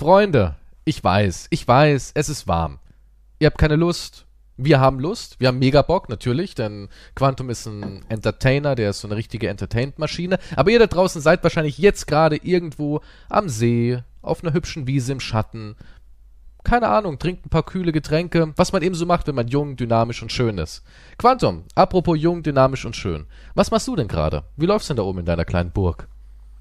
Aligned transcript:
Freunde, 0.00 0.54
ich 0.86 1.04
weiß, 1.04 1.48
ich 1.50 1.68
weiß, 1.68 2.12
es 2.14 2.30
ist 2.30 2.48
warm. 2.48 2.78
Ihr 3.38 3.48
habt 3.48 3.58
keine 3.58 3.76
Lust. 3.76 4.24
Wir 4.56 4.80
haben 4.80 4.98
Lust. 4.98 5.38
Wir 5.40 5.48
haben 5.48 5.58
mega 5.58 5.82
Bock, 5.82 6.08
natürlich, 6.08 6.54
denn 6.54 6.88
Quantum 7.14 7.50
ist 7.50 7.66
ein 7.66 8.06
Entertainer, 8.08 8.74
der 8.76 8.88
ist 8.88 9.00
so 9.00 9.08
eine 9.08 9.16
richtige 9.18 9.50
Entertainment-Maschine. 9.50 10.38
Aber 10.56 10.70
ihr 10.70 10.78
da 10.78 10.86
draußen 10.86 11.20
seid 11.20 11.42
wahrscheinlich 11.42 11.76
jetzt 11.76 12.06
gerade 12.06 12.36
irgendwo 12.36 13.02
am 13.28 13.50
See, 13.50 14.02
auf 14.22 14.42
einer 14.42 14.54
hübschen 14.54 14.86
Wiese 14.86 15.12
im 15.12 15.20
Schatten. 15.20 15.76
Keine 16.64 16.88
Ahnung, 16.88 17.18
trinkt 17.18 17.44
ein 17.44 17.50
paar 17.50 17.66
kühle 17.66 17.92
Getränke, 17.92 18.54
was 18.56 18.72
man 18.72 18.80
eben 18.80 18.94
so 18.94 19.04
macht, 19.04 19.26
wenn 19.26 19.34
man 19.34 19.48
jung, 19.48 19.76
dynamisch 19.76 20.22
und 20.22 20.32
schön 20.32 20.56
ist. 20.56 20.82
Quantum, 21.18 21.64
apropos 21.74 22.18
jung, 22.18 22.42
dynamisch 22.42 22.86
und 22.86 22.96
schön. 22.96 23.26
Was 23.54 23.70
machst 23.70 23.86
du 23.86 23.96
denn 23.96 24.08
gerade? 24.08 24.44
Wie 24.56 24.64
läufst 24.64 24.88
du 24.88 24.94
denn 24.94 25.02
da 25.02 25.06
oben 25.06 25.18
in 25.18 25.26
deiner 25.26 25.44
kleinen 25.44 25.72
Burg? 25.72 26.08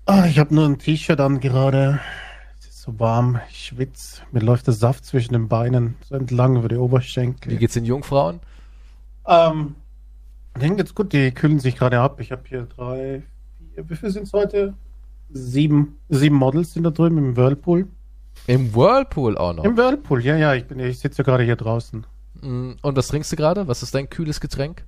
Ah, 0.07 0.25
ich 0.25 0.39
habe 0.39 0.53
nur 0.53 0.65
ein 0.65 0.77
T-Shirt 0.77 1.21
an 1.21 1.39
gerade. 1.39 2.01
So 2.89 2.99
warm, 2.99 3.39
ich 3.51 3.65
schwitze. 3.67 4.21
Mir 4.31 4.39
läuft 4.39 4.65
der 4.65 4.73
Saft 4.73 5.05
zwischen 5.05 5.33
den 5.33 5.47
Beinen 5.47 5.95
so 6.01 6.15
entlang 6.15 6.55
über 6.57 6.69
die 6.69 6.77
Oberschenkel. 6.77 7.51
Wie 7.51 7.57
geht's 7.57 7.75
den 7.75 7.85
Jungfrauen? 7.85 8.39
Ähm, 9.27 9.75
denen 10.59 10.75
geht's 10.75 10.95
gut, 10.95 11.13
die 11.13 11.31
kühlen 11.31 11.59
sich 11.59 11.75
gerade 11.75 11.99
ab. 11.99 12.19
Ich 12.19 12.31
habe 12.31 12.41
hier 12.47 12.63
drei, 12.63 13.21
vier, 13.75 13.89
wie 13.89 13.95
viel 13.95 14.09
sind 14.09 14.23
es 14.23 14.33
heute? 14.33 14.73
Sieben, 15.29 15.97
sieben 16.09 16.35
Models 16.35 16.73
sind 16.73 16.83
da 16.83 16.89
drüben 16.89 17.19
im 17.19 17.37
Whirlpool. 17.37 17.87
Im 18.47 18.73
Whirlpool 18.73 19.37
auch 19.37 19.53
noch. 19.53 19.65
Im 19.65 19.77
Whirlpool, 19.77 20.25
ja, 20.25 20.35
ja, 20.35 20.55
ich, 20.55 20.65
bin, 20.65 20.79
ich 20.79 20.97
sitze 20.97 21.23
gerade 21.23 21.43
hier 21.43 21.57
draußen. 21.57 22.07
Mm, 22.41 22.71
Und 22.81 22.97
was 22.97 23.09
trinkst 23.09 23.31
du 23.31 23.35
gerade? 23.35 23.67
Was 23.67 23.83
ist 23.83 23.93
dein 23.93 24.09
kühles 24.09 24.39
Getränk? 24.39 24.83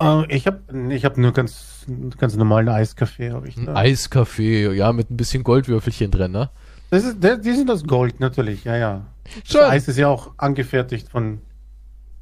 Äh, 0.00 0.34
ich 0.34 0.46
habe 0.46 0.60
ich 0.90 1.04
hab 1.04 1.18
nur 1.18 1.32
ganz, 1.32 1.84
ganz 2.16 2.34
normalen 2.34 2.70
Eiskaffee. 2.70 3.32
Hab 3.32 3.46
ich 3.46 3.58
Ein 3.58 3.66
da. 3.66 3.74
Eiskaffee, 3.74 4.72
ja, 4.72 4.90
mit 4.94 5.10
ein 5.10 5.18
bisschen 5.18 5.44
Goldwürfelchen 5.44 6.10
drin, 6.10 6.32
ne? 6.32 6.48
Das 6.90 7.04
ist, 7.04 7.16
die 7.22 7.52
sind 7.52 7.68
das 7.68 7.84
Gold, 7.84 8.20
natürlich, 8.20 8.64
ja, 8.64 8.76
ja. 8.76 9.06
Schön. 9.44 9.60
Das 9.60 9.70
Eis 9.70 9.88
ist 9.88 9.98
ja 9.98 10.08
auch 10.08 10.32
angefertigt 10.36 11.08
von 11.08 11.40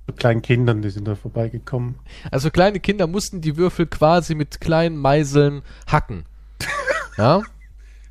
so 0.07 0.13
kleinen 0.13 0.43
Kindern, 0.43 0.83
die 0.83 0.91
sind 0.91 1.07
da 1.07 1.15
vorbeigekommen. 1.15 1.97
Also 2.31 2.51
kleine 2.51 2.81
Kinder 2.81 3.07
mussten 3.07 3.41
die 3.41 3.57
Würfel 3.57 3.87
quasi 3.87 4.35
mit 4.35 4.61
kleinen 4.61 4.97
Meiseln 4.97 5.63
hacken. 5.87 6.25
Ja? 7.17 7.43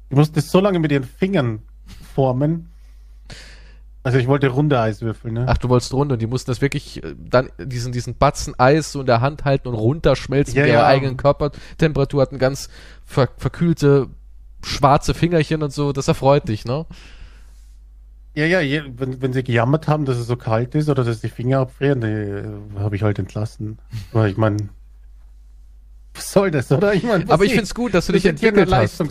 Ich 0.09 0.15
musste 0.15 0.35
das 0.35 0.49
so 0.49 0.61
lange 0.61 0.79
mit 0.79 0.89
ihren 0.89 1.03
Fingern 1.03 1.61
formen. 2.15 2.69
Also 4.01 4.17
ich 4.17 4.27
wollte 4.27 4.47
runde 4.47 4.79
Eiswürfel, 4.79 5.31
ne? 5.31 5.45
Ach, 5.47 5.57
du 5.57 5.67
wolltest 5.67 5.93
runter 5.93 6.13
und 6.13 6.21
die 6.21 6.27
mussten 6.27 6.51
das 6.51 6.61
wirklich 6.61 7.03
äh, 7.03 7.15
dann 7.17 7.49
diesen, 7.57 7.91
diesen 7.91 8.15
Batzen 8.15 8.57
Eis 8.57 8.91
so 8.91 9.01
in 9.01 9.05
der 9.05 9.19
Hand 9.19 9.43
halten 9.43 9.67
und 9.67 9.75
runterschmelzen 9.75 10.55
Ja, 10.55 10.63
mit 10.63 10.71
ihrer 10.71 10.81
ja. 10.81 10.87
eigenen 10.87 11.17
Körpertemperatur, 11.17 12.21
hatten 12.21 12.37
ganz 12.37 12.69
ver 13.05 13.29
verkühlte 13.37 14.09
schwarze 14.63 15.13
Fingerchen 15.13 15.63
und 15.63 15.71
so. 15.73 15.91
Das 15.91 16.07
erfreut 16.07 16.47
dich, 16.47 16.65
ne? 16.65 16.85
Ja, 18.35 18.45
ja, 18.45 18.83
wenn, 18.97 19.21
wenn 19.21 19.31
sie 19.31 19.43
gejammert 19.43 19.87
haben, 19.87 20.05
dass 20.05 20.17
es 20.17 20.25
so 20.25 20.35
kalt 20.35 20.73
ist 20.73 20.89
oder 20.89 21.03
dass 21.03 21.21
die 21.21 21.29
Finger 21.29 21.59
abfrieren, 21.59 22.01
die 22.01 22.07
äh, 22.07 22.79
habe 22.79 22.95
ich 22.95 23.03
halt 23.03 23.19
entlassen. 23.19 23.77
Aber 24.11 24.27
ich 24.27 24.37
meine, 24.37 24.69
was 26.15 26.31
soll 26.31 26.51
das, 26.51 26.71
oder? 26.71 26.93
Ich 26.93 27.03
mein, 27.03 27.29
Aber 27.29 27.43
ich 27.43 27.51
finde 27.51 27.65
es 27.65 27.75
gut, 27.75 27.93
dass 27.93 28.07
du 28.07 28.13
wir 28.13 28.19
dich 28.19 28.25
entwickelt 28.27 28.71
hast. 28.71 29.01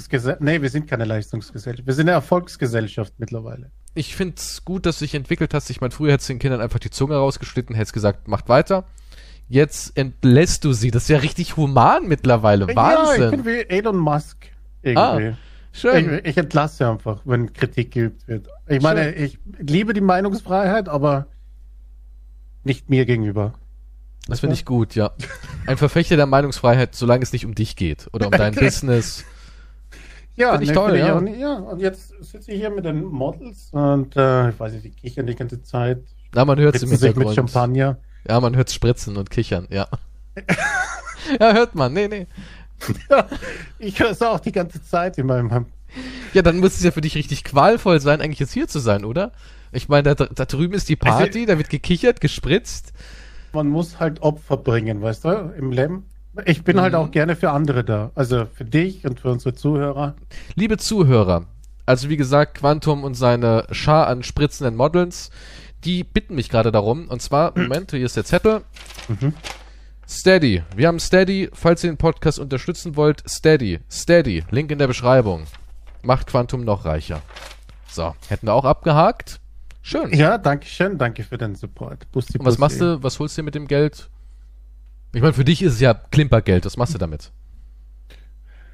Nee, 0.41 0.63
wir 0.63 0.71
sind 0.71 0.89
keine 0.89 1.05
Leistungsgesellschaft. 1.05 1.87
Wir 1.87 1.95
sind 1.95 2.09
eine 2.09 2.13
Erfolgsgesellschaft 2.13 3.15
mittlerweile. 3.19 3.71
Ich 3.95 4.17
finde 4.17 4.37
es 4.39 4.65
gut, 4.65 4.87
dass 4.87 4.99
du 4.99 5.05
dich 5.05 5.15
entwickelt 5.15 5.53
hast. 5.55 5.69
Ich 5.71 5.81
meine, 5.81 5.91
früher 5.91 6.13
hättest 6.13 6.29
du 6.29 6.35
den 6.35 6.39
Kindern 6.39 6.61
einfach 6.61 6.79
die 6.79 6.91
Zunge 6.91 7.17
rausgeschnitten, 7.17 7.75
hättest 7.75 7.93
gesagt, 7.93 8.29
macht 8.29 8.49
weiter. 8.49 8.85
Jetzt 9.49 9.97
entlässt 9.97 10.65
du 10.65 10.73
sie. 10.73 10.91
Das 10.91 11.05
ist 11.05 11.09
ja 11.09 11.19
richtig 11.19 11.57
human 11.57 12.07
mittlerweile. 12.07 12.65
Ja, 12.65 12.71
ich 12.71 12.75
bin 12.75 12.77
Wahnsinn. 12.77 13.45
wie 13.45 13.69
Elon 13.69 13.99
Musk 13.99 14.52
irgendwie. 14.83 15.35
Schön. 15.73 16.19
Ich, 16.19 16.27
ich 16.31 16.37
entlasse 16.37 16.89
einfach, 16.89 17.21
wenn 17.25 17.53
Kritik 17.53 17.93
geübt 17.93 18.29
wird. 18.29 18.47
Ich 18.69 18.83
meine, 18.83 19.15
ich 19.15 19.39
liebe 19.59 19.95
die 19.95 20.01
Meinungsfreiheit, 20.03 20.89
aber 20.89 21.27
nicht 22.65 22.91
mir 22.91 23.07
gegenüber. 23.07 23.55
Das 24.29 24.41
finde 24.41 24.55
ich 24.55 24.65
gut, 24.65 24.95
ja. 24.95 25.11
Ein 25.67 25.77
Verfechter 25.79 26.17
der 26.17 26.27
Meinungsfreiheit, 26.27 26.95
solange 26.95 27.23
es 27.23 27.33
nicht 27.33 27.45
um 27.47 27.55
dich 27.55 27.75
geht 27.75 28.09
oder 28.13 28.27
um 28.27 28.33
dein 28.33 28.55
Business. 28.55 29.25
Ja, 30.37 30.53
Find 30.53 30.63
ich 30.63 30.69
ne, 30.71 30.75
toll, 30.75 30.91
find 30.93 31.05
ja. 31.07 31.17
auch 31.17 31.21
nicht- 31.21 31.39
ja. 31.41 31.55
Und 31.55 31.81
jetzt 31.81 32.15
sitze 32.23 32.53
ich 32.53 32.61
hier 32.61 32.71
mit 32.71 32.85
den 32.85 33.05
Models 33.05 33.69
und 33.73 34.15
äh, 34.17 34.51
ich 34.51 34.61
weiß 34.61 34.73
nicht, 34.75 34.85
die 34.85 34.91
kichern 34.91 35.27
die 35.27 35.35
ganze 35.35 35.63
Zeit. 35.63 36.03
Na, 36.35 36.45
man 36.45 36.59
hört 36.59 36.75
es 36.77 36.83
im 36.83 36.89
sich 36.91 37.01
mit 37.01 37.09
Hintergrund. 37.15 37.35
Champagner. 37.35 37.99
Ja, 38.29 38.41
man 38.41 38.55
hört 38.57 38.71
spritzen 38.71 39.17
und 39.17 39.29
kichern, 39.31 39.67
ja. 39.71 39.89
ja, 41.41 41.53
hört 41.53 41.75
man. 41.75 41.93
Nee, 41.93 42.09
nee. 42.09 42.27
Ich 43.79 43.99
höre 44.01 44.11
es 44.11 44.23
auch 44.23 44.41
die 44.41 44.53
ganze 44.53 44.83
Zeit 44.83 45.19
in 45.19 45.27
meinem. 45.27 45.67
Ja, 46.33 46.43
dann 46.43 46.59
muss 46.59 46.75
es 46.77 46.83
ja 46.83 46.91
für 46.91 47.01
dich 47.01 47.15
richtig 47.15 47.45
qualvoll 47.45 48.01
sein, 48.01 48.21
eigentlich 48.21 48.39
jetzt 48.39 48.53
hier 48.53 48.69
zu 48.69 48.79
sein, 48.79 49.05
oder? 49.05 49.33
Ich 49.73 49.89
meine, 49.89 50.15
da, 50.15 50.27
da 50.27 50.45
drüben 50.45 50.75
ist 50.75 50.89
die 50.89 50.97
Party, 50.97 51.47
da 51.47 51.59
wird 51.59 51.69
gekichert, 51.71 52.21
gespritzt. 52.21 52.93
Man 53.53 53.69
muss 53.69 54.01
halt 54.01 54.23
Opfer 54.23 54.57
bringen, 54.57 55.03
weißt 55.03 55.25
du, 55.25 55.53
im 55.59 55.73
Leben. 55.73 56.07
Ich 56.47 56.65
bin 56.65 56.81
halt 56.81 56.95
Mhm. 56.95 56.99
auch 56.99 57.11
gerne 57.11 57.37
für 57.37 57.51
andere 57.51 57.85
da. 57.85 58.11
Also 58.15 58.47
für 58.55 58.65
dich 58.65 59.05
und 59.05 59.21
für 59.21 59.31
unsere 59.31 59.55
Zuhörer. 59.55 60.15
Liebe 60.55 60.79
Zuhörer, 60.79 61.45
also 61.85 62.09
wie 62.09 62.17
gesagt, 62.17 62.59
Quantum 62.59 63.05
und 63.05 63.15
seine 63.15 63.67
Schar 63.71 64.07
an 64.07 64.23
spritzenden 64.23 64.75
Models, 64.75 65.31
die 65.85 66.05
bitten 66.05 66.35
mich 66.37 66.49
gerade 66.49 66.73
darum. 66.73 67.09
Und 67.09 67.21
zwar, 67.21 67.53
Moment, 67.59 67.91
hier 67.91 68.07
ist 68.07 68.17
der 68.17 68.25
Zettel. 68.25 68.63
Mhm. 69.09 69.35
Steady. 70.13 70.63
Wir 70.77 70.89
haben 70.89 71.01
Steady. 71.01 71.49
Falls 71.53 71.83
ihr 71.83 71.91
den 71.91 71.97
Podcast 71.97 72.39
unterstützen 72.39 72.97
wollt, 72.97 73.23
Steady. 73.29 73.81
Steady. 73.91 74.45
Link 74.51 74.71
in 74.71 74.79
der 74.79 74.87
Beschreibung. 74.87 75.45
Macht 76.03 76.27
Quantum 76.27 76.65
noch 76.65 76.85
reicher. 76.85 77.23
So, 77.89 78.15
hätten 78.29 78.47
wir 78.47 78.53
auch 78.53 78.67
abgehakt. 78.67 79.41
Schön. 79.81 80.13
Ja, 80.13 80.39
danke 80.39 80.67
schön. 80.67 80.99
Danke 80.99 81.25
für 81.25 81.39
den 81.39 81.55
Support. 81.55 82.11
Bussi, 82.13 82.39
Und 82.39 82.45
was 82.45 82.59
machst 82.59 82.81
du, 82.81 83.03
was 83.03 83.19
holst 83.19 83.37
du 83.37 83.43
dir 83.43 83.47
mit 83.47 83.55
dem 83.55 83.67
Geld? 83.67 84.11
Ich 85.15 85.23
meine, 85.23 85.33
für 85.33 85.45
dich 85.45 85.63
ist 85.63 85.75
es 85.75 85.81
ja 85.81 85.95
Klimpergeld. 85.95 86.67
Was 86.67 86.77
machst 86.77 86.95
du 86.95 86.99
damit? 86.99 87.33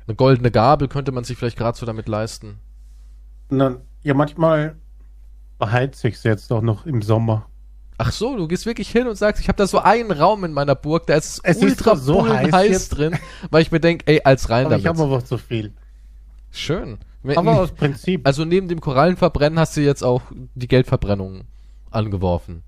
Eine 0.07 0.17
goldene 0.17 0.51
Gabel 0.51 0.89
könnte 0.89 1.13
man 1.13 1.25
sich 1.25 1.39
vielleicht 1.39 1.57
gerade 1.57 1.79
so 1.79 1.87
damit 1.87 2.09
leisten. 2.09 2.59
Na, 3.49 3.77
ja, 4.03 4.15
manchmal 4.15 4.77
beheize 5.59 6.09
ich 6.09 6.17
es 6.17 6.25
jetzt 6.25 6.53
auch 6.53 6.63
noch 6.63 6.85
im 6.85 7.01
Sommer. 7.03 7.48
Ach 8.01 8.13
so, 8.13 8.37
du 8.37 8.47
gehst 8.47 8.65
wirklich 8.65 8.89
hin 8.91 9.09
und 9.09 9.17
sagst, 9.17 9.43
ich 9.43 9.49
habe 9.49 9.57
da 9.57 9.67
so 9.67 9.81
einen 9.81 10.13
Raum 10.13 10.45
in 10.45 10.53
meiner 10.53 10.77
Burg, 10.77 11.07
da 11.09 11.17
ist 11.17 11.41
Es 11.43 11.57
ist 11.57 11.63
ultra 11.63 11.95
doch 11.95 12.01
so 12.01 12.29
heiß, 12.29 12.53
heiß 12.53 12.89
drin, 12.91 13.19
weil 13.51 13.63
ich 13.63 13.73
mir 13.73 13.81
denke, 13.81 14.07
ey, 14.07 14.21
als 14.23 14.49
rein 14.51 14.67
Aber 14.67 14.77
ich 14.77 14.85
damit. 14.85 15.01
habe 15.01 15.13
aber 15.13 15.25
zu 15.25 15.37
viel. 15.37 15.73
Schön. 16.53 16.99
Aber 17.35 17.61
aus 17.61 17.73
Prinzip. 17.73 18.27
also 18.27 18.45
neben 18.45 18.69
dem 18.69 18.81
Korallenverbrennen 18.81 19.59
hast 19.59 19.77
du 19.77 19.81
jetzt 19.81 20.05
auch 20.05 20.23
die 20.55 20.69
Geldverbrennung 20.69 21.43
angeworfen. 21.91 22.63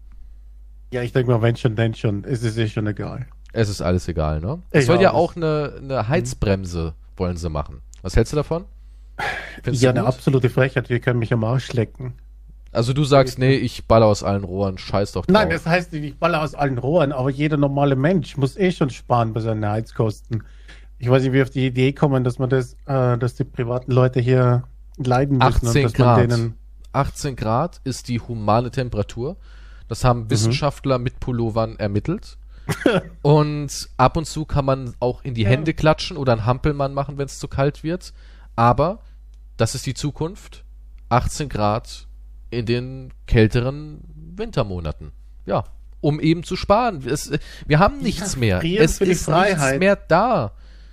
Ja, 0.92 1.02
ich 1.02 1.12
denke 1.12 1.30
mal, 1.30 1.40
wenn 1.40 1.56
schon, 1.56 1.76
denn 1.76 1.94
schon. 1.94 2.24
Es 2.24 2.42
ist 2.42 2.58
eh 2.58 2.68
schon 2.68 2.88
egal. 2.88 3.26
Es 3.52 3.68
ist 3.68 3.80
alles 3.80 4.08
egal, 4.08 4.40
ne? 4.40 4.60
Es 4.70 4.86
soll 4.86 5.00
ja 5.00 5.12
auch 5.12 5.36
eine, 5.36 5.74
eine 5.80 6.08
Heizbremse 6.08 6.94
wollen 7.16 7.36
sie 7.36 7.50
machen. 7.50 7.82
Was 8.02 8.16
hältst 8.16 8.32
du 8.32 8.36
davon? 8.36 8.64
Findest 9.62 9.82
ja, 9.82 9.92
du 9.92 10.00
eine 10.00 10.08
absolute 10.08 10.50
Frechheit. 10.50 10.88
Wir 10.88 11.00
können 11.00 11.18
mich 11.18 11.32
am 11.32 11.44
Arsch 11.44 11.72
lecken. 11.72 12.14
Also 12.72 12.92
du 12.92 13.02
sagst, 13.04 13.38
nee, 13.38 13.54
ich 13.54 13.86
baller 13.86 14.06
aus 14.06 14.22
allen 14.22 14.44
Rohren, 14.44 14.78
scheiß 14.78 15.12
doch 15.12 15.26
drauf. 15.26 15.32
Nein, 15.32 15.50
das 15.50 15.66
heißt 15.66 15.92
nicht, 15.92 16.04
ich 16.04 16.16
baller 16.18 16.42
aus 16.42 16.54
allen 16.54 16.78
Rohren, 16.78 17.10
aber 17.12 17.28
jeder 17.30 17.56
normale 17.56 17.96
Mensch 17.96 18.36
muss 18.36 18.56
eh 18.56 18.70
schon 18.70 18.90
sparen 18.90 19.32
bei 19.32 19.40
seinen 19.40 19.66
Heizkosten. 19.66 20.44
Ich 20.98 21.08
weiß 21.10 21.22
nicht, 21.22 21.32
wie 21.32 21.36
wir 21.36 21.42
auf 21.42 21.50
die 21.50 21.66
Idee 21.66 21.92
kommen, 21.92 22.22
dass 22.22 22.38
man 22.38 22.48
das, 22.50 22.74
äh, 22.86 23.18
dass 23.18 23.34
die 23.34 23.44
privaten 23.44 23.90
Leute 23.90 24.20
hier 24.20 24.64
leiden 24.98 25.38
müssen 25.38 25.48
18 25.66 25.68
und 25.68 25.74
dass 25.74 25.82
man 25.82 25.92
Grad. 25.92 26.30
denen. 26.30 26.54
18 26.92 27.36
Grad 27.36 27.80
ist 27.84 28.08
die 28.08 28.20
humane 28.20 28.70
Temperatur. 28.70 29.36
Das 29.88 30.02
Mhm. 30.04 30.08
haben 30.08 30.30
Wissenschaftler 30.30 30.98
mit 30.98 31.18
Pullovern 31.18 31.76
ermittelt. 31.76 32.36
und 33.22 33.88
ab 33.96 34.16
und 34.16 34.26
zu 34.26 34.44
kann 34.44 34.64
man 34.64 34.94
auch 35.00 35.22
in 35.24 35.34
die 35.34 35.46
Hände 35.46 35.74
klatschen 35.74 36.16
oder 36.16 36.32
einen 36.32 36.46
Hampelmann 36.46 36.94
machen, 36.94 37.18
wenn 37.18 37.26
es 37.26 37.38
zu 37.40 37.48
kalt 37.48 37.82
wird. 37.82 38.12
Aber 38.54 39.00
das 39.56 39.74
ist 39.74 39.86
die 39.86 39.94
Zukunft. 39.94 40.64
18 41.08 41.48
Grad 41.48 42.06
in 42.50 42.66
den 42.66 43.12
kälteren 43.26 44.00
Wintermonaten. 44.36 45.12
Ja, 45.46 45.64
um 46.00 46.20
eben 46.20 46.44
zu 46.44 46.56
sparen. 46.56 47.02
Es, 47.06 47.30
wir 47.66 47.78
haben 47.78 47.98
nichts 47.98 48.36
mehr. 48.36 48.60
frieren 48.60 48.84
Es 48.84 49.00
ist 49.00 49.28
nichts 49.28 49.78
mehr 49.78 49.96
da. 49.96 50.52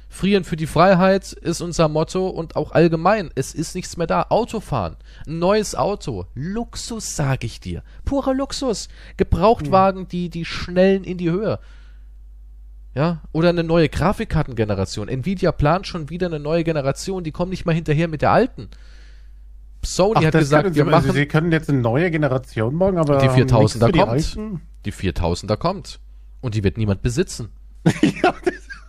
Frieren 0.10 0.46
für 0.46 0.56
die 0.56 0.68
Freiheit 0.68 1.34
ist 1.34 1.62
unser 1.62 1.90
Motto 1.90 2.28
und 2.28 2.56
auch 2.56 2.72
allgemein. 2.72 3.30
Es 3.36 3.54
ist 3.54 3.76
nichts 3.76 3.98
mehr 3.98 4.08
da. 4.08 4.28
Autofahren. 4.30 4.96
Ein 5.28 5.40
neues 5.40 5.76
Auto. 5.76 6.26
Luxus, 6.34 7.16
sag 7.16 7.44
ich 7.44 7.60
dir. 7.60 7.84
Purer 8.06 8.34
Luxus. 8.34 8.88
Gebrauchtwagen, 9.18 10.08
die, 10.08 10.30
die 10.30 10.46
schnellen 10.46 11.04
in 11.04 11.18
die 11.18 11.30
Höhe. 11.30 11.60
Ja, 12.96 13.22
oder 13.32 13.50
eine 13.50 13.64
neue 13.64 13.90
Grafikkartengeneration. 13.90 15.10
Nvidia 15.10 15.52
plant 15.52 15.86
schon 15.86 16.10
wieder 16.10 16.28
eine 16.28 16.40
neue 16.40 16.64
Generation. 16.64 17.24
Die 17.24 17.32
kommen 17.32 17.52
nicht 17.52 17.66
mal 17.66 17.76
hinterher 17.76 18.08
mit 18.08 18.22
der 18.22 18.32
alten. 18.32 18.70
Sony 19.84 20.24
hat 20.26 20.34
das 20.34 20.42
gesagt, 20.42 20.64
können 20.64 20.76
wir 20.76 20.84
sie, 20.84 20.90
machen 20.90 21.06
also 21.06 21.14
sie 21.14 21.26
können 21.26 21.52
jetzt 21.52 21.70
eine 21.70 21.80
neue 21.80 22.12
Generation 22.12 22.76
machen, 22.76 22.98
aber 22.98 23.18
Die 23.20 23.30
haben 23.30 23.36
nichts 23.36 23.54
4000er 23.54 23.86
für 23.86 23.92
die 23.92 24.00
kommt. 24.00 24.12
Alten. 24.12 24.62
die 24.86 24.94
4000er 24.94 25.58
kommt. 25.58 26.00
Und 26.42 26.56
die 26.56 26.64
wird 26.64 26.78
niemand 26.78 27.02
besitzen. 27.02 27.50
ja, 28.02 28.34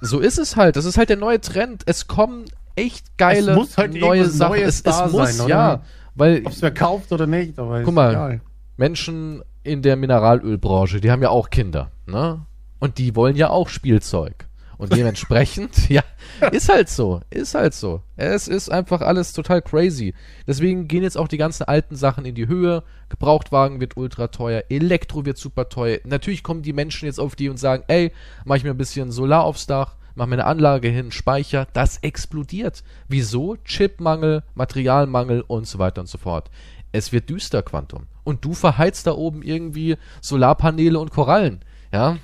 So 0.00 0.20
ist 0.20 0.38
es 0.38 0.56
halt. 0.56 0.76
Das 0.76 0.84
ist 0.84 0.98
halt 0.98 1.08
der 1.08 1.16
neue 1.16 1.40
Trend. 1.40 1.82
Es 1.86 2.06
kommen 2.06 2.44
echt 2.76 3.16
geile 3.18 3.52
Es 3.52 3.56
muss 3.56 3.78
halt 3.78 3.94
neue 3.94 4.26
Sachen. 4.26 4.58
Es, 4.58 4.82
es 4.82 5.12
muss, 5.12 5.36
sein, 5.36 5.48
ja. 5.48 5.82
Weil, 6.14 6.42
Ob 6.44 6.52
es 6.52 6.62
wer 6.62 6.72
kauft 6.72 7.12
oder 7.12 7.26
nicht, 7.26 7.58
aber 7.58 7.82
Guck 7.82 7.94
mal. 7.94 8.40
Menschen 8.76 9.42
in 9.62 9.82
der 9.82 9.96
Mineralölbranche, 9.96 11.00
die 11.00 11.10
haben 11.10 11.22
ja 11.22 11.30
auch 11.30 11.50
Kinder, 11.50 11.90
ne? 12.06 12.46
Und 12.78 12.98
die 12.98 13.14
wollen 13.16 13.36
ja 13.36 13.50
auch 13.50 13.68
Spielzeug. 13.68 14.47
Und 14.78 14.94
dementsprechend, 14.94 15.88
ja, 15.90 16.04
ist 16.52 16.68
halt 16.68 16.88
so, 16.88 17.20
ist 17.30 17.54
halt 17.54 17.74
so. 17.74 18.00
Es 18.16 18.46
ist 18.46 18.70
einfach 18.70 19.00
alles 19.00 19.32
total 19.32 19.60
crazy. 19.60 20.14
Deswegen 20.46 20.86
gehen 20.86 21.02
jetzt 21.02 21.18
auch 21.18 21.26
die 21.26 21.36
ganzen 21.36 21.64
alten 21.64 21.96
Sachen 21.96 22.24
in 22.24 22.36
die 22.36 22.46
Höhe. 22.46 22.84
Gebrauchtwagen 23.08 23.80
wird 23.80 23.96
ultra 23.96 24.28
teuer, 24.28 24.62
Elektro 24.68 25.26
wird 25.26 25.36
super 25.36 25.68
teuer. 25.68 25.98
Natürlich 26.04 26.44
kommen 26.44 26.62
die 26.62 26.72
Menschen 26.72 27.06
jetzt 27.06 27.18
auf 27.18 27.34
die 27.34 27.48
und 27.48 27.58
sagen, 27.58 27.82
ey, 27.88 28.12
mach 28.44 28.56
ich 28.56 28.64
mir 28.64 28.70
ein 28.70 28.78
bisschen 28.78 29.10
Solar 29.10 29.42
aufs 29.42 29.66
Dach, 29.66 29.96
mach 30.14 30.26
mir 30.26 30.36
eine 30.36 30.46
Anlage 30.46 30.88
hin, 30.88 31.10
Speicher. 31.10 31.66
Das 31.72 31.98
explodiert. 31.98 32.84
Wieso? 33.08 33.56
Chipmangel, 33.64 34.44
Materialmangel 34.54 35.40
und 35.40 35.66
so 35.66 35.80
weiter 35.80 36.02
und 36.02 36.08
so 36.08 36.18
fort. 36.18 36.50
Es 36.92 37.12
wird 37.12 37.28
düster, 37.28 37.62
Quantum. 37.62 38.06
Und 38.22 38.44
du 38.44 38.54
verheizt 38.54 39.08
da 39.08 39.12
oben 39.12 39.42
irgendwie 39.42 39.96
Solarpaneele 40.20 41.00
und 41.00 41.10
Korallen. 41.10 41.60
Ja, 41.92 42.18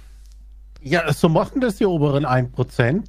Ja, 0.84 1.12
so 1.12 1.28
machen 1.28 1.60
das 1.60 1.76
die 1.76 1.86
oberen 1.86 2.24
1%. 2.26 3.02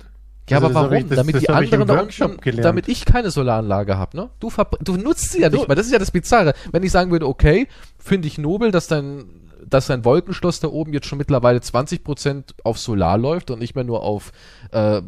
Ja, 0.50 0.58
Also 0.58 0.68
aber 0.68 0.92
warum? 0.92 1.10
das- 1.10 1.18
damit 1.18 1.36
das 1.36 1.42
die 1.42 1.50
anderen 1.50 1.88
da 1.88 2.02
unten, 2.02 2.38
gelernt. 2.42 2.66
damit 2.66 2.88
ich 2.88 3.04
keine 3.06 3.32
Solaranlage 3.32 3.98
habe, 3.98 4.16
ne? 4.18 4.30
Du, 4.40 4.52
du 4.82 4.96
nutzt 4.98 5.32
sie 5.32 5.42
ja 5.42 5.50
nicht 5.50 5.62
So. 5.62 5.68
mal. 5.68 5.76
Das 5.76 5.88
ist 5.88 5.92
ja 5.92 6.00
das 6.00 6.12
Bizarre. 6.12 6.54
Wenn 6.72 6.84
ich 6.84 6.92
sagen 6.92 7.12
würde, 7.12 7.28
okay, 7.28 7.68
finde 7.98 8.28
ich 8.28 8.38
nobel, 8.38 8.70
dass 8.72 8.88
dein, 8.88 9.26
dass 9.68 9.88
dein 9.88 10.06
Wolkenschloss 10.06 10.60
da 10.60 10.68
oben 10.68 10.94
jetzt 10.94 11.08
schon 11.08 11.18
mittlerweile 11.18 11.60
20% 11.60 12.54
auf 12.64 12.78
Solar 12.78 13.18
läuft 13.18 13.50
und 13.50 13.58
nicht 13.60 13.74
mehr 13.74 13.84
nur 13.84 14.04
auf 14.04 14.32
äh, 14.72 15.02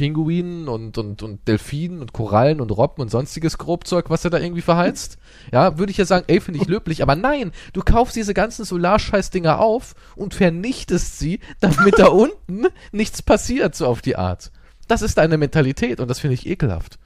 Pinguinen 0.00 0.66
und, 0.66 0.96
und, 0.96 1.22
und 1.22 1.46
Delfinen 1.46 2.00
und 2.00 2.14
Korallen 2.14 2.62
und 2.62 2.70
Robben 2.70 3.02
und 3.02 3.10
sonstiges 3.10 3.58
Grobzeug, 3.58 4.08
was 4.08 4.24
er 4.24 4.30
da 4.30 4.38
irgendwie 4.38 4.62
verheizt. 4.62 5.18
Ja, 5.52 5.76
würde 5.76 5.92
ich 5.92 5.98
ja 5.98 6.06
sagen, 6.06 6.24
ey, 6.26 6.40
finde 6.40 6.58
ich 6.58 6.66
löblich. 6.68 7.02
Aber 7.02 7.16
nein, 7.16 7.52
du 7.74 7.82
kaufst 7.82 8.16
diese 8.16 8.32
ganzen 8.32 8.64
Solarscheißdinger 8.64 9.60
auf 9.60 9.94
und 10.16 10.32
vernichtest 10.32 11.18
sie, 11.18 11.40
damit 11.60 11.98
da 11.98 12.06
unten 12.08 12.68
nichts 12.92 13.20
passiert, 13.20 13.74
so 13.74 13.86
auf 13.86 14.00
die 14.00 14.16
Art. 14.16 14.52
Das 14.88 15.02
ist 15.02 15.18
deine 15.18 15.36
Mentalität 15.36 16.00
und 16.00 16.08
das 16.08 16.18
finde 16.18 16.32
ich 16.32 16.46
ekelhaft. 16.46 16.98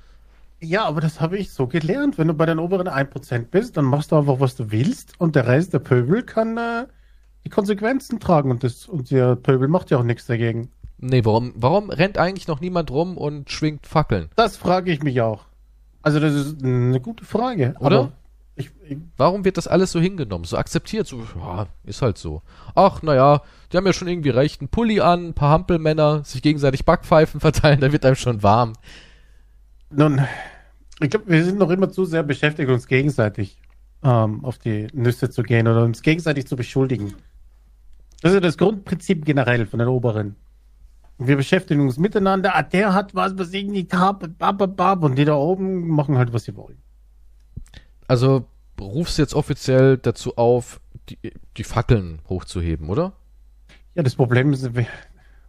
Ja, 0.60 0.84
aber 0.84 1.00
das 1.00 1.20
habe 1.20 1.36
ich 1.36 1.50
so 1.50 1.66
gelernt. 1.66 2.16
Wenn 2.16 2.28
du 2.28 2.34
bei 2.34 2.46
den 2.46 2.60
oberen 2.60 2.86
1% 2.86 3.46
bist, 3.50 3.76
dann 3.76 3.86
machst 3.86 4.12
du 4.12 4.16
einfach, 4.16 4.38
was 4.38 4.54
du 4.54 4.70
willst 4.70 5.14
und 5.18 5.34
der 5.34 5.48
Rest, 5.48 5.72
der 5.72 5.80
Pöbel, 5.80 6.22
kann 6.22 6.56
äh, 6.58 6.86
die 7.44 7.50
Konsequenzen 7.50 8.20
tragen 8.20 8.52
und, 8.52 8.62
das, 8.62 8.86
und 8.86 9.10
der 9.10 9.34
Pöbel 9.34 9.66
macht 9.66 9.90
ja 9.90 9.98
auch 9.98 10.04
nichts 10.04 10.26
dagegen. 10.26 10.70
Nee, 11.06 11.22
warum, 11.26 11.52
warum 11.54 11.90
rennt 11.90 12.16
eigentlich 12.16 12.48
noch 12.48 12.60
niemand 12.60 12.90
rum 12.90 13.18
und 13.18 13.50
schwingt 13.50 13.86
Fackeln? 13.86 14.30
Das 14.36 14.56
frage 14.56 14.90
ich 14.90 15.02
mich 15.02 15.20
auch. 15.20 15.44
Also 16.00 16.18
das 16.18 16.32
ist 16.32 16.64
eine 16.64 16.98
gute 16.98 17.26
Frage. 17.26 17.74
Oder? 17.78 18.12
Ich, 18.56 18.70
ich, 18.88 18.96
Warum 19.18 19.44
wird 19.44 19.58
das 19.58 19.66
alles 19.66 19.92
so 19.92 20.00
hingenommen, 20.00 20.46
so 20.46 20.56
akzeptiert? 20.56 21.06
So, 21.06 21.22
ja, 21.36 21.66
ist 21.84 22.00
halt 22.00 22.16
so. 22.16 22.40
Ach, 22.74 23.02
naja, 23.02 23.42
die 23.70 23.76
haben 23.76 23.84
ja 23.84 23.92
schon 23.92 24.08
irgendwie 24.08 24.30
recht. 24.30 24.62
Ein 24.62 24.68
Pulli 24.68 25.00
an, 25.00 25.28
ein 25.28 25.34
paar 25.34 25.50
Hampelmänner, 25.50 26.24
sich 26.24 26.40
gegenseitig 26.40 26.86
Backpfeifen 26.86 27.38
verteilen, 27.40 27.80
da 27.80 27.92
wird 27.92 28.06
einem 28.06 28.16
schon 28.16 28.42
warm. 28.42 28.72
nun, 29.90 30.22
ich 31.00 31.10
glaube, 31.10 31.28
wir 31.28 31.44
sind 31.44 31.58
noch 31.58 31.70
immer 31.70 31.90
zu 31.90 32.06
sehr 32.06 32.22
beschäftigt, 32.22 32.70
uns 32.70 32.86
gegenseitig 32.86 33.60
ähm, 34.02 34.42
auf 34.42 34.56
die 34.56 34.86
Nüsse 34.94 35.28
zu 35.28 35.42
gehen 35.42 35.68
oder 35.68 35.82
uns 35.84 36.00
gegenseitig 36.00 36.46
zu 36.46 36.56
beschuldigen. 36.56 37.14
Das 38.22 38.30
ist 38.30 38.36
ja 38.36 38.40
das 38.40 38.56
Grundprinzip 38.56 39.26
generell 39.26 39.66
von 39.66 39.80
den 39.80 39.88
Oberen. 39.88 40.36
Wir 41.18 41.36
beschäftigen 41.36 41.82
uns 41.82 41.96
miteinander. 41.96 42.56
Ah, 42.56 42.62
der 42.62 42.92
hat 42.92 43.14
was, 43.14 43.38
was 43.38 43.52
ich 43.52 43.66
nicht 43.66 43.92
habe. 43.92 44.28
Bab, 44.28 44.76
bab. 44.76 45.02
Und 45.02 45.16
die 45.16 45.24
da 45.24 45.34
oben 45.34 45.88
machen 45.88 46.18
halt, 46.18 46.32
was 46.32 46.44
sie 46.44 46.56
wollen. 46.56 46.82
Also 48.08 48.46
rufst 48.80 49.18
du 49.18 49.22
jetzt 49.22 49.34
offiziell 49.34 49.96
dazu 49.98 50.36
auf, 50.36 50.80
die, 51.08 51.18
die 51.56 51.64
Fackeln 51.64 52.20
hochzuheben, 52.28 52.88
oder? 52.88 53.12
Ja, 53.94 54.02
das 54.02 54.16
Problem 54.16 54.52
ist, 54.52 54.68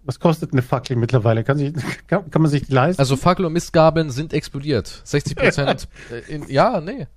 was 0.03 0.19
kostet 0.19 0.51
eine 0.51 0.61
Fackel 0.61 0.95
mittlerweile? 0.97 1.43
Kann, 1.43 1.57
sich, 1.57 1.73
kann, 2.07 2.29
kann 2.29 2.41
man 2.41 2.51
sich 2.51 2.67
die 2.67 2.73
leisten? 2.73 3.01
Also 3.01 3.15
Fackel 3.15 3.45
und 3.45 3.53
Mistgabeln 3.53 4.11
sind 4.11 4.33
explodiert. 4.33 5.01
60 5.03 5.35
Prozent. 5.35 5.87
in, 6.27 6.47
ja, 6.47 6.79
nee. 6.79 7.07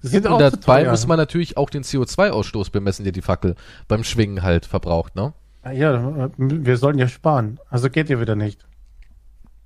das 0.00 0.12
sind 0.12 0.26
Und 0.26 0.32
auch 0.32 0.38
dabei 0.38 0.88
muss 0.88 1.06
man 1.06 1.16
natürlich 1.16 1.56
auch 1.56 1.70
den 1.70 1.82
CO2-Ausstoß 1.82 2.70
bemessen, 2.70 3.02
der 3.02 3.12
die 3.12 3.22
Fackel 3.22 3.56
beim 3.88 4.04
Schwingen 4.04 4.42
halt 4.42 4.64
verbraucht, 4.64 5.16
ne? 5.16 5.34
Ah, 5.62 5.72
Ja, 5.72 6.30
wir 6.36 6.76
sollen 6.76 6.98
ja 6.98 7.08
sparen. 7.08 7.58
Also 7.70 7.88
geht 7.88 8.08
ja 8.08 8.20
wieder 8.20 8.34
nicht. 8.36 8.66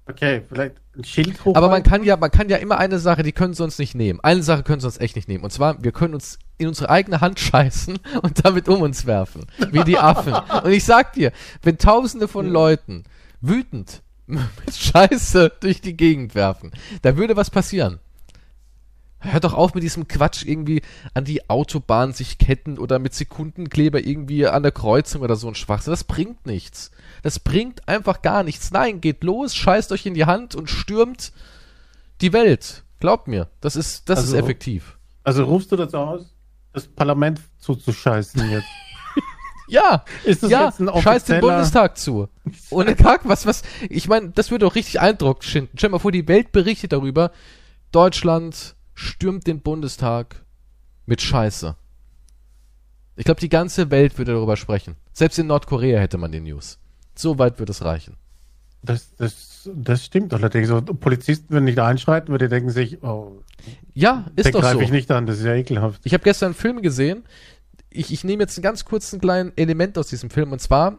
Okay, 0.08 0.42
vielleicht 0.48 0.76
ein 0.96 1.02
Schild 1.02 1.44
hoch. 1.44 1.56
Aber 1.56 1.68
man 1.68 1.82
kann 1.82 2.04
ja, 2.04 2.16
man 2.16 2.30
kann 2.30 2.48
ja 2.48 2.58
immer 2.58 2.78
eine 2.78 3.00
Sache, 3.00 3.24
die 3.24 3.32
können 3.32 3.54
sie 3.54 3.64
uns 3.64 3.76
nicht 3.78 3.96
nehmen. 3.96 4.20
Eine 4.22 4.42
Sache 4.44 4.62
können 4.62 4.80
sie 4.80 4.86
uns 4.86 4.98
echt 4.98 5.16
nicht 5.16 5.26
nehmen. 5.28 5.42
Und 5.42 5.50
zwar, 5.50 5.82
wir 5.82 5.90
können 5.90 6.14
uns 6.14 6.38
in 6.58 6.68
unsere 6.68 6.90
eigene 6.90 7.20
Hand 7.20 7.40
scheißen 7.40 7.98
und 8.22 8.44
damit 8.44 8.68
um 8.68 8.82
uns 8.82 9.06
werfen. 9.06 9.46
Wie 9.72 9.82
die 9.82 9.98
Affen. 9.98 10.34
Und 10.62 10.70
ich 10.70 10.84
sag 10.84 11.12
dir, 11.14 11.32
wenn 11.62 11.76
tausende 11.78 12.28
von 12.28 12.46
Leuten 12.48 13.02
wütend 13.40 14.02
mit 14.26 14.40
Scheiße 14.72 15.52
durch 15.60 15.80
die 15.80 15.96
Gegend 15.96 16.36
werfen, 16.36 16.70
da 17.02 17.16
würde 17.16 17.36
was 17.36 17.50
passieren. 17.50 17.98
Hört 19.30 19.44
doch 19.44 19.54
auf 19.54 19.74
mit 19.74 19.82
diesem 19.82 20.08
Quatsch 20.08 20.44
irgendwie 20.44 20.82
an 21.14 21.24
die 21.24 21.48
Autobahn 21.50 22.12
sich 22.12 22.38
ketten 22.38 22.78
oder 22.78 22.98
mit 22.98 23.14
Sekundenkleber 23.14 24.04
irgendwie 24.06 24.46
an 24.46 24.62
der 24.62 24.72
Kreuzung 24.72 25.22
oder 25.22 25.36
so 25.36 25.48
ein 25.48 25.54
Schwachsinn. 25.54 25.92
Das 25.92 26.04
bringt 26.04 26.46
nichts. 26.46 26.90
Das 27.22 27.38
bringt 27.38 27.88
einfach 27.88 28.22
gar 28.22 28.42
nichts. 28.42 28.70
Nein, 28.70 29.00
geht 29.00 29.24
los, 29.24 29.54
scheißt 29.54 29.90
euch 29.92 30.06
in 30.06 30.14
die 30.14 30.26
Hand 30.26 30.54
und 30.54 30.70
stürmt 30.70 31.32
die 32.20 32.32
Welt. 32.32 32.84
Glaubt 33.00 33.28
mir, 33.28 33.48
das 33.60 33.76
ist, 33.76 34.08
das 34.08 34.20
Also- 34.20 34.36
ist 34.36 34.42
effektiv. 34.42 34.96
Also 35.24 35.44
rufst 35.44 35.72
du 35.72 35.76
dazu 35.76 35.98
aus, 35.98 36.34
das 36.72 36.86
Parlament 36.86 37.40
zuzuscheißen 37.58 38.48
jetzt? 38.50 38.68
Ja, 39.68 40.04
Ist 40.22 40.44
das 40.44 40.50
ja, 40.52 40.66
jetzt 40.66 40.78
ein 40.80 40.88
scheißt 41.02 41.28
den 41.28 41.40
Bundestag 41.40 41.98
zu. 41.98 42.28
Ohne 42.70 42.94
Kack, 42.94 43.22
was, 43.24 43.46
was, 43.46 43.62
ich 43.90 44.06
meine, 44.06 44.28
das 44.30 44.52
würde 44.52 44.64
doch 44.64 44.76
richtig 44.76 45.00
Eindruck 45.00 45.42
schinden. 45.42 45.76
Stell 45.76 45.90
mal 45.90 45.98
vor, 45.98 46.12
die 46.12 46.28
Welt 46.28 46.52
berichtet 46.52 46.92
darüber, 46.92 47.32
Deutschland 47.90 48.75
stürmt 48.96 49.46
den 49.46 49.60
Bundestag 49.60 50.44
mit 51.04 51.22
Scheiße. 51.22 51.76
Ich 53.14 53.24
glaube, 53.24 53.40
die 53.40 53.48
ganze 53.48 53.90
Welt 53.90 54.18
würde 54.18 54.32
darüber 54.32 54.56
sprechen. 54.56 54.96
Selbst 55.12 55.38
in 55.38 55.46
Nordkorea 55.46 56.00
hätte 56.00 56.18
man 56.18 56.32
die 56.32 56.40
News. 56.40 56.78
So 57.14 57.38
weit 57.38 57.58
würde 57.58 57.70
es 57.72 57.84
reichen. 57.84 58.16
Das, 58.82 59.14
das, 59.16 59.70
das 59.74 60.04
stimmt 60.04 60.32
allerdings. 60.34 60.68
So, 60.68 60.80
Polizisten 60.80 61.50
würden 61.52 61.64
nicht 61.64 61.78
einschreiten, 61.78 62.30
weil 62.32 62.38
die 62.38 62.48
denken 62.48 62.70
sich, 62.70 63.02
oh, 63.02 63.42
Ja, 63.94 64.26
ist 64.36 64.46
den 64.46 64.52
doch 64.52 64.60
greife 64.60 64.76
so. 64.76 64.80
ich 64.82 64.90
nicht 64.90 65.10
an, 65.10 65.26
das 65.26 65.38
ist 65.38 65.44
ja 65.44 65.54
ekelhaft. 65.54 66.00
Ich 66.04 66.12
habe 66.12 66.24
gestern 66.24 66.46
einen 66.46 66.54
Film 66.54 66.82
gesehen. 66.82 67.24
Ich, 67.96 68.12
ich 68.12 68.24
nehme 68.24 68.42
jetzt 68.42 68.56
einen 68.56 68.62
ganz 68.62 68.84
kurzen 68.84 69.20
kleinen 69.20 69.52
Element 69.56 69.96
aus 69.98 70.08
diesem 70.08 70.30
Film. 70.30 70.52
Und 70.52 70.60
zwar 70.60 70.98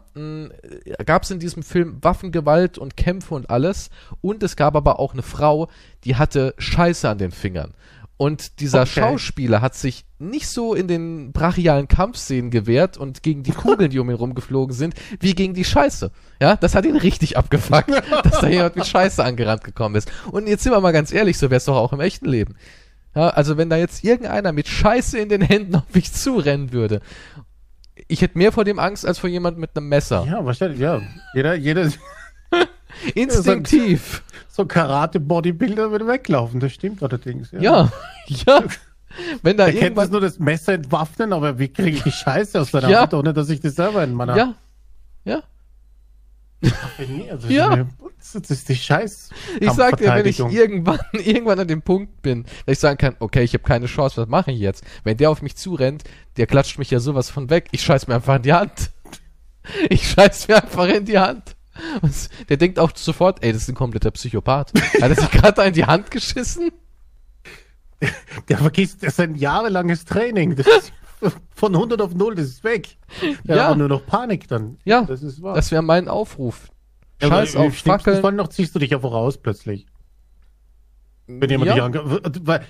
gab 1.06 1.22
es 1.22 1.30
in 1.30 1.38
diesem 1.38 1.62
Film 1.62 1.98
Waffengewalt 2.02 2.78
und 2.78 2.96
Kämpfe 2.96 3.34
und 3.34 3.50
alles. 3.50 3.90
Und 4.20 4.42
es 4.42 4.56
gab 4.56 4.76
aber 4.76 4.98
auch 4.98 5.12
eine 5.12 5.22
Frau, 5.22 5.68
die 6.04 6.16
hatte 6.16 6.54
Scheiße 6.58 7.08
an 7.08 7.18
den 7.18 7.30
Fingern. 7.30 7.74
Und 8.18 8.58
dieser 8.58 8.80
Okay. 8.82 9.00
Schauspieler 9.00 9.60
hat 9.60 9.76
sich 9.76 10.04
nicht 10.18 10.48
so 10.48 10.74
in 10.74 10.88
den 10.88 11.30
brachialen 11.32 11.86
Kampfszenen 11.86 12.50
gewehrt 12.50 12.96
und 12.96 13.22
gegen 13.22 13.44
die 13.44 13.52
Kugeln, 13.52 13.92
die 13.92 14.00
um 14.00 14.10
ihn 14.10 14.16
rumgeflogen 14.16 14.74
sind, 14.74 14.94
wie 15.20 15.36
gegen 15.36 15.54
die 15.54 15.64
Scheiße. 15.64 16.10
Ja, 16.42 16.56
das 16.56 16.74
hat 16.74 16.84
ihn 16.84 16.96
richtig 16.96 17.36
abgefuckt, 17.36 17.90
dass 18.24 18.40
da 18.40 18.48
jemand 18.48 18.74
mit 18.74 18.88
Scheiße 18.88 19.22
angerannt 19.22 19.62
gekommen 19.62 19.94
ist. 19.94 20.10
Und 20.32 20.48
jetzt 20.48 20.64
sind 20.64 20.72
wir 20.72 20.80
mal 20.80 20.90
ganz 20.92 21.12
ehrlich, 21.12 21.38
so 21.38 21.48
wäre 21.48 21.58
es 21.58 21.66
doch 21.66 21.76
auch 21.76 21.92
im 21.92 22.00
echten 22.00 22.26
Leben. 22.26 22.56
Ja, 23.18 23.30
also 23.30 23.56
wenn 23.56 23.68
da 23.68 23.76
jetzt 23.76 24.04
irgendeiner 24.04 24.52
mit 24.52 24.68
Scheiße 24.68 25.18
in 25.18 25.28
den 25.28 25.40
Händen 25.40 25.74
auf 25.74 25.92
mich 25.92 26.12
zurennen 26.12 26.72
würde, 26.72 27.00
ich 28.06 28.22
hätte 28.22 28.38
mehr 28.38 28.52
vor 28.52 28.62
dem 28.64 28.78
Angst 28.78 29.04
als 29.04 29.18
vor 29.18 29.28
jemand 29.28 29.58
mit 29.58 29.76
einem 29.76 29.88
Messer. 29.88 30.24
Ja, 30.24 30.44
wahrscheinlich, 30.44 30.78
ja. 30.78 31.00
Jeder, 31.34 31.54
jeder, 31.56 31.88
Instinktiv. 33.16 34.22
so 34.48 34.66
Karate-Bodybuilder 34.66 35.90
würde 35.90 36.06
weglaufen, 36.06 36.60
das 36.60 36.72
stimmt 36.72 37.02
allerdings. 37.02 37.50
Ja, 37.50 37.90
ja. 38.28 38.62
Wenn 39.42 39.56
da 39.56 39.66
Er 39.66 39.72
kennt 39.72 39.98
das 39.98 40.10
nur 40.10 40.20
das 40.20 40.38
Messer 40.38 40.74
entwaffnen, 40.74 41.32
aber 41.32 41.58
wie 41.58 41.68
kriege 41.72 41.96
ich 41.96 42.02
die 42.04 42.12
Scheiße 42.12 42.60
aus 42.60 42.70
seiner 42.70 42.88
Ja. 42.88 43.00
Hand, 43.02 43.14
ohne 43.14 43.32
dass 43.32 43.48
ich 43.50 43.58
das 43.58 43.74
selber 43.74 44.04
in 44.04 44.14
meiner 44.14 44.36
Ja. 44.36 44.54
Ja. 45.24 45.42
Also 47.30 47.48
Ja. 47.48 47.86
Das 48.18 48.50
ist- 48.50 48.68
die 48.68 48.74
Scheiß. 48.74 49.30
Ich 49.60 49.70
sag 49.70 49.96
dir, 49.98 50.12
wenn 50.12 50.26
ich 50.26 50.40
irgendwann, 50.40 50.98
irgendwann 51.12 51.60
an 51.60 51.68
dem 51.68 51.82
Punkt 51.82 52.20
bin, 52.20 52.42
dass 52.66 52.72
ich 52.74 52.78
sagen 52.80 52.98
kann, 52.98 53.14
okay, 53.20 53.42
ich 53.44 53.54
habe 53.54 53.62
keine 53.64 53.86
Chance, 53.86 54.20
was 54.20 54.28
mache 54.28 54.50
ich 54.50 54.58
jetzt? 54.58 54.84
Wenn 55.04 55.16
der 55.16 55.30
auf 55.30 55.40
mich 55.40 55.56
zurennt, 55.56 56.02
der 56.36 56.46
klatscht 56.48 56.78
mich 56.78 56.90
ja 56.90 56.98
sowas 56.98 57.30
von 57.30 57.48
weg. 57.48 57.68
Ich 57.70 57.82
scheiß 57.82 58.08
mir 58.08 58.16
einfach 58.16 58.36
in 58.36 58.42
die 58.42 58.52
Hand. 58.52 58.90
Ich 59.90 60.08
scheiß 60.10 60.48
mir 60.48 60.62
einfach 60.62 60.86
in 60.88 61.04
die 61.04 61.18
Hand. 61.18 61.54
Und 62.00 62.14
der 62.48 62.56
denkt 62.56 62.78
auch 62.78 62.90
sofort, 62.96 63.44
ey, 63.44 63.52
das 63.52 63.62
ist 63.62 63.68
ein 63.68 63.74
kompletter 63.74 64.10
Psychopath. 64.10 64.72
Hat 65.02 65.10
er 65.10 65.14
sich 65.14 65.30
gerade 65.30 65.62
in 65.64 65.74
die 65.74 65.84
Hand 65.84 66.10
geschissen? 66.10 66.70
Der 68.48 68.56
vergisst 68.58 69.02
das 69.02 69.12
ist 69.14 69.20
ein 69.20 69.34
jahrelanges 69.34 70.04
Training. 70.06 70.56
Das 70.56 70.66
ist 70.66 70.92
von 71.54 71.74
100 71.74 72.00
auf 72.00 72.14
0, 72.14 72.34
das 72.34 72.46
ist 72.46 72.64
weg. 72.64 72.96
Ja, 73.44 73.56
Ja. 73.56 73.74
nur 73.74 73.88
noch 73.88 74.04
Panik 74.06 74.48
dann. 74.48 74.78
Ja, 74.84 75.02
das 75.02 75.22
ist 75.22 75.42
wahr. 75.42 75.54
Das 75.54 75.70
wäre 75.70 75.82
mein 75.82 76.08
Aufruf. 76.08 76.68
Ja, 77.20 77.28
Scheiß 77.28 77.56
auf 77.56 77.74
Fackeln. 77.76 78.20
Fall 78.20 78.32
noch 78.32 78.48
ziehst 78.48 78.74
du 78.74 78.78
dich 78.78 78.94
einfach 78.94 79.10
raus 79.10 79.38
plötzlich. 79.38 79.86
Wenn 81.26 81.50
jemand 81.50 81.68
Ja. 81.68 81.74
dich 81.74 81.82
ange 81.82 82.20
weil 82.46 82.64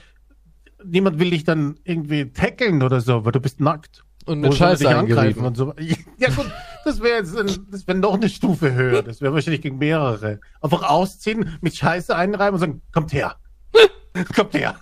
niemand 0.85 1.19
will 1.19 1.31
dich 1.31 1.45
dann 1.45 1.79
irgendwie 1.85 2.31
tackeln 2.33 2.83
oder 2.83 3.01
so, 3.01 3.25
weil 3.25 3.33
du 3.33 3.41
bist 3.41 3.61
nackt. 3.61 4.05
Und 4.27 4.41
mit 4.41 4.55
Scheiße 4.55 4.85
dich 4.85 4.95
angreifen 4.95 5.45
und 5.45 5.57
so. 5.57 5.73
Ja 6.19 6.29
gut, 6.31 6.51
das 6.85 7.01
wäre 7.01 7.19
jetzt 7.21 7.37
ein, 7.37 7.67
das 7.71 7.87
wäre 7.87 7.97
noch 7.99 8.15
eine 8.15 8.29
Stufe 8.29 8.75
höher. 8.75 9.03
Das 9.03 9.21
wäre 9.21 9.33
wahrscheinlich 9.33 9.63
gegen 9.63 9.79
mehrere. 9.79 10.41
Einfach 10.61 10.83
ausziehen, 10.83 11.57
mit 11.61 11.77
Scheiße 11.77 12.15
einreiben 12.15 12.55
und 12.55 12.61
sagen, 12.61 12.83
kommt 12.93 13.13
her. 13.13 13.37
kommt 14.37 14.55
her. 14.55 14.77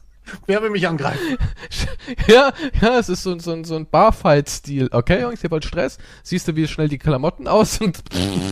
Wer 0.47 0.62
will 0.62 0.71
mich 0.71 0.87
angreifen? 0.88 1.37
Ja, 2.28 2.52
ja, 2.80 2.99
es 3.00 3.09
ist 3.09 3.25
so, 3.25 3.33
ein- 3.33 3.40
so, 3.40 3.64
so 3.64 3.75
ein 3.75 3.87
Barfight-Stil. 3.90 4.90
Okay, 4.92 5.23
Jungs, 5.23 5.42
ihr 5.42 5.50
wollt 5.50 5.64
Stress? 5.64 5.99
Siehst 6.23 6.47
du, 6.47 6.54
wie 6.54 6.68
schnell 6.68 6.88
die 6.88 6.99
Klamotten 6.99 7.49
aus 7.49 7.80
und, 7.80 8.00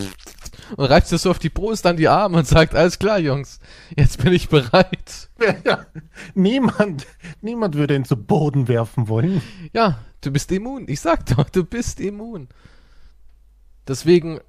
und 0.77 0.85
reißt 0.85 1.11
dir 1.13 1.17
so 1.17 1.31
auf 1.31 1.39
die 1.39 1.49
Brust 1.49 1.85
an 1.85 1.95
die 1.95 2.09
Arme 2.09 2.37
und 2.39 2.47
sagt, 2.47 2.75
alles 2.75 2.99
klar, 2.99 3.17
Jungs, 3.19 3.59
jetzt 3.95 4.21
bin 4.23 4.33
ich 4.33 4.49
bereit. 4.49 5.29
Ja, 5.65 5.85
niemand, 6.33 7.05
niemand 7.41 7.75
würde 7.75 7.95
ihn 7.95 8.05
zu 8.05 8.15
Boden 8.17 8.67
werfen 8.69 9.07
wollen. 9.09 9.41
Ja, 9.73 9.99
du 10.21 10.31
bist 10.31 10.51
immun. 10.51 10.85
Ich 10.87 11.01
sag 11.01 11.25
doch, 11.27 11.49
du 11.49 11.63
bist 11.65 11.99
immun. 11.99 12.47
Deswegen, 13.87 14.39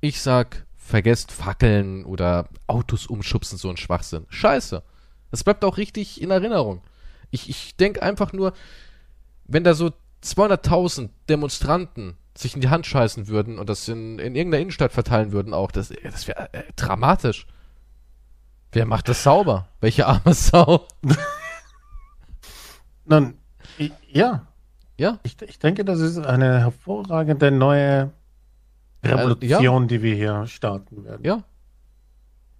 ich 0.00 0.20
sag, 0.20 0.66
vergesst 0.76 1.32
Fackeln 1.32 2.04
oder 2.04 2.48
Autos 2.66 3.06
umschubsen, 3.06 3.58
so 3.58 3.68
ein 3.70 3.76
Schwachsinn. 3.76 4.26
Scheiße. 4.28 4.82
Das 5.30 5.44
bleibt 5.44 5.64
auch 5.64 5.76
richtig 5.76 6.20
in 6.20 6.30
Erinnerung. 6.30 6.82
Ich, 7.30 7.48
ich 7.48 7.76
denke 7.76 8.02
einfach 8.02 8.32
nur, 8.32 8.52
wenn 9.44 9.64
da 9.64 9.74
so 9.74 9.90
200.000 10.22 11.10
Demonstranten 11.28 12.16
sich 12.36 12.54
in 12.54 12.60
die 12.60 12.68
Hand 12.68 12.86
scheißen 12.86 13.28
würden 13.28 13.58
und 13.58 13.68
das 13.68 13.88
in, 13.88 14.18
in 14.18 14.36
irgendeiner 14.36 14.62
Innenstadt 14.62 14.92
verteilen 14.92 15.32
würden 15.32 15.52
auch, 15.52 15.70
das, 15.70 15.92
das 16.02 16.28
wäre 16.28 16.52
äh, 16.52 16.62
dramatisch. 16.76 17.46
Wer 18.72 18.86
macht 18.86 19.08
das 19.08 19.22
sauber? 19.22 19.68
Welche 19.80 20.06
arme 20.06 20.34
Sau? 20.34 20.86
Nun, 23.06 23.38
ja, 24.10 24.46
Ja, 24.98 25.18
ich, 25.22 25.40
ich 25.42 25.58
denke, 25.58 25.84
das 25.84 26.00
ist 26.00 26.18
eine 26.18 26.60
hervorragende 26.60 27.50
neue 27.50 28.12
Revolution, 29.02 29.88
die 29.88 30.02
wir 30.02 30.14
hier 30.14 30.46
starten 30.46 31.04
werden. 31.04 31.24
ja. 31.24 31.42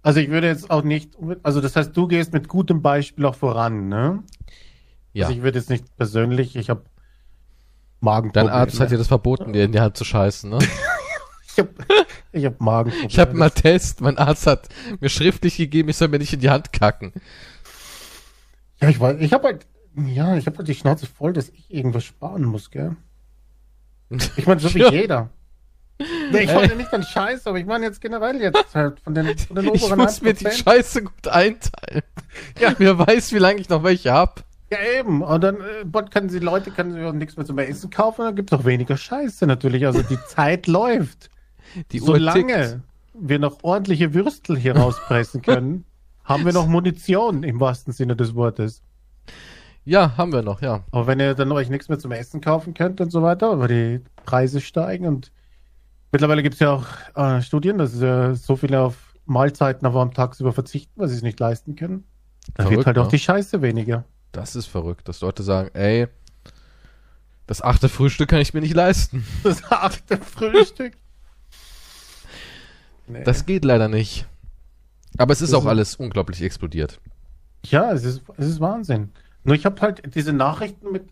Also 0.01 0.19
ich 0.19 0.29
würde 0.29 0.47
jetzt 0.47 0.69
auch 0.71 0.83
nicht, 0.83 1.17
also 1.43 1.59
das 1.61 1.75
heißt, 1.75 1.95
du 1.95 2.07
gehst 2.07 2.31
mit 2.33 2.47
gutem 2.47 2.81
Beispiel 2.81 3.25
auch 3.25 3.35
voran, 3.35 3.89
ne? 3.89 4.23
Ja. 5.13 5.25
Also 5.25 5.37
ich 5.37 5.43
würde 5.43 5.59
jetzt 5.59 5.69
nicht 5.69 5.95
persönlich, 5.97 6.55
ich 6.55 6.69
habe 6.69 6.83
Dein 8.01 8.05
Magenprobleme. 8.05 8.53
Arzt 8.53 8.79
hat 8.79 8.91
dir 8.91 8.97
das 8.97 9.07
verboten, 9.09 9.51
dir 9.51 9.65
in 9.65 9.73
die 9.73 9.81
Hand 9.81 9.97
zu 9.97 10.05
scheißen, 10.05 10.49
ne? 10.49 10.59
Ich 11.51 11.57
habe 11.57 11.73
ich 12.31 12.45
hab 12.45 12.61
Magenprobleme. 12.61 13.09
Ich 13.11 13.19
habe 13.19 13.33
mal 13.33 13.49
Test, 13.49 13.99
mein 13.99 14.17
Arzt 14.17 14.47
hat 14.47 14.69
mir 15.01 15.09
schriftlich 15.09 15.57
gegeben, 15.57 15.89
ich 15.89 15.97
soll 15.97 16.07
mir 16.07 16.19
nicht 16.19 16.31
in 16.31 16.39
die 16.39 16.49
Hand 16.49 16.71
kacken. 16.71 17.11
Ja, 18.79 18.87
ich 18.87 18.99
weiß, 18.99 19.17
ich 19.19 19.33
habe 19.33 19.43
halt, 19.45 19.67
ja, 19.95 20.37
ich 20.37 20.45
habe 20.45 20.57
halt 20.59 20.67
die 20.69 20.75
Schnauze 20.75 21.05
voll, 21.07 21.33
dass 21.33 21.49
ich 21.49 21.73
irgendwas 21.73 22.05
sparen 22.05 22.43
muss, 22.45 22.71
gell? 22.71 22.95
Ich 24.37 24.47
meine, 24.47 24.61
so 24.61 24.73
wie 24.73 24.79
Ja. 24.79 24.91
jeder. 24.91 25.29
Nee, 26.31 26.43
ich 26.43 26.53
meine 26.53 26.75
nicht 26.75 26.93
an 26.93 27.03
Scheiß, 27.03 27.45
aber 27.45 27.59
ich 27.59 27.65
meine 27.65 27.85
jetzt 27.85 27.99
generell 27.99 28.41
jetzt 28.41 28.73
halt 28.73 28.99
von 29.01 29.13
den, 29.13 29.37
von 29.37 29.55
den 29.57 29.65
Ich 29.73 29.83
oberen 29.83 29.99
muss 29.99 30.21
mir 30.21 30.33
die 30.33 30.47
1%. 30.47 30.63
Scheiße 30.63 31.03
gut 31.03 31.27
einteilen. 31.27 32.03
Ja. 32.57 32.73
Wer 32.77 32.97
weiß, 32.97 33.33
wie 33.33 33.39
lange 33.39 33.59
ich 33.59 33.67
noch 33.67 33.83
welche 33.83 34.13
hab. 34.13 34.43
Ja, 34.71 34.77
eben. 34.97 35.21
Und 35.21 35.41
dann 35.41 35.57
äh, 35.57 36.03
können 36.09 36.29
sie 36.29 36.39
Leute 36.39 36.71
können 36.71 36.93
sie 36.93 37.03
auch 37.03 37.11
nichts 37.11 37.35
mehr 37.35 37.45
zum 37.45 37.57
Essen 37.57 37.89
kaufen, 37.89 38.23
dann 38.23 38.35
gibt 38.35 38.53
es 38.53 38.57
auch 38.57 38.65
weniger 38.65 38.95
Scheiße 38.95 39.45
natürlich. 39.45 39.85
Also 39.85 40.01
die 40.03 40.19
Zeit 40.27 40.67
läuft. 40.67 41.29
Die 41.91 42.01
Uhr 42.01 42.15
tickt. 42.15 42.19
Solange 42.19 42.81
wir 43.13 43.39
noch 43.39 43.63
ordentliche 43.63 44.13
Würstel 44.13 44.57
hier 44.57 44.77
rauspressen 44.77 45.41
können, 45.41 45.85
haben 46.23 46.45
wir 46.45 46.53
noch 46.53 46.67
Munition 46.67 47.43
im 47.43 47.59
wahrsten 47.59 47.91
Sinne 47.91 48.15
des 48.15 48.35
Wortes. 48.35 48.81
Ja, 49.83 50.15
haben 50.17 50.31
wir 50.31 50.43
noch, 50.43 50.61
ja. 50.61 50.83
Aber 50.91 51.07
wenn 51.07 51.19
ihr 51.19 51.33
dann 51.33 51.51
euch 51.51 51.69
nichts 51.69 51.89
mehr 51.89 51.99
zum 51.99 52.11
Essen 52.11 52.39
kaufen 52.39 52.73
könnt 52.73 53.01
und 53.01 53.11
so 53.11 53.21
weiter, 53.21 53.59
weil 53.59 53.67
die 53.67 54.01
Preise 54.25 54.61
steigen 54.61 55.05
und 55.05 55.31
mittlerweile 56.11 56.43
gibt 56.43 56.55
es 56.55 56.59
ja 56.59 56.71
auch 56.71 56.85
äh, 57.15 57.41
Studien, 57.41 57.77
dass 57.77 57.99
äh, 58.01 58.33
so 58.35 58.55
viele 58.55 58.81
auf 58.81 58.95
Mahlzeiten 59.25 59.85
aber 59.85 60.01
am 60.01 60.13
tagsüber 60.13 60.53
verzichten, 60.53 60.99
weil 60.99 61.07
sie 61.07 61.15
es 61.15 61.21
nicht 61.21 61.39
leisten 61.39 61.75
können. 61.75 62.03
Da 62.55 62.63
wird 62.63 62.69
Verrückt, 62.71 62.87
halt 62.87 62.97
auch 62.97 63.03
ne? 63.05 63.11
die 63.11 63.19
Scheiße 63.19 63.61
weniger. 63.61 64.05
Das 64.31 64.55
ist 64.55 64.65
verrückt, 64.67 65.07
dass 65.07 65.21
Leute 65.21 65.43
sagen, 65.43 65.69
ey, 65.73 66.07
das 67.47 67.61
achte 67.61 67.89
Frühstück 67.89 68.29
kann 68.29 68.39
ich 68.41 68.53
mir 68.53 68.61
nicht 68.61 68.75
leisten. 68.75 69.25
Das 69.43 69.63
achte 69.71 70.17
Frühstück. 70.17 70.93
Nee. 73.07 73.23
Das 73.23 73.45
geht 73.47 73.65
leider 73.65 73.87
nicht. 73.87 74.27
Aber 75.17 75.33
es 75.33 75.41
ist 75.41 75.51
Das 75.51 75.57
auch 75.59 75.63
ist- 75.63 75.69
alles 75.69 75.95
unglaublich 75.95 76.41
explodiert. 76.43 76.99
Ja, 77.65 77.91
es 77.91 78.03
ist, 78.03 78.21
es 78.37 78.47
ist 78.47 78.59
Wahnsinn. 78.59 79.09
Nur 79.43 79.55
ich 79.55 79.65
habe 79.65 79.81
halt 79.81 80.13
diese 80.15 80.31
Nachrichten 80.31 80.91
mit, 80.91 81.09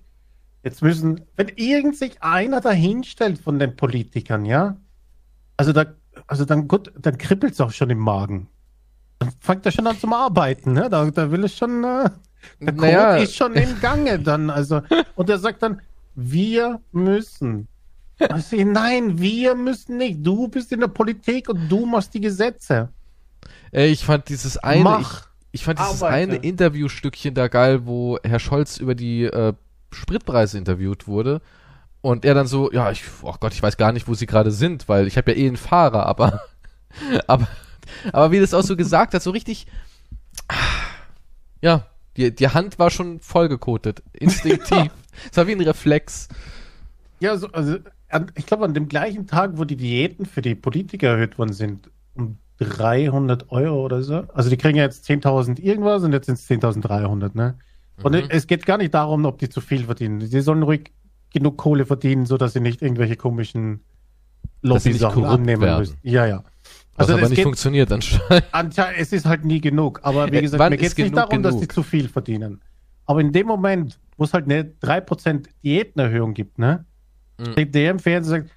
jetzt 0.63 0.81
müssen, 0.83 1.21
wenn 1.35 1.49
irgend 1.55 1.97
sich 1.97 2.21
einer 2.21 2.61
dahinstellt 2.61 3.39
von 3.39 3.57
den 3.57 3.75
Politikern, 3.75 4.45
ja, 4.45 4.77
also 5.57 5.73
da, 5.73 5.85
also 6.27 6.45
dann 6.45 6.67
gut, 6.67 6.91
dann 6.97 7.17
kribbelt 7.17 7.53
es 7.53 7.61
auch 7.61 7.71
schon 7.71 7.89
im 7.89 7.99
Magen. 7.99 8.47
Dann 9.19 9.31
fängt 9.39 9.65
er 9.65 9.71
schon 9.71 9.87
an 9.87 9.99
zum 9.99 10.13
Arbeiten, 10.13 10.73
ne? 10.73 10.89
Da, 10.89 11.09
da 11.09 11.31
will 11.31 11.43
es 11.43 11.57
schon, 11.57 11.83
äh, 11.83 12.09
der 12.59 12.73
Code 12.73 12.91
Naja. 12.91 13.17
ist 13.17 13.35
schon 13.35 13.53
im 13.55 13.79
Gange 13.81 14.19
dann, 14.19 14.49
also, 14.49 14.81
und 15.15 15.29
er 15.29 15.39
sagt 15.39 15.63
dann, 15.63 15.81
wir 16.15 16.79
müssen. 16.91 17.67
Also, 18.29 18.55
nein, 18.57 19.19
wir 19.19 19.53
müssen 19.55 19.97
nicht. 19.97 20.25
Du 20.25 20.47
bist 20.47 20.71
in 20.71 20.79
der 20.79 20.87
Politik 20.87 21.49
und 21.49 21.69
du 21.69 21.85
machst 21.85 22.13
die 22.13 22.21
Gesetze. 22.21 22.89
Ey, 23.71 23.89
ich 23.89 24.03
fand 24.05 24.29
dieses 24.29 24.57
eine, 24.57 24.77
ich, 24.77 24.83
Mach. 24.83 25.27
ich 25.51 25.63
fand 25.63 25.79
dieses 25.79 26.01
Arbeite. 26.01 26.31
eine 26.33 26.35
Interviewstückchen 26.37 27.35
da 27.35 27.47
geil, 27.47 27.85
wo 27.85 28.17
Herr 28.23 28.39
Scholz 28.39 28.77
über 28.77 28.95
die 28.95 29.23
äh, 29.25 29.53
Spritpreise 29.91 30.57
interviewt 30.57 31.07
wurde. 31.07 31.41
Und 32.01 32.25
er 32.25 32.33
dann 32.33 32.47
so, 32.47 32.71
ja, 32.71 32.91
ich, 32.91 33.03
oh 33.21 33.35
Gott, 33.39 33.53
ich 33.53 33.61
weiß 33.63 33.77
gar 33.77 33.91
nicht, 33.91 34.07
wo 34.07 34.13
sie 34.13 34.27
gerade 34.27 34.51
sind, 34.51 34.87
weil 34.87 35.07
ich 35.07 35.17
habe 35.17 35.31
ja 35.31 35.37
eh 35.37 35.47
einen 35.47 35.57
Fahrer, 35.57 36.05
aber, 36.05 36.41
aber, 37.27 37.47
aber 38.13 38.31
wie 38.31 38.39
das 38.39 38.53
auch 38.53 38.61
so 38.63 38.75
gesagt 38.75 39.13
hat, 39.13 39.21
so 39.23 39.31
richtig, 39.31 39.67
ja, 41.61 41.85
die, 42.15 42.33
die 42.33 42.49
Hand 42.49 42.79
war 42.79 42.89
schon 42.89 43.19
vollgekotet, 43.19 44.03
instinktiv. 44.13 44.91
Es 45.31 45.35
war 45.35 45.47
wie 45.47 45.53
ein 45.53 45.61
Reflex. 45.61 46.27
Ja, 47.19 47.37
so, 47.37 47.47
also 47.47 47.77
ich 48.35 48.45
glaube, 48.45 48.65
an 48.65 48.75
dem 48.75 48.87
gleichen 48.87 49.25
Tag, 49.25 49.53
wo 49.55 49.63
die 49.63 49.75
Diäten 49.75 50.27
für 50.27 50.43
die 50.43 50.53
Politiker 50.53 51.07
erhöht 51.07 51.39
worden 51.39 51.53
sind, 51.53 51.89
um 52.13 52.37
300 52.59 53.51
Euro 53.51 53.83
oder 53.83 54.03
so. 54.03 54.25
Also 54.35 54.51
die 54.51 54.57
kriegen 54.57 54.77
ja 54.77 54.83
jetzt 54.83 55.09
10.000 55.09 55.59
irgendwas 55.59 56.03
und 56.03 56.13
jetzt 56.13 56.27
sind 56.27 56.35
es 56.35 56.47
10.300, 56.47 57.31
ne? 57.33 57.57
Und 58.03 58.13
Mhm. 58.13 58.25
es 58.29 58.45
geht 58.45 58.67
gar 58.67 58.77
nicht 58.77 58.93
darum, 58.93 59.25
ob 59.25 59.39
die 59.39 59.49
zu 59.49 59.59
viel 59.59 59.85
verdienen. 59.85 60.21
Sie 60.21 60.41
sollen 60.41 60.61
ruhig 60.61 60.91
genug 61.37 61.57
Kohle 61.57 61.85
verdienen, 61.85 62.25
so 62.25 62.37
dass 62.37 62.53
sie 62.53 62.59
nicht 62.59 62.81
irgendwelche 62.81 63.15
komischen 63.15 63.81
Dass 64.61 64.83
sie 64.83 64.89
Lobby-Sachen 64.89 65.23
werden. 65.45 65.79
müssen. 65.79 65.97
Ja, 66.03 66.25
ja. 66.25 66.43
Also 66.95 67.13
aber 67.13 67.23
es 67.23 67.29
nicht 67.29 67.37
geht, 67.37 67.43
funktioniert 67.43 67.91
anscheinend. 67.91 68.97
Es 68.97 69.13
ist 69.13 69.25
halt 69.25 69.45
nie 69.45 69.61
genug. 69.61 69.99
Aber 70.03 70.31
wie 70.31 70.37
Äh, 70.37 70.41
gesagt, 70.41 70.59
wann 70.59 70.71
mir 70.71 70.77
geht 70.77 70.87
es 70.91 70.97
nicht 70.97 71.11
genug 71.11 71.29
darum, 71.29 71.43
dass 71.43 71.53
die 71.55 71.59
genug? 71.61 71.73
zu 71.73 71.83
viel 71.83 72.09
verdienen. 72.09 72.61
Aber 73.05 73.21
in 73.21 73.31
dem 73.31 73.47
Moment, 73.47 73.99
wo 74.17 74.23
es 74.23 74.33
halt 74.33 74.45
eine 74.45 74.63
3% 74.81 75.47
Diätenerhöhung 75.63 76.33
gibt, 76.33 76.57
ne? 76.57 76.85
Mhm. 77.39 77.51
steht 77.51 77.75
der 77.75 77.91
im 77.91 77.99
Fernsehen 77.99 78.41
und 78.41 78.47
sagt, 78.47 78.55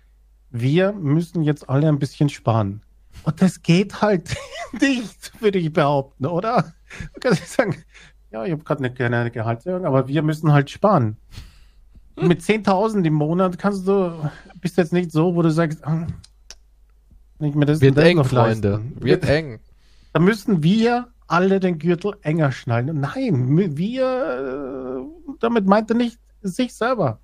wir 0.51 0.93
müssen 0.93 1.43
jetzt 1.43 1.69
alle 1.69 1.87
ein 1.89 1.99
bisschen 1.99 2.29
sparen. 2.31 2.81
Und 3.25 3.43
das 3.43 3.63
geht 3.63 4.01
halt 4.01 4.35
nicht, 4.81 5.33
würde 5.43 5.59
ich 5.59 5.73
behaupten, 5.73 6.25
oder? 6.27 6.73
Du 7.15 7.21
kannst 7.21 7.41
nicht 7.41 7.53
sagen, 7.53 7.77
ja, 8.33 8.45
ich 8.45 8.53
habe 8.53 8.65
gerade 8.65 8.81
eine 8.83 8.93
kleine 8.95 9.31
Gehaltserhöhung, 9.31 9.85
aber 9.85 10.09
wir 10.09 10.23
müssen 10.23 10.51
halt 10.53 10.71
sparen. 10.71 11.19
Mit 12.27 12.41
10.000 12.41 13.05
im 13.05 13.15
Monat 13.15 13.59
kannst 13.59 13.87
du, 13.87 14.31
bist 14.61 14.77
jetzt 14.77 14.93
nicht 14.93 15.11
so, 15.13 15.35
wo 15.35 15.43
du 15.43 15.51
sagst, 15.51 15.81
wenn 15.85 17.49
ich 17.49 17.55
mir 17.55 17.67
das 17.67 17.81
Wird 17.81 17.97
das 17.97 18.05
eng, 18.05 18.17
noch 18.17 18.27
Freunde. 18.27 18.73
leisten. 18.73 18.97
Wird 19.03 19.25
eng. 19.25 19.61
Da 20.13 20.21
müssen 20.21 20.63
wir 20.63 21.09
alle 21.27 21.61
den 21.61 21.79
Gürtel 21.79 22.15
enger 22.23 22.53
schnallen. 22.53 22.91
Und 22.91 23.01
Nein, 23.01 23.77
wir, 23.77 25.01
äh, 25.01 25.35
damit 25.39 25.67
meint 25.67 25.91
er 25.91 25.97
nicht 25.97 26.19
sich 26.43 26.75
selber. 26.75 27.21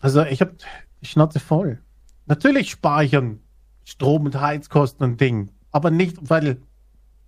Also 0.00 0.22
ich 0.22 0.40
habe 0.40 0.54
die 1.00 1.06
Schnauze 1.06 1.40
voll. 1.40 1.80
Natürlich 2.26 2.70
spare 2.70 3.04
ich 3.04 3.16
an 3.16 3.40
Strom 3.84 4.26
und 4.26 4.40
Heizkosten 4.40 5.04
und 5.04 5.20
Ding, 5.20 5.50
aber 5.70 5.90
nicht, 5.90 6.18
weil, 6.28 6.60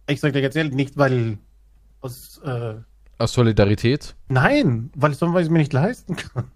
ich 0.07 0.21
sage 0.21 0.33
dir 0.33 0.43
ganz 0.43 0.55
ehrlich, 0.55 0.75
nicht, 0.75 0.97
weil 0.97 1.39
aus, 2.01 2.39
äh, 2.45 2.75
Aus 3.19 3.33
Solidarität. 3.33 4.17
nein, 4.29 4.91
weil, 4.95 5.13
ich 5.13 5.21
es 5.23 5.51
mir 5.51 5.59
nicht 5.59 5.73
leisten 5.73 6.17
kann. 6.17 6.51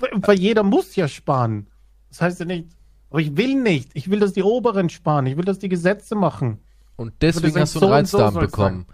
Weil, 0.00 0.38
jeder 0.38 0.62
muss 0.62 0.96
ja 0.96 1.08
sparen. 1.08 1.66
Das 2.08 2.20
heißt 2.20 2.40
ja 2.40 2.46
nicht, 2.46 2.68
aber 3.10 3.20
ich 3.20 3.36
will 3.36 3.54
nicht. 3.54 3.90
Ich 3.94 4.10
will, 4.10 4.20
dass 4.20 4.32
die 4.32 4.42
Oberen 4.42 4.88
sparen. 4.90 5.26
Ich 5.26 5.36
will, 5.36 5.44
dass 5.44 5.58
die 5.58 5.68
Gesetze 5.68 6.14
machen. 6.14 6.58
Und 6.96 7.12
deswegen 7.20 7.52
sagen, 7.52 7.62
hast 7.62 7.74
du 7.74 7.78
so 7.80 7.86
einen 7.92 8.06
so 8.06 8.16
Reizdarm 8.18 8.34
soll's 8.34 8.46
bekommen. 8.50 8.86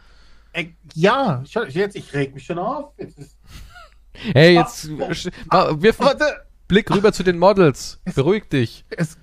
Äh, 0.53 0.67
ja, 0.95 1.43
jetzt, 1.69 1.97
ich 1.97 2.13
reg 2.13 2.35
mich 2.35 2.45
schon 2.45 2.59
auf. 2.59 2.93
Jetzt 2.99 3.19
ist, 3.19 3.39
Hey, 4.33 4.55
jetzt 4.55 4.89
Ah, 5.01 5.11
sch- 5.11 5.33
ma- 5.51 5.83
wirf 5.83 6.01
einen 6.01 6.21
Blick 6.69 6.91
rüber 6.91 7.13
zu 7.13 7.23
den 7.25 7.39
Models. 7.39 8.01
Beruhig 8.15 8.49
dich. 8.49 8.85
es, 8.91 9.17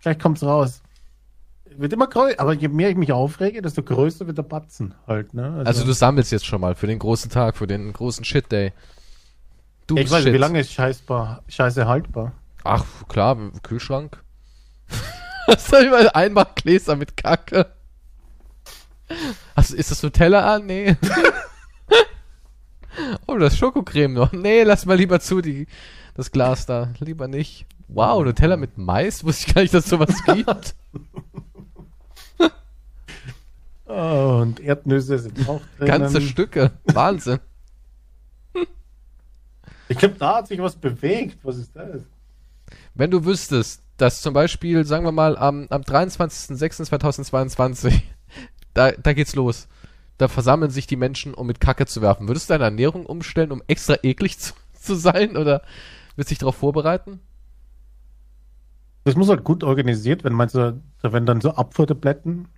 gleich 0.00 0.18
kommt's 0.18 0.42
raus. 0.42 0.82
Wird 1.78 1.92
immer 1.92 2.06
größer, 2.06 2.40
aber 2.40 2.52
je 2.54 2.68
mehr 2.68 2.90
ich 2.90 2.96
mich 2.96 3.12
aufrege, 3.12 3.62
desto 3.62 3.82
größer 3.82 4.26
wird 4.26 4.38
der 4.38 4.42
Batzen 4.42 4.94
halt, 5.06 5.34
ne? 5.34 5.62
Also 5.64 5.84
du 5.84 5.92
sammelst 5.92 6.32
jetzt 6.32 6.46
schon 6.46 6.60
mal 6.60 6.74
für 6.74 6.86
den 6.86 6.98
großen 6.98 7.30
Tag, 7.30 7.56
für 7.56 7.66
den 7.66 7.92
großen 7.92 8.24
Shit 8.24 8.50
Day. 8.50 8.72
Du 9.86 9.96
ich 9.96 10.10
weiß 10.10 10.18
Shit. 10.18 10.26
nicht, 10.26 10.34
wie 10.34 10.38
lange 10.38 10.60
ist 10.60 10.72
Scheißbar, 10.72 11.42
Scheiße 11.48 11.86
haltbar? 11.86 12.32
Ach, 12.64 12.84
klar, 13.08 13.36
Kühlschrank. 13.62 14.22
Hast 15.46 15.72
du 15.72 15.90
mal 15.90 16.10
Einmachgläser 16.10 16.96
mit 16.96 17.16
Kacke? 17.16 17.66
Hast, 19.56 19.72
ist 19.72 19.90
das 19.90 20.02
Nutella 20.02 20.54
an? 20.54 20.66
Nee. 20.66 20.96
oh, 23.26 23.38
das 23.38 23.56
Schokocreme 23.56 24.12
noch. 24.12 24.32
Nee, 24.32 24.64
lass 24.64 24.84
mal 24.84 24.96
lieber 24.96 25.20
zu, 25.20 25.40
die, 25.40 25.66
das 26.14 26.30
Glas 26.30 26.66
da. 26.66 26.92
Lieber 26.98 27.28
nicht. 27.28 27.66
Wow, 27.88 28.22
Nutella 28.22 28.58
mit 28.58 28.76
Mais? 28.76 29.24
Wusste 29.24 29.46
ich 29.46 29.54
gar 29.54 29.62
nicht, 29.62 29.72
dass 29.72 29.88
sowas 29.88 30.14
gibt. 30.26 30.74
Oh, 33.88 34.38
und 34.42 34.60
Erdnüsse 34.60 35.18
sind 35.18 35.48
auch 35.48 35.62
drin. 35.78 35.88
Ganze 35.88 36.20
Stücke. 36.20 36.72
Wahnsinn. 36.84 37.40
Ich 39.88 39.96
glaube, 39.96 40.16
da 40.18 40.36
hat 40.36 40.48
sich 40.48 40.60
was 40.60 40.76
bewegt. 40.76 41.38
Was 41.42 41.56
ist 41.56 41.74
das? 41.74 42.02
Wenn 42.94 43.10
du 43.10 43.24
wüsstest, 43.24 43.82
dass 43.96 44.20
zum 44.20 44.34
Beispiel, 44.34 44.84
sagen 44.84 45.06
wir 45.06 45.12
mal, 45.12 45.38
am, 45.38 45.66
am 45.70 45.80
23.06.2022, 45.80 48.02
da, 48.74 48.92
da 48.92 49.14
geht's 49.14 49.34
los. 49.34 49.68
Da 50.18 50.28
versammeln 50.28 50.70
sich 50.70 50.86
die 50.86 50.96
Menschen, 50.96 51.32
um 51.32 51.46
mit 51.46 51.60
Kacke 51.60 51.86
zu 51.86 52.02
werfen. 52.02 52.28
Würdest 52.28 52.50
du 52.50 52.54
deine 52.54 52.64
Ernährung 52.64 53.06
umstellen, 53.06 53.52
um 53.52 53.62
extra 53.66 53.96
eklig 54.02 54.38
zu, 54.38 54.52
zu 54.74 54.96
sein? 54.96 55.38
Oder 55.38 55.62
willst 56.16 56.30
du 56.30 56.32
dich 56.32 56.40
darauf 56.40 56.56
vorbereiten? 56.56 57.20
Das 59.04 59.16
muss 59.16 59.30
halt 59.30 59.44
gut 59.44 59.64
organisiert 59.64 60.24
werden. 60.24 60.34
Meinst 60.34 60.54
du, 60.54 60.78
da 61.00 61.12
werden 61.14 61.24
dann 61.24 61.40
so 61.40 61.54
Abfuhrtabletten 61.54 62.48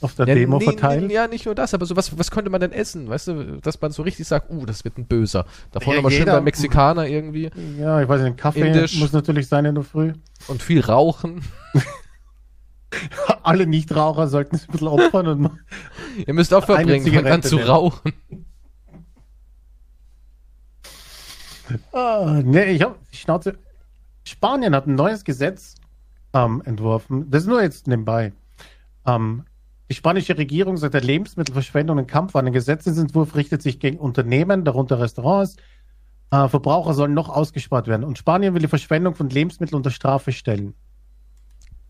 auf 0.00 0.14
der 0.14 0.26
Demo 0.26 0.58
nee, 0.58 0.64
verteilt? 0.64 1.06
Nee, 1.06 1.14
ja, 1.14 1.28
nicht 1.28 1.46
nur 1.46 1.54
das, 1.54 1.74
aber 1.74 1.86
so 1.86 1.96
was, 1.96 2.16
was 2.18 2.30
könnte 2.30 2.50
man 2.50 2.60
denn 2.60 2.72
essen? 2.72 3.08
Weißt 3.08 3.28
du, 3.28 3.60
dass 3.60 3.80
man 3.80 3.92
so 3.92 4.02
richtig 4.02 4.26
sagt, 4.26 4.50
uh, 4.50 4.64
das 4.66 4.84
wird 4.84 4.98
ein 4.98 5.06
Böser. 5.06 5.44
Davor 5.70 5.92
Ja, 5.92 5.98
nochmal 5.98 6.12
schön 6.12 6.26
beim 6.26 6.44
Mexikaner 6.44 7.06
irgendwie 7.06 7.50
Ja, 7.78 8.00
ich 8.00 8.08
weiß 8.08 8.22
nicht, 8.22 8.36
Kaffee 8.38 8.66
Indisch. 8.66 8.98
muss 8.98 9.12
natürlich 9.12 9.48
sein 9.48 9.64
in 9.64 9.74
der 9.74 9.84
Früh. 9.84 10.12
und 10.48 10.62
viel 10.62 10.80
rauchen. 10.80 11.42
Alle 13.42 13.66
Nichtraucher 13.66 14.28
sollten 14.28 14.56
es 14.56 14.68
ein 14.68 14.72
bisschen 14.72 14.88
opfern 14.88 15.26
und 15.26 15.50
Ihr 16.26 16.34
müsst 16.34 16.52
Opfer 16.52 16.74
bringen, 16.76 17.02
fangt 17.02 17.26
an 17.26 17.42
Zigarette 17.42 17.48
zu 17.48 17.56
nehmen. 17.56 17.68
rauchen. 17.68 18.12
Ah, 21.92 22.40
nee, 22.44 22.64
ich 22.72 22.82
hab 22.82 22.98
die 23.10 23.16
Schnauze. 23.16 23.56
Spanien 24.24 24.74
hat 24.74 24.86
ein 24.86 24.94
neues 24.94 25.24
Gesetz 25.24 25.76
ähm, 26.34 26.60
entworfen. 26.66 27.30
Das 27.30 27.42
ist 27.44 27.48
nur 27.48 27.62
jetzt 27.62 27.86
nebenbei. 27.86 28.32
Ähm, 29.06 29.44
die 29.92 29.96
spanische 29.96 30.38
Regierung 30.38 30.78
sagt, 30.78 30.94
der 30.94 31.02
Lebensmittelverschwendung 31.02 31.98
und 31.98 32.06
Kampf 32.06 32.34
an 32.34 32.46
den 32.46 32.54
Gesetzesentwurf 32.54 33.34
richtet 33.34 33.60
sich 33.60 33.78
gegen 33.78 33.98
Unternehmen, 33.98 34.64
darunter 34.64 34.98
Restaurants. 34.98 35.56
Äh, 36.30 36.48
Verbraucher 36.48 36.94
sollen 36.94 37.12
noch 37.12 37.28
ausgespart 37.28 37.88
werden. 37.88 38.02
Und 38.02 38.16
Spanien 38.16 38.54
will 38.54 38.62
die 38.62 38.68
Verschwendung 38.68 39.14
von 39.14 39.28
Lebensmitteln 39.28 39.76
unter 39.76 39.90
Strafe 39.90 40.32
stellen. 40.32 40.72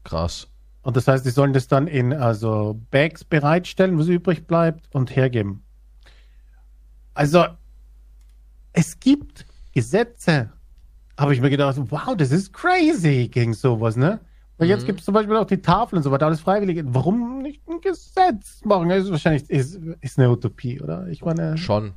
Krass. 0.02 0.49
Und 0.82 0.97
das 0.97 1.06
heißt, 1.06 1.23
sie 1.23 1.30
sollen 1.30 1.52
das 1.52 1.68
dann 1.68 1.87
in 1.87 2.12
also 2.12 2.76
Bags 2.90 3.23
bereitstellen, 3.23 3.97
was 3.97 4.09
übrig 4.09 4.49
bleibt, 4.49 4.92
und 4.92 5.14
hergeben. 5.14 5.62
Also, 7.14 7.44
es 8.73 8.99
gibt 8.99 9.47
Gesetze, 9.71 10.50
habe 11.16 11.35
ich 11.35 11.40
mir 11.40 11.50
gedacht, 11.50 11.76
wow, 11.90 12.16
das 12.16 12.32
ist 12.32 12.52
crazy 12.52 13.28
gegen 13.28 13.54
sowas, 13.54 13.97
ne? 13.97 14.18
Weil 14.62 14.69
jetzt 14.69 14.83
Mhm. 14.83 14.87
gibt 14.87 15.00
es 15.00 15.04
zum 15.07 15.14
Beispiel 15.14 15.37
auch 15.37 15.45
die 15.47 15.61
Tafeln 15.61 15.97
und 15.99 16.02
so 16.04 16.12
weiter, 16.12 16.26
alles 16.26 16.40
freiwillig. 16.40 16.85
Warum 16.87 17.42
nicht 17.42 17.61
ein 17.69 17.81
Gesetz 17.81 18.64
machen? 18.64 18.88
Das 18.88 19.02
ist 19.04 19.11
wahrscheinlich 19.11 19.50
ist, 19.50 19.81
ist 20.00 20.19
eine 20.19 20.31
Utopie, 20.31 20.81
oder? 20.81 21.09
Ich 21.09 21.25
meine, 21.25 21.57
Schon. 21.59 21.92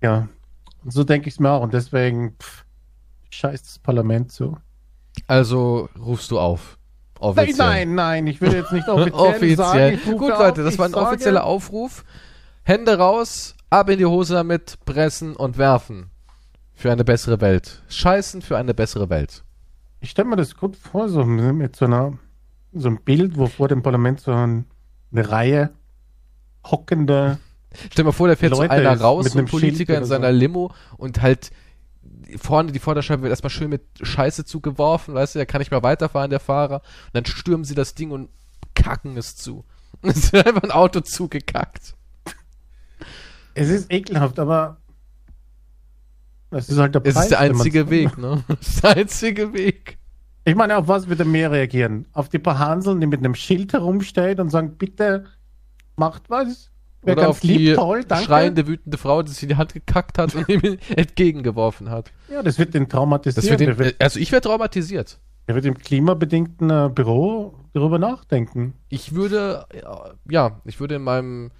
ja. 0.00 0.28
Und 0.84 0.92
so 0.92 1.04
denke 1.04 1.28
ich 1.28 1.34
es 1.34 1.40
mir 1.40 1.50
auch. 1.50 1.62
Und 1.62 1.72
deswegen, 1.74 2.34
pff, 2.40 2.64
scheiß 3.30 3.62
das 3.62 3.78
Parlament 3.78 4.32
zu. 4.32 4.56
Also 5.28 5.88
rufst 5.98 6.30
du 6.32 6.40
auf. 6.40 6.76
Nein, 7.20 7.28
Offiziell. 7.30 7.56
nein, 7.68 7.94
nein, 7.94 8.26
ich 8.26 8.40
will 8.40 8.52
jetzt 8.52 8.72
nicht 8.72 8.88
offiziell, 8.88 9.14
Offiziell. 9.20 9.56
sagen. 9.56 10.18
Gut, 10.18 10.32
auf, 10.32 10.38
Leute, 10.40 10.64
das 10.64 10.74
ich 10.74 10.78
war 10.80 10.86
ein 10.86 10.94
offizieller 10.94 11.44
Aufruf. 11.44 12.04
Hände 12.64 12.98
raus, 12.98 13.54
ab 13.70 13.88
in 13.90 13.98
die 13.98 14.06
Hose 14.06 14.34
damit, 14.34 14.76
pressen 14.84 15.36
und 15.36 15.56
werfen. 15.56 16.10
Für 16.74 16.90
eine 16.90 17.04
bessere 17.04 17.40
Welt. 17.40 17.80
Scheißen 17.88 18.42
für 18.42 18.56
eine 18.56 18.74
bessere 18.74 19.08
Welt. 19.08 19.44
Ich 20.02 20.10
stelle 20.10 20.28
mir 20.28 20.36
das 20.36 20.56
gut 20.56 20.76
vor, 20.76 21.08
so 21.08 21.24
mit 21.24 21.76
so 21.76 21.84
einer 21.84 22.18
so 22.72 22.88
ein 22.88 23.00
Bild, 23.02 23.36
wo 23.36 23.46
vor 23.46 23.68
dem 23.68 23.82
Parlament 23.82 24.20
so 24.20 24.32
ein, 24.32 24.66
eine 25.12 25.30
Reihe 25.30 25.70
hockender. 26.64 27.38
Stell 27.72 28.02
dir 28.02 28.04
mal 28.04 28.12
vor, 28.12 28.26
da 28.26 28.34
fährt 28.34 28.54
so 28.54 28.62
Leute 28.62 28.72
einer 28.72 28.94
ist 28.94 29.00
raus, 29.00 29.24
mit 29.24 29.32
so 29.32 29.38
ein 29.38 29.44
Politiker 29.46 29.96
in 29.96 30.04
seiner 30.04 30.32
so. 30.32 30.38
Limo 30.38 30.72
und 30.96 31.22
halt 31.22 31.52
vorne 32.36 32.72
die 32.72 32.80
Vorderscheibe 32.80 33.22
wird 33.22 33.30
erstmal 33.30 33.50
schön 33.50 33.70
mit 33.70 33.82
Scheiße 34.00 34.44
zugeworfen, 34.44 35.14
weißt 35.14 35.36
du, 35.36 35.38
da 35.38 35.44
kann 35.44 35.60
nicht 35.60 35.70
mehr 35.70 35.84
weiterfahren, 35.84 36.30
der 36.30 36.40
Fahrer. 36.40 36.82
Und 37.06 37.14
dann 37.14 37.24
stürmen 37.24 37.64
sie 37.64 37.76
das 37.76 37.94
Ding 37.94 38.10
und 38.10 38.28
kacken 38.74 39.16
es 39.16 39.36
zu. 39.36 39.64
Es 40.02 40.32
wird 40.32 40.48
einfach 40.48 40.64
ein 40.64 40.72
Auto 40.72 41.00
zugekackt. 41.00 41.94
Es 43.54 43.68
ist 43.68 43.92
ekelhaft, 43.92 44.40
aber 44.40 44.78
es 46.52 46.68
ist 46.68 46.78
halt 46.78 46.94
der 46.94 47.02
Es 47.04 47.14
Preis. 47.14 47.24
ist 47.24 47.30
der 47.30 47.40
einzige 47.40 47.90
Weg, 47.90 48.16
ne? 48.18 48.44
Das 48.48 48.60
ist 48.68 48.82
der 48.84 48.96
einzige 48.96 49.52
Weg. 49.52 49.98
Ich 50.44 50.54
meine, 50.54 50.76
auf 50.76 50.88
was 50.88 51.08
wird 51.08 51.20
er 51.20 51.26
mehr 51.26 51.50
reagieren? 51.52 52.06
Auf 52.12 52.28
die 52.28 52.38
paar 52.38 52.58
Hanseln, 52.58 53.00
die 53.00 53.06
mit 53.06 53.20
einem 53.20 53.34
Schild 53.34 53.72
herumstehen 53.72 54.40
und 54.40 54.50
sagen, 54.50 54.76
bitte 54.76 55.24
macht 55.96 56.28
was? 56.30 56.70
Wäre 57.02 57.18
Oder 57.18 57.28
auf 57.30 57.40
die 57.40 57.74
toll, 57.74 58.04
danke. 58.04 58.24
schreiende, 58.24 58.66
wütende 58.68 58.96
Frau, 58.96 59.22
die 59.22 59.32
sich 59.32 59.42
in 59.42 59.48
die 59.50 59.56
Hand 59.56 59.72
gekackt 59.72 60.18
hat 60.18 60.34
und 60.36 60.48
ihm 60.48 60.78
entgegengeworfen 60.96 61.90
hat. 61.90 62.12
Ja, 62.30 62.42
das 62.42 62.58
wird 62.58 62.74
den 62.74 62.88
traumatisieren. 62.88 63.58
Wird 63.58 63.78
den, 63.78 63.92
also 64.00 64.20
ich 64.20 64.30
wäre 64.30 64.40
traumatisiert. 64.40 65.18
der 65.48 65.54
wird 65.56 65.64
im 65.64 65.76
klimabedingten 65.78 66.70
äh, 66.70 66.90
Büro 66.94 67.54
darüber 67.72 67.98
nachdenken. 67.98 68.74
Ich 68.88 69.14
würde, 69.14 69.66
ja, 70.30 70.60
ich 70.64 70.78
würde 70.78 70.94
in 70.96 71.02
meinem 71.02 71.50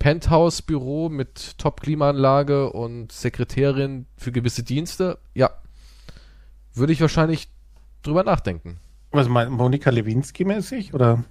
Penthouse-Büro 0.00 1.10
mit 1.10 1.58
Top-Klimaanlage 1.58 2.72
und 2.72 3.12
Sekretärin 3.12 4.06
für 4.16 4.32
gewisse 4.32 4.64
Dienste, 4.64 5.18
ja, 5.34 5.50
würde 6.74 6.92
ich 6.92 7.00
wahrscheinlich 7.00 7.48
drüber 8.02 8.24
nachdenken. 8.24 8.78
Was 9.12 9.28
meint 9.28 9.50
Monika 9.50 9.90
Lewinsky-mäßig? 9.90 10.94
Oder 10.94 11.24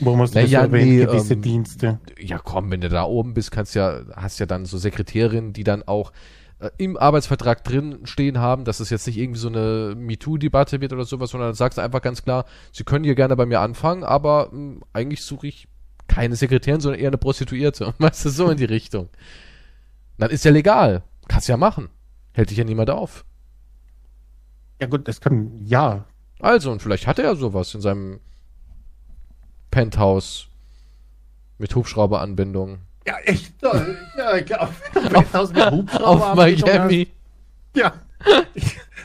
wo 0.00 0.16
musst 0.16 0.34
du 0.34 0.40
Naja, 0.40 0.60
das 0.60 0.68
erwähnen, 0.68 0.98
nee, 0.98 1.04
gewisse 1.06 1.34
ähm, 1.34 1.42
Dienste? 1.42 1.98
Ja, 2.18 2.38
komm, 2.38 2.70
wenn 2.70 2.82
du 2.82 2.90
da 2.90 3.04
oben 3.04 3.32
bist, 3.32 3.50
kannst 3.52 3.74
ja, 3.74 4.02
hast 4.14 4.38
ja 4.38 4.46
dann 4.46 4.66
so 4.66 4.76
Sekretärinnen, 4.76 5.54
die 5.54 5.64
dann 5.64 5.82
auch 5.82 6.12
äh, 6.58 6.68
im 6.76 6.98
Arbeitsvertrag 6.98 7.64
drin 7.64 8.00
stehen 8.04 8.38
haben, 8.38 8.66
dass 8.66 8.80
es 8.80 8.90
jetzt 8.90 9.06
nicht 9.06 9.16
irgendwie 9.16 9.40
so 9.40 9.48
eine 9.48 9.94
MeToo-Debatte 9.96 10.82
wird 10.82 10.92
oder 10.92 11.04
sowas, 11.06 11.30
sondern 11.30 11.48
dann 11.48 11.56
sagst 11.56 11.78
du 11.78 11.82
einfach 11.82 12.02
ganz 12.02 12.22
klar, 12.22 12.44
sie 12.70 12.84
können 12.84 13.04
hier 13.04 13.14
gerne 13.14 13.34
bei 13.34 13.46
mir 13.46 13.60
anfangen, 13.60 14.04
aber 14.04 14.50
mh, 14.52 14.82
eigentlich 14.92 15.22
suche 15.22 15.46
ich 15.46 15.68
keine 16.10 16.34
Sekretärin, 16.34 16.80
sondern 16.80 17.00
eher 17.00 17.08
eine 17.08 17.18
Prostituierte. 17.18 17.94
Weißt 17.98 18.24
du, 18.24 18.30
so 18.30 18.50
in 18.50 18.56
die 18.56 18.64
Richtung. 18.64 19.08
Dann 20.18 20.30
ist 20.30 20.44
ja 20.44 20.50
legal. 20.50 21.02
Kannst 21.28 21.48
ja 21.48 21.56
machen. 21.56 21.88
Hält 22.32 22.50
dich 22.50 22.58
ja 22.58 22.64
niemand 22.64 22.90
auf. 22.90 23.24
Ja 24.80 24.88
gut, 24.88 25.06
das 25.06 25.20
kann, 25.20 25.52
ja. 25.64 26.04
Also, 26.40 26.72
und 26.72 26.82
vielleicht 26.82 27.06
hat 27.06 27.18
er 27.18 27.26
ja 27.26 27.34
sowas 27.36 27.74
in 27.74 27.80
seinem 27.80 28.18
Penthouse 29.70 30.48
mit 31.58 31.74
Hubschrauberanbindung. 31.74 32.78
Ja, 33.06 33.18
echt 33.24 33.60
toll. 33.60 33.96
Ja, 34.18 34.36
ich 34.36 34.46
glaube, 34.46 34.72
auf, 35.32 36.00
Auf 36.00 36.34
Miami. 36.34 37.08
Ja. 37.74 37.94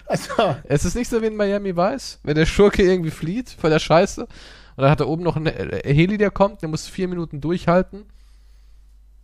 Also, 0.07 0.55
Es 0.65 0.85
ist 0.85 0.93
nicht 0.93 1.09
so 1.09 1.19
wie 1.23 1.25
in 1.25 1.35
Miami 1.35 1.75
Vice, 1.75 2.19
wenn 2.21 2.35
der 2.35 2.45
Schurke 2.45 2.83
irgendwie 2.83 3.09
flieht 3.09 3.49
vor 3.49 3.71
der 3.71 3.79
Scheiße 3.79 4.27
und 4.75 4.81
dann 4.81 4.91
hat 4.91 4.99
er 4.99 5.07
oben 5.07 5.23
noch 5.23 5.35
einen 5.35 5.47
äh, 5.47 5.81
Heli, 5.93 6.17
der 6.17 6.31
kommt, 6.31 6.61
der 6.61 6.69
muss 6.69 6.87
vier 6.87 7.07
Minuten 7.07 7.41
durchhalten. 7.41 8.05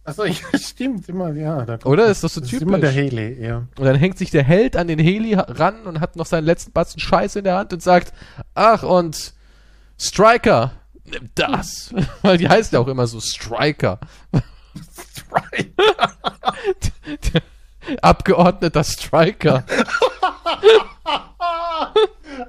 also 0.03 0.23
ja, 0.25 0.35
stimmt 0.57 1.09
immer, 1.09 1.31
ja. 1.33 1.65
Da 1.65 1.79
Oder? 1.85 2.07
Ist 2.07 2.23
das 2.23 2.35
so 2.35 2.41
das 2.41 2.51
ist 2.51 2.61
immer 2.61 2.79
der 2.79 2.91
typisch? 2.91 3.11
Heli, 3.11 3.45
ja. 3.45 3.57
Und 3.77 3.85
dann 3.85 3.95
hängt 3.95 4.17
sich 4.17 4.31
der 4.31 4.43
Held 4.43 4.75
an 4.77 4.87
den 4.87 4.99
Heli 4.99 5.33
ran 5.35 5.85
und 5.85 5.99
hat 5.99 6.15
noch 6.15 6.25
seinen 6.25 6.45
letzten 6.45 6.71
Batzen 6.71 6.99
Scheiße 6.99 7.39
in 7.39 7.45
der 7.45 7.57
Hand 7.57 7.73
und 7.73 7.81
sagt, 7.81 8.13
ach 8.55 8.83
und 8.83 9.33
Striker, 9.99 10.71
nimm 11.03 11.29
das. 11.35 11.93
Weil 12.21 12.37
die 12.37 12.49
heißt 12.49 12.73
ja 12.73 12.79
auch 12.79 12.87
immer 12.87 13.07
so 13.07 13.19
Striker. 13.19 13.99
Right. 15.31 15.73
Abgeordneter 18.01 18.83
Striker. 18.83 19.65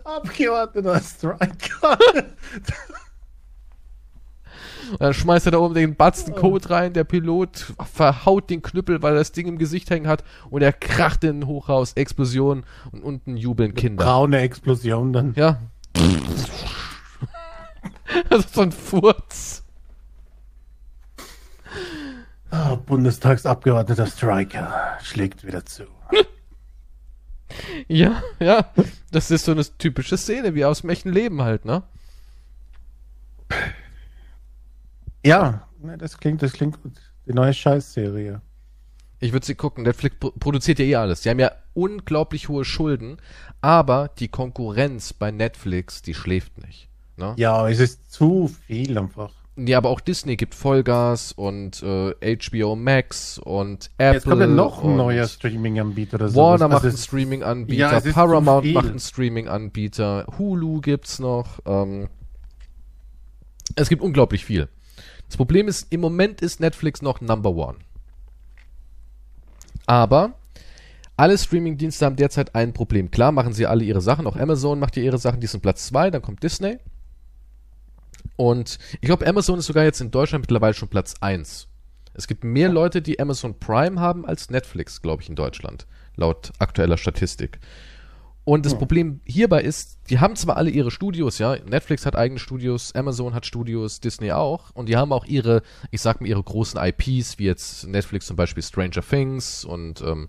Abgeordneter 0.04 1.00
Striker. 1.00 1.98
Und 4.92 5.00
dann 5.00 5.14
schmeißt 5.14 5.46
er 5.46 5.52
da 5.52 5.58
oben 5.58 5.74
den 5.74 5.96
Batzen 5.96 6.34
Code 6.34 6.68
rein, 6.68 6.92
der 6.92 7.04
Pilot 7.04 7.72
verhaut 7.92 8.50
den 8.50 8.60
Knüppel, 8.62 9.02
weil 9.02 9.14
er 9.14 9.18
das 9.20 9.32
Ding 9.32 9.46
im 9.46 9.58
Gesicht 9.58 9.88
hängen 9.90 10.06
hat 10.06 10.22
und 10.50 10.62
er 10.62 10.72
kracht 10.72 11.24
in 11.24 11.40
ein 11.40 11.46
Hochhaus, 11.46 11.94
Explosion 11.94 12.64
und 12.90 13.02
unten 13.02 13.36
jubeln 13.36 13.74
Kinder. 13.74 14.04
Braune 14.04 14.40
Explosion 14.40 15.12
dann. 15.12 15.34
Ja. 15.34 15.58
Also 18.28 18.46
so 18.52 18.60
ein 18.60 18.72
Furz. 18.72 19.64
Oh, 22.50 22.76
Bundestagsabgeordneter 22.76 24.06
Striker 24.06 24.98
schlägt 25.02 25.46
wieder 25.46 25.64
zu. 25.64 25.84
Ja, 27.88 28.22
ja. 28.38 28.66
Das 29.12 29.30
ist 29.30 29.44
so 29.44 29.52
eine 29.52 29.62
typische 29.78 30.16
Szene, 30.16 30.54
wie 30.54 30.64
aus 30.64 30.80
dem 30.80 30.90
echten 30.90 31.12
Leben 31.12 31.42
halt, 31.42 31.64
ne? 31.64 31.82
Ja, 35.24 35.68
das 35.98 36.18
klingt, 36.18 36.42
das 36.42 36.54
klingt 36.54 36.82
gut. 36.82 36.94
Die 37.26 37.34
neue 37.34 37.52
Scheißserie. 37.52 38.40
Ich 39.20 39.32
würde 39.32 39.46
sie 39.46 39.54
gucken. 39.54 39.84
Netflix 39.84 40.16
pro 40.18 40.30
produziert 40.30 40.78
ja 40.78 40.84
eh 40.86 40.96
alles. 40.96 41.20
Die 41.20 41.30
haben 41.30 41.38
ja 41.38 41.52
unglaublich 41.74 42.48
hohe 42.48 42.64
Schulden, 42.64 43.18
aber 43.60 44.08
die 44.18 44.28
Konkurrenz 44.28 45.12
bei 45.12 45.30
Netflix, 45.30 46.02
die 46.02 46.14
schläft 46.14 46.58
nicht. 46.58 46.88
Ne? 47.16 47.34
Ja, 47.36 47.68
es 47.68 47.78
ist 47.78 48.10
zu 48.10 48.48
viel 48.66 48.98
einfach. 48.98 49.32
Ja, 49.56 49.76
aber 49.76 49.90
auch 49.90 50.00
Disney 50.00 50.36
gibt 50.36 50.54
Vollgas 50.54 51.32
und 51.32 51.82
äh, 51.82 52.36
HBO 52.38 52.74
Max 52.74 53.38
und 53.38 53.90
Apple. 53.98 54.14
Jetzt 54.14 54.24
kommt 54.24 54.40
ja 54.40 54.46
noch 54.46 54.82
ein 54.82 54.96
neuer 54.96 55.28
Streaming-Anbieter 55.28 56.14
oder 56.14 56.28
so. 56.30 56.40
Warner 56.40 56.68
macht 56.68 56.76
Also 56.84 56.86
einen 56.88 56.94
es- 56.94 57.04
Streaming-Anbieter, 57.04 58.02
Ja, 58.06 58.12
Paramount 58.12 58.72
macht 58.72 58.88
einen 58.88 58.98
Streaming-Anbieter, 58.98 60.26
Hulu 60.38 60.80
gibt's 60.80 61.18
noch. 61.18 61.58
Ähm, 61.66 62.08
es 63.76 63.90
gibt 63.90 64.00
unglaublich 64.00 64.44
viel. 64.46 64.68
Das 65.28 65.36
Problem 65.36 65.68
ist, 65.68 65.92
im 65.92 66.00
Moment 66.00 66.40
ist 66.40 66.60
Netflix 66.60 67.02
noch 67.02 67.20
Number 67.20 67.50
One. 67.50 67.76
Aber 69.86 70.32
alle 71.16 71.36
Streaming-Dienste 71.36 72.06
haben 72.06 72.16
derzeit 72.16 72.54
ein 72.54 72.72
Problem. 72.72 73.10
Klar 73.10 73.32
machen 73.32 73.52
sie 73.52 73.66
alle 73.66 73.84
ihre 73.84 74.00
Sachen, 74.00 74.26
auch 74.26 74.36
Amazon 74.36 74.78
macht 74.78 74.96
ja 74.96 75.02
ihre 75.02 75.18
Sachen, 75.18 75.40
die 75.40 75.46
sind 75.46 75.60
Platz 75.60 75.86
zwei, 75.86 76.10
dann 76.10 76.22
kommt 76.22 76.42
Disney. 76.42 76.78
Und 78.36 78.78
ich 78.94 79.02
glaube, 79.02 79.26
Amazon 79.26 79.58
ist 79.58 79.66
sogar 79.66 79.84
jetzt 79.84 80.00
in 80.00 80.10
Deutschland 80.10 80.42
mittlerweile 80.42 80.74
schon 80.74 80.88
Platz 80.88 81.14
eins. 81.20 81.68
Es 82.14 82.26
gibt 82.26 82.44
mehr 82.44 82.68
Leute, 82.68 83.00
die 83.02 83.20
Amazon 83.20 83.58
Prime 83.58 84.00
haben, 84.00 84.26
als 84.26 84.50
Netflix, 84.50 85.00
glaube 85.00 85.22
ich, 85.22 85.28
in 85.28 85.36
Deutschland, 85.36 85.86
laut 86.16 86.52
aktueller 86.58 86.98
Statistik. 86.98 87.58
Und 88.44 88.66
das 88.66 88.76
Problem 88.76 89.20
hierbei 89.24 89.62
ist, 89.62 89.98
die 90.10 90.18
haben 90.18 90.34
zwar 90.34 90.56
alle 90.56 90.70
ihre 90.70 90.90
Studios, 90.90 91.38
ja, 91.38 91.56
Netflix 91.64 92.04
hat 92.04 92.16
eigene 92.16 92.40
Studios, 92.40 92.92
Amazon 92.92 93.34
hat 93.34 93.46
Studios, 93.46 94.00
Disney 94.00 94.32
auch, 94.32 94.70
und 94.74 94.88
die 94.88 94.96
haben 94.96 95.12
auch 95.12 95.24
ihre, 95.26 95.62
ich 95.92 96.00
sag 96.00 96.20
mal, 96.20 96.26
ihre 96.26 96.42
großen 96.42 96.80
IPs, 96.82 97.38
wie 97.38 97.44
jetzt 97.44 97.86
Netflix 97.86 98.26
zum 98.26 98.34
Beispiel 98.34 98.64
Stranger 98.64 99.02
Things 99.08 99.64
und 99.64 100.00
ähm, 100.00 100.28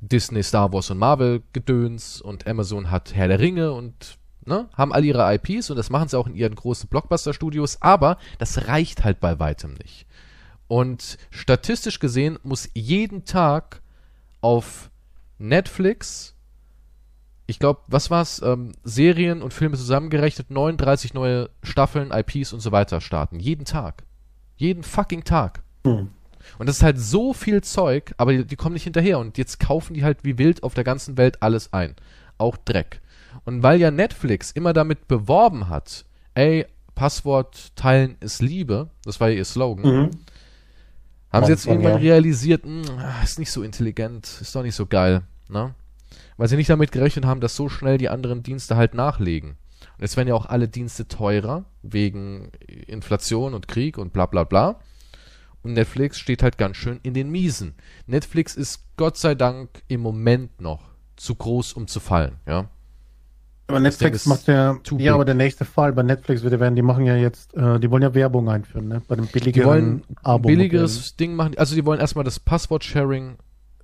Disney, 0.00 0.44
Star 0.44 0.72
Wars 0.72 0.90
und 0.92 0.98
Marvel 0.98 1.42
Gedöns 1.52 2.20
und 2.20 2.46
Amazon 2.46 2.92
hat 2.92 3.16
Herr 3.16 3.26
der 3.26 3.40
Ringe 3.40 3.72
und 3.72 4.17
ne, 4.48 4.68
haben 4.76 4.92
all 4.92 5.04
ihre 5.04 5.32
IPs 5.34 5.70
und 5.70 5.76
das 5.76 5.90
machen 5.90 6.08
sie 6.08 6.18
auch 6.18 6.26
in 6.26 6.34
ihren 6.34 6.54
großen 6.54 6.88
Blockbuster-Studios, 6.88 7.80
aber 7.80 8.18
das 8.38 8.66
reicht 8.66 9.04
halt 9.04 9.20
bei 9.20 9.38
weitem 9.38 9.74
nicht. 9.74 10.06
Und 10.66 11.18
statistisch 11.30 11.98
gesehen 11.98 12.38
muss 12.42 12.68
jeden 12.74 13.24
Tag 13.24 13.80
auf 14.40 14.90
Netflix, 15.38 16.34
ich 17.46 17.58
glaube, 17.58 17.80
was 17.86 18.10
war's, 18.10 18.42
ähm, 18.42 18.72
Serien 18.84 19.40
und 19.40 19.54
Filme 19.54 19.76
zusammengerechnet, 19.76 20.50
39 20.50 21.14
neue 21.14 21.48
Staffeln, 21.62 22.10
IPs 22.12 22.52
und 22.52 22.60
so 22.60 22.72
weiter 22.72 23.00
starten. 23.00 23.40
Jeden 23.40 23.64
Tag. 23.64 24.04
Jeden 24.56 24.82
fucking 24.82 25.24
Tag. 25.24 25.62
Hm. 25.84 26.10
Und 26.58 26.66
das 26.66 26.76
ist 26.76 26.82
halt 26.82 26.98
so 26.98 27.32
viel 27.32 27.62
Zeug, 27.62 28.14
aber 28.16 28.32
die, 28.32 28.44
die 28.44 28.56
kommen 28.56 28.74
nicht 28.74 28.84
hinterher. 28.84 29.18
Und 29.18 29.38
jetzt 29.38 29.60
kaufen 29.60 29.94
die 29.94 30.04
halt 30.04 30.24
wie 30.24 30.38
wild 30.38 30.62
auf 30.62 30.74
der 30.74 30.84
ganzen 30.84 31.16
Welt 31.16 31.42
alles 31.42 31.72
ein. 31.72 31.94
Auch 32.36 32.56
Dreck. 32.56 33.00
Und 33.48 33.62
weil 33.62 33.80
ja 33.80 33.90
Netflix 33.90 34.50
immer 34.50 34.74
damit 34.74 35.08
beworben 35.08 35.70
hat, 35.70 36.04
ey, 36.34 36.66
Passwort 36.94 37.74
teilen 37.76 38.16
ist 38.20 38.42
Liebe, 38.42 38.90
das 39.04 39.20
war 39.20 39.30
ja 39.30 39.36
ihr 39.36 39.46
Slogan, 39.46 39.84
Mhm. 39.86 40.10
haben 41.32 41.46
sie 41.46 41.52
jetzt 41.52 41.66
irgendwann 41.66 41.92
ja. 41.92 41.96
realisiert, 42.12 42.66
mh, 42.66 43.22
ist 43.24 43.38
nicht 43.38 43.50
so 43.50 43.62
intelligent, 43.62 44.26
ist 44.42 44.54
doch 44.54 44.62
nicht 44.62 44.74
so 44.74 44.84
geil, 44.84 45.22
ne? 45.48 45.74
Weil 46.36 46.48
sie 46.48 46.56
nicht 46.56 46.68
damit 46.68 46.92
gerechnet 46.92 47.24
haben, 47.24 47.40
dass 47.40 47.56
so 47.56 47.70
schnell 47.70 47.96
die 47.96 48.10
anderen 48.10 48.42
Dienste 48.42 48.76
halt 48.76 48.92
nachlegen. 48.92 49.52
Und 49.96 50.02
jetzt 50.02 50.18
werden 50.18 50.28
ja 50.28 50.34
auch 50.34 50.44
alle 50.44 50.68
Dienste 50.68 51.08
teurer, 51.08 51.64
wegen 51.80 52.52
Inflation 52.86 53.54
und 53.54 53.66
Krieg 53.66 53.96
und 53.96 54.12
bla 54.12 54.26
bla 54.26 54.44
bla. 54.44 54.78
Und 55.62 55.72
Netflix 55.72 56.18
steht 56.18 56.42
halt 56.42 56.58
ganz 56.58 56.76
schön 56.76 57.00
in 57.02 57.14
den 57.14 57.30
Miesen. 57.30 57.76
Netflix 58.06 58.54
ist 58.56 58.84
Gott 58.98 59.16
sei 59.16 59.34
Dank 59.34 59.82
im 59.88 60.02
Moment 60.02 60.60
noch 60.60 60.82
zu 61.16 61.34
groß, 61.34 61.72
um 61.72 61.86
zu 61.86 61.98
fallen, 61.98 62.36
ja. 62.46 62.68
Aber 63.68 63.80
Netflix 63.80 64.24
macht 64.24 64.48
ja, 64.48 64.78
ja, 64.96 65.14
aber 65.14 65.26
der 65.26 65.34
nächste 65.34 65.66
Fall 65.66 65.92
bei 65.92 66.02
Netflix 66.02 66.42
würde 66.42 66.58
werden, 66.58 66.74
die 66.74 66.80
machen 66.80 67.04
ja 67.04 67.16
jetzt, 67.16 67.54
äh, 67.54 67.78
die 67.78 67.90
wollen 67.90 68.02
ja 68.02 68.14
Werbung 68.14 68.48
einführen, 68.48 68.88
ne? 68.88 69.02
Bei 69.06 69.14
dem 69.14 69.26
Die 69.26 69.32
billigeren 69.32 69.66
wollen 69.66 70.04
ein 70.08 70.16
Abo-Modell. 70.22 70.56
billigeres 70.56 71.16
Ding 71.16 71.34
machen. 71.34 71.52
Also 71.58 71.74
die 71.74 71.84
wollen 71.84 72.00
erstmal 72.00 72.24
das 72.24 72.40
Passwort-Sharing 72.40 73.36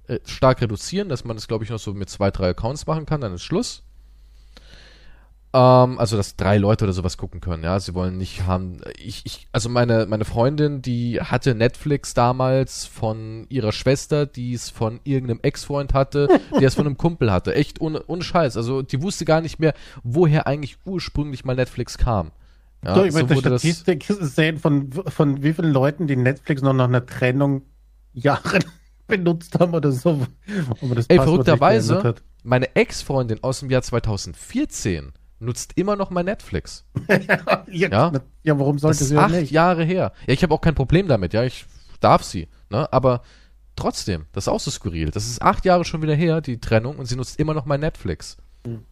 äh, 0.07 0.19
stark 0.25 0.63
reduzieren, 0.63 1.11
dass 1.11 1.25
man 1.25 1.37
das, 1.37 1.49
glaube 1.49 1.65
ich, 1.65 1.71
noch 1.71 1.79
so 1.79 1.93
mit 1.93 2.09
zwei, 2.09 2.31
drei 2.31 2.49
Accounts 2.49 2.87
machen 2.87 3.05
kann, 3.05 3.21
dann 3.21 3.35
ist 3.35 3.43
Schluss. 3.43 3.83
Ähm, 5.55 6.01
also, 6.01 6.17
dass 6.17 6.35
drei 6.35 6.59
Leute 6.59 6.85
oder 6.85 6.93
sowas 6.93 7.17
gucken 7.17 7.41
können, 7.41 7.63
ja. 7.63 7.79
Sie 7.79 7.95
wollen 7.95 8.19
nicht 8.19 8.45
haben. 8.45 8.81
Ich, 8.99 9.23
ich, 9.25 9.47
also 9.53 9.69
meine, 9.69 10.07
meine 10.07 10.25
Freundin, 10.25 10.83
die 10.83 11.21
hatte 11.21 11.55
Netflix 11.55 12.13
damals 12.13 12.87
von 12.87 13.47
ihrer 13.51 13.71
Schwester, 13.71 14.27
die 14.27 14.53
es 14.53 14.69
von 14.69 14.99
irgendeinem 15.05 15.39
Ex-Freund 15.43 15.95
hatte, 15.95 16.27
der 16.61 16.67
es 16.67 16.75
von 16.75 16.87
einem 16.87 16.97
Kumpel 16.97 17.31
hatte. 17.31 17.55
Echt 17.55 17.81
ohne, 17.81 18.03
ohne 18.09 18.25
Scheiß. 18.25 18.57
Also 18.57 18.83
die 18.83 19.01
wusste 19.01 19.25
gar 19.25 19.41
nicht 19.41 19.61
mehr, 19.61 19.75
woher 20.03 20.49
eigentlich 20.49 20.77
ursprünglich 20.87 21.45
mal 21.45 21.55
Netflix 21.55 21.99
kam. 21.99 22.33
Ja, 22.85 22.97
so, 22.97 23.05
ich 23.05 23.15
möchte 23.15 23.37
wurde 23.37 23.51
das- 23.51 23.63
Statistik 23.63 24.05
sehen 24.09 24.59
von, 24.59 24.91
von 25.07 25.41
wie 25.45 25.53
vielen 25.53 25.73
Leuten, 25.73 26.09
die 26.09 26.17
Netflix 26.17 26.63
noch 26.63 26.75
nach 26.75 26.89
einer 26.89 27.07
Trennung 27.07 27.63
Jahre 28.13 28.59
benutzt 29.07 29.57
haben 29.61 29.73
oder 29.73 29.93
so. 29.93 30.27
Ey, 31.07 31.19
verrückterweise, 31.19 32.17
meine 32.43 32.75
Ex-Freundin 32.75 33.41
aus 33.45 33.61
dem 33.61 33.71
Jahr 33.71 33.83
2014 33.83 35.13
nutzt 35.41 35.73
immer 35.77 35.97
noch 35.97 36.11
mein 36.11 36.25
Netflix. 36.27 36.85
ja, 37.69 37.89
Ja? 37.91 38.13
ja, 38.43 38.59
warum 38.59 38.77
Das 38.77 38.83
sollte 38.83 39.03
ist 39.05 39.09
sie 39.11 39.17
acht 39.19 39.31
nicht? 39.33 39.51
Jahre 39.53 39.85
her. 39.85 40.13
Ja, 40.27 40.33
ich 40.35 40.43
habe 40.43 40.55
auch 40.55 40.61
kein 40.61 40.75
Problem 40.75 41.09
damit, 41.09 41.33
ja, 41.33 41.45
ich 41.45 41.67
darf 42.01 42.23
sie, 42.23 42.49
ne? 42.71 42.91
Aber 42.93 43.23
trotzdem, 43.77 44.27
das 44.33 44.45
ist 44.45 44.49
auch 44.49 44.61
so 44.61 44.71
skurril. 44.71 45.11
Das 45.11 45.27
ist 45.27 45.43
acht 45.43 45.65
Jahre 45.65 45.85
schon 45.85 46.03
wieder 46.03 46.15
her, 46.15 46.41
die 46.41 46.59
Trennung, 46.61 46.97
und 46.97 47.07
sie 47.07 47.17
nutzt 47.17 47.39
immer 47.41 47.55
noch 47.55 47.65
mein 47.67 47.81
Netflix. 47.81 48.37
Hm. 48.67 48.85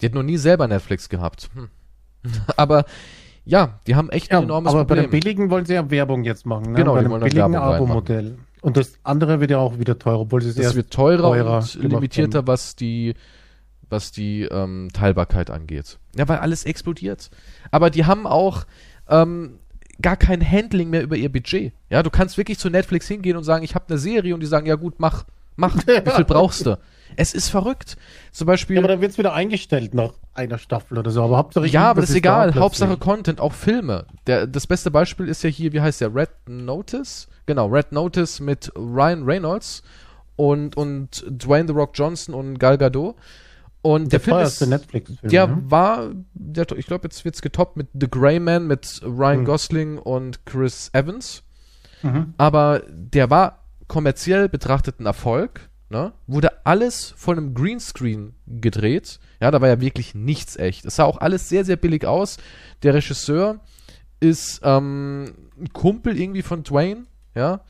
Die 0.00 0.06
hat 0.06 0.14
noch 0.14 0.22
nie 0.22 0.36
selber 0.36 0.66
Netflix 0.68 1.08
gehabt. 1.08 1.50
Hm. 1.54 1.68
Aber 2.56 2.84
ja, 3.44 3.78
die 3.86 3.94
haben 3.94 4.08
echt 4.10 4.32
Ja, 4.32 4.38
ein 4.38 4.44
enormes 4.44 4.72
aber 4.72 4.84
bei 4.84 4.94
Problem. 4.94 5.10
dem 5.10 5.20
billigen 5.20 5.50
wollen 5.50 5.66
sie 5.66 5.74
ja 5.74 5.90
Werbung 5.90 6.24
jetzt 6.24 6.46
machen. 6.46 6.72
Ne? 6.72 6.78
Genau, 6.78 6.94
bei 6.94 7.02
die 7.02 7.08
dem 7.08 7.20
billigen. 7.20 7.54
Abo-Modell. 7.56 8.38
Und 8.62 8.78
das 8.78 8.94
andere 9.02 9.40
wird 9.40 9.50
ja 9.50 9.58
auch 9.58 9.78
wieder 9.78 9.98
teurer, 9.98 10.20
obwohl 10.20 10.40
sie 10.40 10.48
es 10.48 10.54
Das 10.56 10.74
wird 10.74 10.90
teurer, 10.90 11.20
teurer 11.34 11.58
und 11.58 11.74
limitierter, 11.82 12.38
haben. 12.38 12.46
was 12.46 12.74
die, 12.74 13.12
was 13.94 14.10
die 14.10 14.42
ähm, 14.42 14.88
Teilbarkeit 14.92 15.50
angeht. 15.50 15.98
Ja, 16.16 16.28
weil 16.28 16.38
alles 16.38 16.64
explodiert. 16.64 17.30
Aber 17.70 17.90
die 17.90 18.04
haben 18.04 18.26
auch 18.26 18.64
ähm, 19.08 19.58
gar 20.02 20.16
kein 20.16 20.48
Handling 20.48 20.90
mehr 20.90 21.02
über 21.02 21.16
ihr 21.16 21.30
Budget. 21.30 21.72
Ja, 21.90 22.02
du 22.02 22.10
kannst 22.10 22.36
wirklich 22.36 22.58
zu 22.58 22.68
Netflix 22.68 23.06
hingehen 23.06 23.36
und 23.36 23.44
sagen, 23.44 23.64
ich 23.64 23.74
habe 23.74 23.84
eine 23.88 23.98
Serie 23.98 24.34
und 24.34 24.40
die 24.40 24.46
sagen, 24.46 24.66
ja 24.66 24.74
gut, 24.74 24.94
mach, 24.98 25.24
mach, 25.56 25.76
wie 25.86 26.10
viel 26.10 26.24
brauchst 26.24 26.66
du? 26.66 26.76
Es 27.16 27.32
ist 27.32 27.48
verrückt. 27.48 27.96
Zum 28.32 28.46
Beispiel. 28.48 28.74
Ja, 28.76 28.80
aber 28.80 28.88
dann 28.88 29.00
wird 29.00 29.12
es 29.12 29.18
wieder 29.18 29.34
eingestellt 29.34 29.94
nach 29.94 30.14
einer 30.34 30.58
Staffel 30.58 30.98
oder 30.98 31.12
so. 31.12 31.22
Aber 31.22 31.36
Hauptsache 31.36 31.66
Ja, 31.68 31.90
aber 31.90 32.00
das 32.00 32.10
ist 32.10 32.16
da 32.16 32.18
egal. 32.18 32.44
plötzlich. 32.46 32.62
Hauptsache 32.62 32.96
Content, 32.96 33.40
auch 33.40 33.52
Filme. 33.52 34.06
Der, 34.26 34.48
das 34.48 34.66
beste 34.66 34.90
Beispiel 34.90 35.28
ist 35.28 35.44
ja 35.44 35.50
hier, 35.50 35.72
wie 35.72 35.80
heißt 35.80 36.00
der? 36.00 36.12
Red 36.12 36.30
Notice? 36.48 37.28
Genau, 37.46 37.66
Red 37.68 37.92
Notice 37.92 38.40
mit 38.40 38.72
Ryan 38.74 39.22
Reynolds 39.22 39.84
und, 40.36 40.76
und 40.76 41.24
Dwayne 41.28 41.68
The 41.68 41.74
Rock 41.74 41.92
Johnson 41.94 42.34
und 42.34 42.58
Gal 42.58 42.78
Gadot. 42.78 43.14
Und 43.84 44.04
der, 44.04 44.18
Der 44.18 44.20
Film 44.20 44.38
ist, 44.38 44.66
Netflix-Film. 44.66 45.30
der 45.30 45.46
ne? 45.46 45.62
war, 45.66 46.10
der, 46.32 46.66
ich 46.78 46.86
glaube, 46.86 47.04
jetzt 47.04 47.22
wird's 47.26 47.42
getoppt 47.42 47.76
mit 47.76 47.88
The 47.92 48.08
Grey 48.10 48.40
Man 48.40 48.66
mit 48.66 49.02
Ryan 49.04 49.40
Hm. 49.40 49.44
Gosling 49.44 49.98
und 49.98 50.46
Chris 50.46 50.88
Evans. 50.94 51.42
Mhm. 52.02 52.32
Aber 52.38 52.82
der 52.88 53.28
war 53.28 53.66
kommerziell 53.86 54.48
betrachtet 54.48 55.00
ein 55.00 55.06
Erfolg. 55.06 55.68
Ne? 55.90 56.14
Wurde 56.26 56.64
alles 56.66 57.12
von 57.14 57.36
einem 57.36 57.52
Greenscreen 57.52 58.32
gedreht. 58.46 59.20
Ja, 59.42 59.50
da 59.50 59.60
war 59.60 59.68
ja 59.68 59.78
wirklich 59.82 60.14
nichts 60.14 60.56
echt. 60.56 60.86
Es 60.86 60.96
sah 60.96 61.04
auch 61.04 61.18
alles 61.18 61.50
sehr, 61.50 61.66
sehr 61.66 61.76
billig 61.76 62.06
aus. 62.06 62.38
Der 62.84 62.94
Regisseur 62.94 63.60
ist 64.18 64.62
ähm, 64.64 65.50
ein 65.60 65.74
Kumpel 65.74 66.18
irgendwie 66.18 66.40
von 66.40 66.62
Dwayne. 66.62 67.04
Ja, 67.34 67.60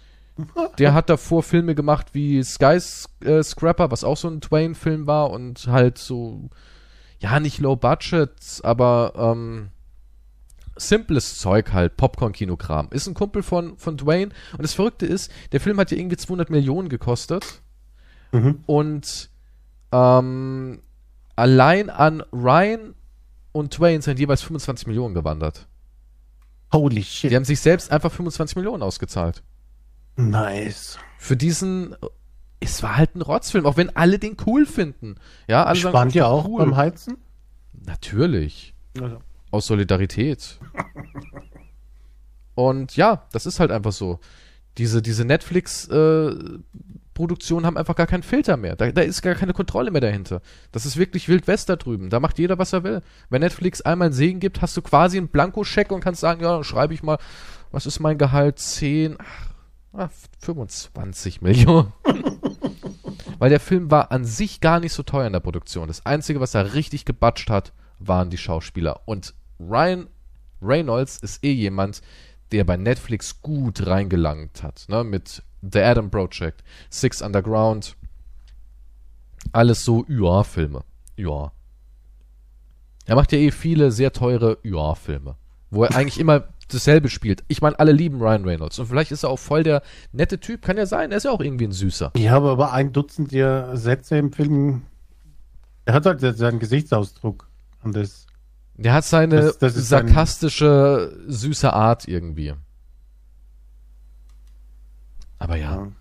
der 0.79 0.95
hat 0.95 1.09
davor 1.11 1.43
Filme 1.43 1.75
gemacht 1.75 2.09
wie 2.13 2.43
Skyscraper, 2.43 3.91
was 3.91 4.03
auch 4.05 4.17
so 4.17 4.29
ein 4.29 4.41
Dwayne-Film 4.41 5.07
war 5.07 5.31
und 5.31 5.67
halt 5.69 5.99
so, 5.99 6.51
ja, 7.21 7.39
nicht 7.41 7.59
low 7.61 7.77
budget, 7.77 8.33
aber 8.63 9.13
ähm, 9.17 9.69
simples 10.77 11.39
Zeug 11.39 11.73
halt, 11.73 11.97
Popcorn-Kinokram. 11.97 12.89
Ist 12.91 13.07
ein 13.07 13.15
Kumpel 13.15 13.43
von, 13.45 13.77
von 13.79 13.97
Dwayne 13.97 14.33
und 14.53 14.63
das 14.63 14.75
Verrückte 14.75 15.07
ist, 15.07 15.31
der 15.53 15.61
Film 15.61 15.79
hat 15.79 15.91
ja 15.93 15.97
irgendwie 15.99 16.17
200 16.17 16.51
Millionen 16.51 16.89
gekostet 16.89 17.61
Mhm. 18.33 18.65
und 18.67 19.31
ähm, 19.93 20.83
allein 21.37 21.89
an 21.89 22.21
Ryan 22.33 22.95
und 23.53 23.73
Twain 23.75 24.03
sind 24.03 24.19
jeweils 24.19 24.43
25 24.43 24.89
Millionen 24.89 25.15
gewandert. 25.15 25.69
Holy 26.73 27.05
shit. 27.05 27.31
Die 27.31 27.37
haben 27.37 27.45
sich 27.45 27.61
selbst 27.61 27.93
einfach 27.93 28.11
25 28.11 28.57
Millionen 28.57 28.83
ausgezahlt. 28.83 29.45
Nice. 30.17 30.99
Für 31.19 31.37
diesen, 31.37 31.95
es 32.61 32.83
war 32.83 32.97
halt 32.97 33.15
ein 33.15 33.21
Rotzfilm, 33.23 33.67
auch 33.67 33.77
wenn 33.77 33.95
alle 33.97 34.19
den 34.19 34.37
cool 34.47 34.67
finden. 34.67 35.17
Ja, 35.49 35.65
alle 35.65 35.79
sagen, 35.79 35.93
Spannt 35.93 36.15
ihr 36.15 36.27
auch 36.27 36.49
cool. 36.49 36.65
beim 36.65 36.77
Heizen? 36.77 37.19
Natürlich. 37.73 38.75
Also. 39.01 39.19
Aus 39.51 39.67
Solidarität. 39.67 40.59
Und 42.55 42.97
ja, 42.97 43.27
das 43.33 43.47
ist 43.47 43.61
halt 43.61 43.71
einfach 43.71 43.93
so. 43.93 44.19
Diese, 44.79 45.03
diese 45.03 45.25
Netflix-Produktionen 45.25 47.67
haben 47.67 47.77
einfach 47.77 47.95
gar 47.95 48.09
keinen 48.09 48.25
Filter 48.25 48.57
mehr. 48.57 48.75
Da, 48.75 48.91
da 48.91 49.03
ist 49.03 49.23
gar 49.23 49.37
keine 49.37 49.53
Kontrolle 49.53 49.93
mehr 49.93 50.01
dahinter. 50.01 50.43
Das 50.73 50.85
ist 50.85 50.97
wirklich 50.97 51.29
Wild 51.29 51.47
West 51.47 51.69
da 51.69 51.77
drüben. 51.77 52.11
Da 52.11 52.19
macht 52.19 52.41
jeder, 52.41 52.59
was 52.59 52.73
er 52.73 52.83
will. 52.83 53.03
Wenn 53.31 53.43
Netflix 53.43 53.83
einmal 53.83 54.07
einen 54.07 54.15
Segen 54.15 54.41
gibt, 54.41 54.63
hast 54.63 54.77
du 54.77 54.83
quasi 54.83 55.17
einen 55.19 55.29
Blankoscheck 55.29 55.93
und 55.93 56.01
kannst 56.01 56.21
sagen, 56.21 56.43
ja, 56.43 56.55
dann 56.55 56.65
schreibe 56.65 56.93
ich 56.95 57.05
mal, 57.05 57.19
was 57.71 57.87
ist 57.87 58.01
mein 58.01 58.19
Gehalt? 58.19 58.59
10, 58.59 59.17
ach, 59.21 59.54
ah, 59.95 60.11
25 60.41 61.43
Millionen. 61.43 61.93
Weil 63.39 63.51
der 63.51 63.61
Film 63.61 63.91
war 63.91 64.11
an 64.13 64.25
sich 64.25 64.61
gar 64.61 64.81
nicht 64.81 64.93
so 64.93 65.03
teuer 65.03 65.27
in 65.27 65.33
der 65.33 65.41
Produktion. 65.41 65.89
Das 65.89 66.07
Einzige, 66.07 66.41
was 66.41 66.55
er 66.55 66.75
richtig 66.75 67.05
gebatscht 67.05 67.51
hat, 67.51 67.73
waren 67.99 68.31
die 68.31 68.39
Schauspieler. 68.39 69.03
Und 69.07 69.35
Ryan 69.61 70.09
Reynolds 70.63 71.19
ist 71.19 71.45
eh 71.45 71.53
jemand, 71.53 72.01
der 72.53 72.65
bei 72.65 72.77
Netflix 72.77 73.43
gut 73.43 73.87
reingelangt 73.87 74.63
hat. 74.63 74.87
Ne? 74.89 75.05
Mit 75.05 75.43
The 75.63 75.81
Adam 75.81 76.11
Project, 76.11 76.63
Six 76.91 77.23
Underground. 77.23 77.97
Alles 79.53 79.85
so 79.85 80.05
Ja-Filme. 80.09 80.85
Ja. 81.17 81.53
Er 83.07 83.17
macht 83.17 83.33
ja 83.33 83.39
eh 83.39 83.51
viele 83.51 83.91
sehr 83.91 84.13
teure 84.13 84.59
Ja-Filme. 84.63 85.37
Wo 85.71 85.85
er 85.85 85.95
eigentlich 85.95 86.21
immer 86.21 86.45
dasselbe 86.69 87.09
spielt. 87.09 87.45
Ich 87.49 87.61
meine, 87.63 87.79
alle 87.79 87.93
lieben 87.93 88.21
Ryan 88.21 88.45
Reynolds. 88.45 88.79
Und 88.79 88.87
vielleicht 88.87 89.13
ist 89.13 89.23
er 89.23 89.31
auch 89.31 89.39
voll 89.39 89.63
der 89.63 89.83
nette 90.13 90.39
Typ. 90.41 90.63
Kann 90.63 90.77
ja 90.77 90.87
sein. 90.87 91.11
Er 91.11 91.17
ist 91.19 91.25
ja 91.25 91.31
auch 91.31 91.41
irgendwie 91.41 91.67
ein 91.67 91.73
Süßer. 91.73 92.13
Ich 92.15 92.29
habe 92.29 92.51
aber 92.51 92.73
ein 92.73 92.93
Dutzend 92.93 93.33
der 93.33 93.77
Sätze 93.77 94.17
im 94.19 94.33
Film. 94.33 94.83
Er 95.85 95.95
hat 95.95 96.07
halt 96.07 96.21
seinen 96.21 96.59
Gesichtsausdruck. 96.59 97.49
Und 97.83 97.95
das. 97.97 98.27
Der 98.77 98.93
hat 98.95 99.05
seine 99.05 99.37
Das- 99.41 99.59
das 99.59 99.75
sarkastische, 99.89 101.17
süße 101.29 101.73
Art 101.73 102.09
irgendwie. 102.09 102.55
Aber 105.39 105.57
ja. 105.57 105.73
Ja. 105.77 105.93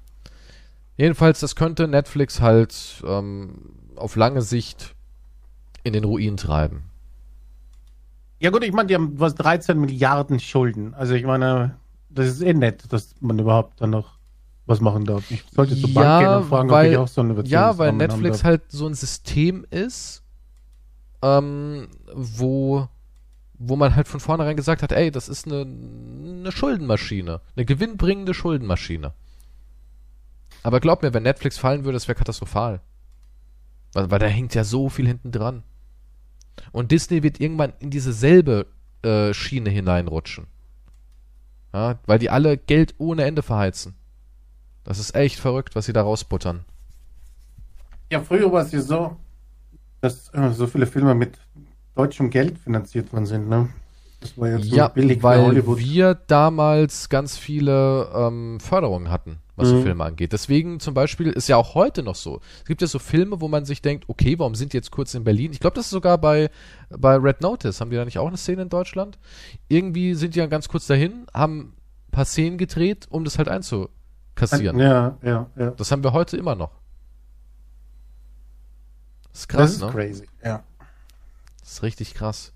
Jedenfalls, 0.95 1.39
das 1.39 1.56
könnte 1.56 1.88
Netflix 1.88 2.39
halt 2.39 3.04
ähm, 3.06 3.73
auf 3.95 4.15
lange 4.15 4.41
Sicht 4.41 4.95
in 5.84 5.93
den 5.93 6.04
Ruin 6.04 6.38
treiben. 6.38 6.84
Ja 8.43 8.49
gut, 8.49 8.65
ich 8.65 8.73
meine, 8.73 8.88
die 8.88 8.95
haben 8.95 9.17
was 9.17 9.36
13 9.36 9.79
Milliarden 9.79 10.38
Schulden. 10.38 10.93
Also 10.95 11.13
ich 11.13 11.23
meine, 11.23 11.77
das 12.10 12.27
ist 12.27 12.41
eh 12.41 12.53
nett, 12.53 12.91
dass 12.91 13.15
man 13.21 13.39
überhaupt 13.39 13.79
dann 13.79 13.91
noch 13.91 14.19
was 14.65 14.82
machen 14.82 15.06
darf. 15.06 15.32
Ich 15.32 15.45
sollte 15.49 15.77
zur 15.77 15.93
Bank 15.93 16.25
gehen 16.25 16.36
und 16.36 16.49
fragen, 16.49 16.69
ob 16.69 16.75
weil, 16.75 16.91
ich 16.91 16.97
auch 16.97 17.08
so 17.08 17.21
eine 17.21 17.41
ja, 17.45 17.77
weil 17.77 17.93
Netflix 17.93 18.43
halt 18.43 18.63
so 18.67 18.86
ein 18.86 18.95
System 18.95 19.65
ist, 19.69 20.23
ähm, 21.21 21.88
wo, 22.13 22.89
wo 23.53 23.77
man 23.77 23.95
halt 23.95 24.10
von 24.10 24.19
vornherein 24.19 24.58
gesagt 24.58 24.84
hat, 24.84 24.91
ey, 24.91 25.10
das 25.10 25.29
ist 25.29 25.47
eine, 25.47 25.62
eine 25.62 26.51
Schuldenmaschine, 26.51 27.39
eine 27.56 27.65
gewinnbringende 27.65 28.34
Schuldenmaschine. 28.34 29.13
Aber 30.63 30.82
glaub 30.82 31.01
mir, 31.01 31.13
wenn 31.13 31.23
Netflix 31.23 31.58
fallen 31.58 31.86
würde, 31.86 31.95
das 31.95 32.10
wäre 32.10 32.17
katastrophal. 32.17 32.82
Weil, 33.93 34.12
weil 34.12 34.19
da 34.19 34.27
hängt 34.27 34.53
ja 34.53 34.65
so 34.65 34.89
viel 34.89 35.08
hinten 35.08 35.32
dran. 35.32 35.63
Und 36.71 36.91
Disney 36.91 37.23
wird 37.23 37.39
irgendwann 37.39 37.73
in 37.79 37.89
diese 37.89 38.13
selbe 38.13 38.67
äh, 39.03 39.33
Schiene 39.33 39.69
hineinrutschen. 39.69 40.47
Ja, 41.73 41.99
weil 42.05 42.19
die 42.19 42.29
alle 42.29 42.57
Geld 42.57 42.95
ohne 42.99 43.23
Ende 43.23 43.41
verheizen. 43.41 43.95
Das 44.83 44.99
ist 44.99 45.15
echt 45.15 45.39
verrückt, 45.39 45.75
was 45.75 45.85
sie 45.85 45.93
da 45.93 46.01
rausbuttern. 46.03 46.65
Ja, 48.11 48.21
früher 48.21 48.51
war 48.51 48.61
es 48.63 48.71
ja 48.71 48.81
so, 48.81 49.17
dass 50.01 50.33
äh, 50.33 50.51
so 50.51 50.67
viele 50.67 50.85
Filme 50.85 51.15
mit 51.15 51.37
deutschem 51.95 52.29
Geld 52.29 52.59
finanziert 52.59 53.11
worden 53.13 53.25
sind, 53.25 53.49
ne? 53.49 53.69
Das 54.19 54.37
war 54.37 54.49
jetzt 54.49 54.69
so 54.69 54.75
Ja, 54.75 54.87
billig 54.87 55.21
weil 55.23 55.41
Hollywood. 55.41 55.79
wir 55.79 56.15
damals 56.15 57.09
ganz 57.09 57.37
viele 57.37 58.09
ähm, 58.15 58.59
Förderungen 58.59 59.09
hatten, 59.09 59.39
was 59.55 59.69
so 59.69 59.75
Mhm. 59.75 59.83
Filme 59.83 60.03
angeht. 60.03 60.33
Deswegen 60.33 60.79
zum 60.79 60.93
Beispiel 60.93 61.29
ist 61.29 61.47
ja 61.47 61.57
auch 61.57 61.75
heute 61.75 62.01
noch 62.03 62.15
so. 62.15 62.41
Es 62.59 62.65
gibt 62.65 62.81
ja 62.81 62.87
so 62.87 62.99
Filme, 62.99 63.39
wo 63.41 63.47
man 63.47 63.65
sich 63.65 63.81
denkt, 63.81 64.05
okay, 64.07 64.37
warum 64.39 64.55
sind 64.55 64.73
die 64.73 64.77
jetzt 64.77 64.91
kurz 64.91 65.13
in 65.13 65.23
Berlin? 65.23 65.51
Ich 65.51 65.59
glaube, 65.59 65.75
das 65.75 65.85
ist 65.85 65.91
sogar 65.91 66.17
bei, 66.17 66.49
bei 66.89 67.15
Red 67.15 67.41
Notice. 67.41 67.79
Haben 67.79 67.91
die 67.91 67.97
da 67.97 68.05
nicht 68.05 68.17
auch 68.17 68.27
eine 68.27 68.37
Szene 68.37 68.63
in 68.63 68.69
Deutschland? 68.69 69.19
Irgendwie 69.67 70.15
sind 70.15 70.35
die 70.35 70.39
ja 70.39 70.47
ganz 70.47 70.67
kurz 70.67 70.87
dahin, 70.87 71.27
haben 71.33 71.75
ein 72.07 72.11
paar 72.11 72.25
Szenen 72.25 72.57
gedreht, 72.57 73.07
um 73.09 73.23
das 73.23 73.37
halt 73.37 73.47
einzukassieren. 73.47 74.79
Ja, 74.79 75.17
ja, 75.21 75.49
ja. 75.55 75.71
Das 75.71 75.91
haben 75.91 76.03
wir 76.03 76.13
heute 76.13 76.37
immer 76.37 76.55
noch. 76.55 76.71
Das 79.31 79.41
ist 79.41 79.47
krass, 79.47 79.61
das 79.61 79.71
ist 79.73 79.81
ne? 79.81 79.91
crazy, 79.91 80.27
ja. 80.43 80.63
Das 81.61 81.71
ist 81.73 81.83
richtig 81.83 82.13
krass. 82.13 82.53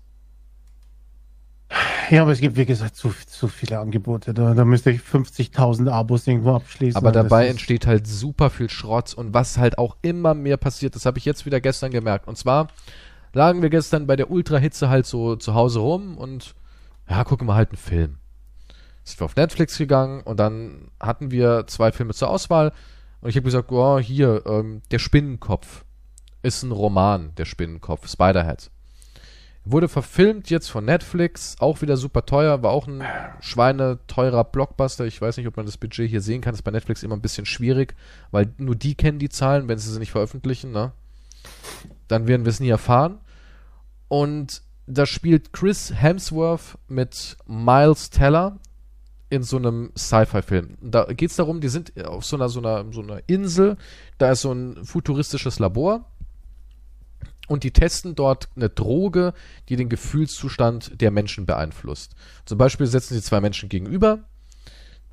Ja, 2.10 2.22
aber 2.22 2.32
es 2.32 2.40
gibt, 2.40 2.56
wie 2.56 2.64
gesagt, 2.64 2.96
zu, 2.96 3.12
zu 3.26 3.48
viele 3.48 3.78
Angebote. 3.78 4.32
Da, 4.32 4.54
da 4.54 4.64
müsste 4.64 4.90
ich 4.90 5.00
50.000 5.00 5.90
Abos 5.90 6.26
irgendwo 6.26 6.54
abschließen. 6.54 6.96
Aber 6.96 7.12
dabei 7.12 7.48
entsteht 7.48 7.86
halt 7.86 8.06
super 8.06 8.50
viel 8.50 8.70
Schrott 8.70 9.14
und 9.14 9.34
was 9.34 9.58
halt 9.58 9.78
auch 9.78 9.96
immer 10.02 10.34
mehr 10.34 10.56
passiert, 10.56 10.94
das 10.94 11.06
habe 11.06 11.18
ich 11.18 11.24
jetzt 11.24 11.44
wieder 11.46 11.60
gestern 11.60 11.90
gemerkt. 11.90 12.26
Und 12.28 12.38
zwar 12.38 12.68
lagen 13.32 13.62
wir 13.62 13.70
gestern 13.70 14.06
bei 14.06 14.16
der 14.16 14.30
Ultrahitze 14.30 14.88
halt 14.88 15.06
so 15.06 15.36
zu 15.36 15.54
Hause 15.54 15.80
rum 15.80 16.16
und 16.16 16.54
ja, 17.08 17.24
gucken 17.24 17.46
wir 17.46 17.54
halt 17.54 17.70
einen 17.70 17.78
Film. 17.78 18.18
Sind 19.04 19.20
wir 19.20 19.24
auf 19.24 19.36
Netflix 19.36 19.78
gegangen 19.78 20.22
und 20.22 20.38
dann 20.38 20.90
hatten 21.00 21.30
wir 21.30 21.66
zwei 21.66 21.92
Filme 21.92 22.14
zur 22.14 22.30
Auswahl 22.30 22.72
und 23.20 23.30
ich 23.30 23.36
habe 23.36 23.44
gesagt, 23.44 23.70
oh, 23.72 23.98
hier, 23.98 24.42
ähm, 24.46 24.82
Der 24.90 24.98
Spinnenkopf 24.98 25.84
ist 26.42 26.62
ein 26.62 26.72
Roman, 26.72 27.34
Der 27.36 27.44
Spinnenkopf, 27.44 28.08
Spiderhead. 28.08 28.70
Wurde 29.70 29.88
verfilmt 29.88 30.48
jetzt 30.48 30.70
von 30.70 30.86
Netflix, 30.86 31.56
auch 31.58 31.82
wieder 31.82 31.98
super 31.98 32.24
teuer, 32.24 32.62
war 32.62 32.70
auch 32.70 32.86
ein 32.86 33.04
schweineteurer 33.40 34.44
Blockbuster. 34.44 35.04
Ich 35.04 35.20
weiß 35.20 35.36
nicht, 35.36 35.46
ob 35.46 35.58
man 35.58 35.66
das 35.66 35.76
Budget 35.76 36.08
hier 36.08 36.22
sehen 36.22 36.40
kann, 36.40 36.54
ist 36.54 36.62
bei 36.62 36.70
Netflix 36.70 37.02
immer 37.02 37.16
ein 37.16 37.20
bisschen 37.20 37.44
schwierig, 37.44 37.94
weil 38.30 38.50
nur 38.56 38.76
die 38.76 38.94
kennen 38.94 39.18
die 39.18 39.28
Zahlen, 39.28 39.68
wenn 39.68 39.76
sie 39.76 39.92
sie 39.92 39.98
nicht 39.98 40.10
veröffentlichen, 40.10 40.72
ne? 40.72 40.92
Dann 42.08 42.26
werden 42.26 42.46
wir 42.46 42.50
es 42.50 42.60
nie 42.60 42.70
erfahren. 42.70 43.18
Und 44.08 44.62
da 44.86 45.04
spielt 45.04 45.52
Chris 45.52 45.92
Hemsworth 45.94 46.78
mit 46.88 47.36
Miles 47.46 48.08
Teller 48.08 48.58
in 49.28 49.42
so 49.42 49.58
einem 49.58 49.92
Sci-Fi-Film. 49.94 50.78
Da 50.80 51.04
geht 51.12 51.28
es 51.28 51.36
darum, 51.36 51.60
die 51.60 51.68
sind 51.68 51.92
auf 52.06 52.24
so 52.24 52.36
einer, 52.36 52.48
so, 52.48 52.60
einer, 52.60 52.90
so 52.90 53.02
einer 53.02 53.20
Insel, 53.26 53.76
da 54.16 54.30
ist 54.30 54.40
so 54.40 54.52
ein 54.52 54.82
futuristisches 54.82 55.58
Labor 55.58 56.06
und 57.48 57.64
die 57.64 57.72
testen 57.72 58.14
dort 58.14 58.48
eine 58.54 58.68
Droge, 58.68 59.34
die 59.68 59.76
den 59.76 59.88
Gefühlszustand 59.88 61.00
der 61.00 61.10
Menschen 61.10 61.46
beeinflusst. 61.46 62.14
Zum 62.44 62.58
Beispiel 62.58 62.86
setzen 62.86 63.14
sie 63.14 63.22
zwei 63.22 63.40
Menschen 63.40 63.68
gegenüber, 63.68 64.20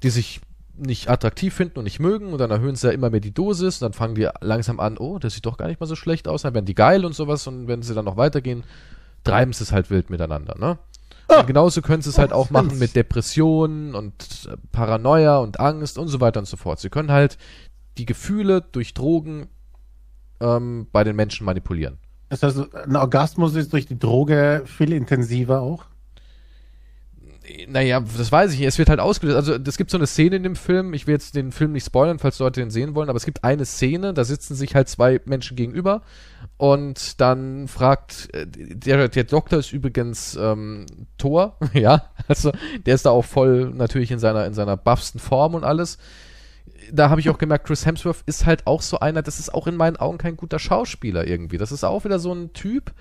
die 0.04 0.10
sich 0.10 0.41
nicht 0.78 1.10
attraktiv 1.10 1.54
finden 1.54 1.80
und 1.80 1.86
nicht 1.86 2.00
mögen 2.00 2.34
und 2.34 2.39
dann 2.39 2.52
erhöhen 2.52 2.76
sie 2.76 2.88
ja 2.88 2.93
immer 2.93 3.10
mehr 3.10 3.21
die 3.21 3.34
Dosis 3.34 3.82
und 3.82 3.86
dann 3.86 3.93
fangen 3.93 4.15
die 4.15 4.28
langsam 4.41 4.80
an, 4.80 4.98
oh, 4.98 5.19
das 5.19 5.34
sieht 5.34 5.45
doch 5.45 5.58
gar 5.58 5.67
nicht 5.67 5.80
mal 5.80 5.88
so 5.88 5.95
schlecht 5.95 6.28
aus, 6.28 6.41
dann 6.41 6.54
werden 6.54 6.65
die 6.65 6.76
geil 6.76 7.06
und 7.06 7.15
sowas 7.15 7.48
und 7.48 7.67
wenn 7.67 7.82
sie 7.82 7.95
dann 7.95 8.06
noch 8.06 8.17
weitergehen, 8.17 8.65
treiben 9.24 9.54
sie 9.54 9.63
es 9.63 9.71
halt 9.71 9.89
wild 9.89 10.10
miteinander, 10.10 10.56
ne? 10.60 10.78
Und 11.28 11.48
genauso 11.48 11.82
können 11.82 12.04
sie 12.04 12.10
es 12.10 12.19
halt 12.19 12.34
auch 12.34 12.52
machen 12.52 12.78
mit 12.78 12.95
Depressionen 12.95 13.95
und 13.95 14.48
äh, 14.48 14.58
Paranoia 14.71 15.39
und 15.39 15.60
Angst 15.60 15.98
und 15.98 16.08
so 16.08 16.21
weiter 16.21 16.39
und 16.39 16.45
so 16.45 16.56
fort. 16.56 16.80
Sie 16.80 16.89
können 16.89 17.12
halt 17.12 17.39
die 17.98 18.06
Gefühle 18.06 18.62
durch 18.62 18.93
Drogen 18.93 19.48
ähm, 20.39 20.88
bei 20.91 21.04
den 21.04 21.15
Menschen 21.15 21.45
manipulieren. 21.45 21.98
Das 22.41 22.56
heißt, 22.56 22.76
ein 22.76 22.95
Orgasmus 22.95 23.56
ist 23.56 23.71
durch 23.74 23.86
die 23.86 23.98
Droge 23.98 24.63
viel 24.65 24.93
intensiver 24.93 25.62
auch. 25.62 25.86
Naja, 27.67 28.00
das 28.00 28.32
weiß 28.32 28.54
ich 28.54 28.60
nicht. 28.60 28.67
Es 28.67 28.78
wird 28.80 28.89
halt 28.89 29.00
ausgelöst. 29.00 29.38
Also, 29.38 29.54
es 29.54 29.78
gibt 29.78 29.91
so 29.91 29.98
eine 29.98 30.08
Szene 30.08 30.38
in 30.38 30.43
dem 30.43 30.56
Film. 30.56 30.93
Ich 30.93 31.06
will 31.06 31.13
jetzt 31.13 31.36
den 31.36 31.52
Film 31.52 31.74
nicht 31.74 31.86
spoilern, 31.86 32.17
falls 32.17 32.39
Leute 32.39 32.60
den 32.60 32.71
sehen 32.71 32.95
wollen, 32.95 33.10
aber 33.10 33.17
es 33.17 33.26
gibt 33.26 33.43
eine 33.43 33.65
Szene, 33.65 34.13
da 34.13 34.24
sitzen 34.24 34.56
sich 34.56 34.74
halt 34.76 34.89
zwei 34.89 35.21
Menschen 35.26 35.56
gegenüber 35.56 36.02
und 36.58 37.21
dann 37.21 37.67
fragt, 37.67 38.34
äh, 38.34 38.48
der, 38.48 39.10
der 39.10 39.24
Doktor 39.26 39.60
ist 39.60 39.74
übrigens 39.74 40.36
ähm, 40.36 40.86
Thor, 41.17 41.58
ja, 41.74 42.10
also 42.28 42.52
der 42.86 42.95
ist 42.95 43.06
da 43.06 43.12
auch 43.12 43.26
voll 43.26 43.71
natürlich 43.76 44.12
in 44.12 44.19
seiner, 44.19 44.45
in 44.45 44.54
seiner 44.54 44.78
buffsten 44.78 45.19
Form 45.19 45.54
und 45.54 45.63
alles. 45.63 45.98
Da 46.91 47.10
habe 47.10 47.19
ich 47.19 47.30
auch 47.30 47.38
gemerkt, 47.38 47.67
Chris 47.67 47.86
Hemsworth 47.86 48.23
ist 48.25 48.45
halt 48.45 48.67
auch 48.67 48.82
so 48.82 48.99
einer, 48.99 49.21
das 49.21 49.39
ist 49.39 49.54
auch 49.54 49.67
in 49.67 49.75
meinen 49.75 49.97
Augen 49.97 50.17
kein 50.17 50.38
guter 50.38 50.60
Schauspieler 50.60 51.28
irgendwie. 51.28 51.58
Das 51.58 51.71
ist 51.71 51.84
auch 51.84 52.06
wieder 52.06 52.19
so 52.19 52.34
ein 52.34 52.54
Typ, 52.54 52.93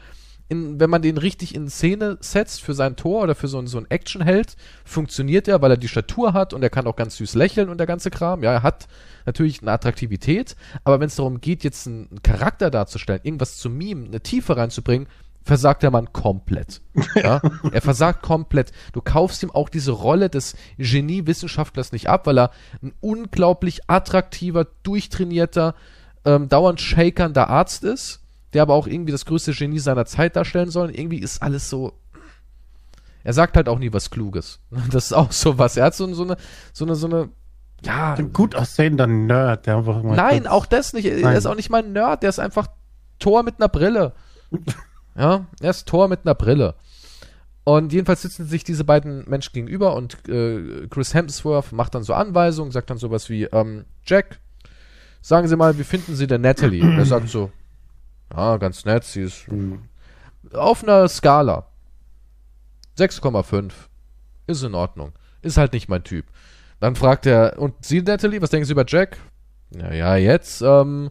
in, 0.49 0.79
wenn 0.79 0.91
man 0.91 1.03
den 1.03 1.17
richtig 1.17 1.55
in 1.55 1.69
Szene 1.69 2.19
setzt 2.21 2.63
für 2.63 2.75
sein 2.75 2.97
Tor 2.97 3.23
oder 3.23 3.35
für 3.35 3.49
so 3.49 3.59
ein, 3.59 3.67
so 3.67 3.79
ein 3.79 3.91
Actionheld, 3.91 4.57
funktioniert 4.85 5.49
er, 5.49 5.63
weil 5.63 5.71
er 5.71 5.77
die 5.77 5.89
Statur 5.89 6.35
hat 6.35 6.53
und 6.53 6.63
er 6.63 6.71
kann 6.71 6.87
auch 6.87 6.97
ganz 6.97 7.17
süß 7.17 7.35
lächeln 7.35 7.69
und 7.71 7.79
der 7.79 7.87
ganze 7.87 8.11
Kram. 8.11 8.43
Ja, 8.43 8.53
er 8.53 8.63
hat 8.63 8.87
natürlich 9.25 9.63
eine 9.63 9.73
Attraktivität, 9.73 10.55
aber 10.85 11.01
wenn 11.01 11.07
es 11.07 11.17
darum 11.17 11.41
geht, 11.41 11.65
jetzt 11.65 11.87
einen 11.87 12.23
Charakter 12.23 12.71
darzustellen, 12.71 13.21
irgendwas 13.23 13.57
zu 13.57 13.71
mimen, 13.71 14.07
eine 14.07 14.21
Tiefe 14.21 14.57
reinzubringen, 14.57 15.09
versagt 15.45 15.83
der 15.83 15.91
Mann 15.91 16.13
komplett. 16.13 16.81
Ja? 17.15 17.41
er 17.71 17.83
versagt 17.83 18.23
komplett. 18.23 18.73
Du 18.93 19.01
kaufst 19.01 19.43
ihm 19.43 19.51
auch 19.51 19.69
diese 19.69 19.93
Rolle 19.93 20.31
des 20.31 20.57
Genie-Wissenschaftlers 20.79 21.93
nicht 21.93 22.09
ab, 22.09 22.27
weil 22.27 22.39
er 22.39 22.51
ein 22.83 22.93
unglaublich 23.01 23.89
attraktiver, 23.89 24.67
durchtrainierter, 24.83 25.75
ähm, 26.25 26.49
dauernd 26.49 26.81
shakernder 26.81 27.49
Arzt 27.49 27.85
ist, 27.85 28.21
der 28.53 28.63
aber 28.63 28.75
auch 28.75 28.87
irgendwie 28.87 29.13
das 29.13 29.27
größte 29.27 29.53
Genie 29.53 29.79
seiner 29.79 30.07
Zeit 30.07 30.35
darstellen 30.35 30.71
soll. 30.71 30.89
Und 30.89 30.99
irgendwie 30.99 31.19
ist 31.19 31.43
alles 31.43 31.69
so. 31.69 31.93
Er 33.23 33.33
sagt 33.33 33.57
halt 33.57 33.69
auch 33.69 33.79
nie 33.79 33.93
was 33.93 34.11
Kluges. 34.11 34.61
Das 34.91 35.07
ist 35.07 35.13
auch 35.13 35.33
so 35.33 35.59
was. 35.59 35.77
Er 35.77 35.87
hat 35.87 35.95
so, 35.95 36.13
so 36.15 36.25
eine, 36.25 36.37
so 36.73 36.85
eine, 36.85 36.95
so 36.95 37.07
eine, 37.07 37.29
ja. 37.85 38.15
Ein 38.15 38.33
gut 38.33 38.55
aussehender 38.55 39.07
Nerd, 39.07 39.67
der 39.67 39.77
einfach 39.77 40.03
mal 40.03 40.17
Nein, 40.17 40.47
auch 40.47 40.65
das 40.67 40.95
nicht. 40.95 41.05
Nein. 41.05 41.23
Er 41.23 41.37
ist 41.37 41.47
auch 41.47 41.55
nicht 41.55 41.71
mal 41.71 41.83
ein 41.83 41.93
Nerd, 41.93 42.23
der 42.23 42.31
ist 42.31 42.39
einfach 42.39 42.69
Tor 43.19 43.43
mit 43.43 43.57
einer 43.59 43.69
Brille. 43.69 44.15
Ja, 45.17 45.47
er 45.61 45.71
ist 45.71 45.87
Tor 45.87 46.09
mit 46.09 46.21
einer 46.25 46.35
Brille. 46.35 46.75
Und 47.65 47.93
jedenfalls 47.93 48.23
sitzen 48.23 48.47
sich 48.47 48.63
diese 48.65 48.85
beiden 48.85 49.29
Menschen 49.29 49.53
gegenüber 49.55 49.97
und 49.97 50.29
äh, 50.29 50.87
Chris 50.89 51.15
Hemsworth 51.15 51.73
macht 51.73 51.95
dann 51.95 52.03
so 52.03 52.13
Anweisungen, 52.13 52.73
sagt 52.73 52.91
dann 52.91 52.99
sowas 52.99 53.31
wie, 53.31 53.45
ähm, 53.45 53.87
Jack, 54.05 54.39
sagen 55.23 55.49
Sie 55.49 55.57
mal, 55.57 55.79
wie 55.79 55.85
finden 55.85 56.15
Sie 56.15 56.27
denn 56.27 56.43
Natalie? 56.43 56.83
Er 56.83 57.07
sagt 57.07 57.31
so, 57.31 57.51
ja, 58.35 58.59
ganz 58.59 58.85
nett, 58.85 59.05
sie 59.05 59.23
ist 59.23 59.47
auf 60.53 60.83
einer 60.83 61.09
Skala 61.09 61.67
6,5. 62.99 63.73
Ist 64.47 64.63
in 64.63 64.75
Ordnung. 64.75 65.13
Ist 65.43 65.57
halt 65.57 65.73
nicht 65.73 65.89
mein 65.89 66.05
Typ. 66.05 66.27
Dann 66.81 66.97
fragt 66.97 67.27
er, 67.27 67.59
und 67.59 67.75
Sie, 67.85 68.03
Natalie, 68.03 68.43
was 68.43 68.51
denken 68.51 68.67
Sie 68.67 68.73
über 68.73 68.85
Jack? 68.87 69.19
Ja, 69.71 69.93
ja, 69.93 70.17
jetzt, 70.17 70.61
ähm, 70.63 71.11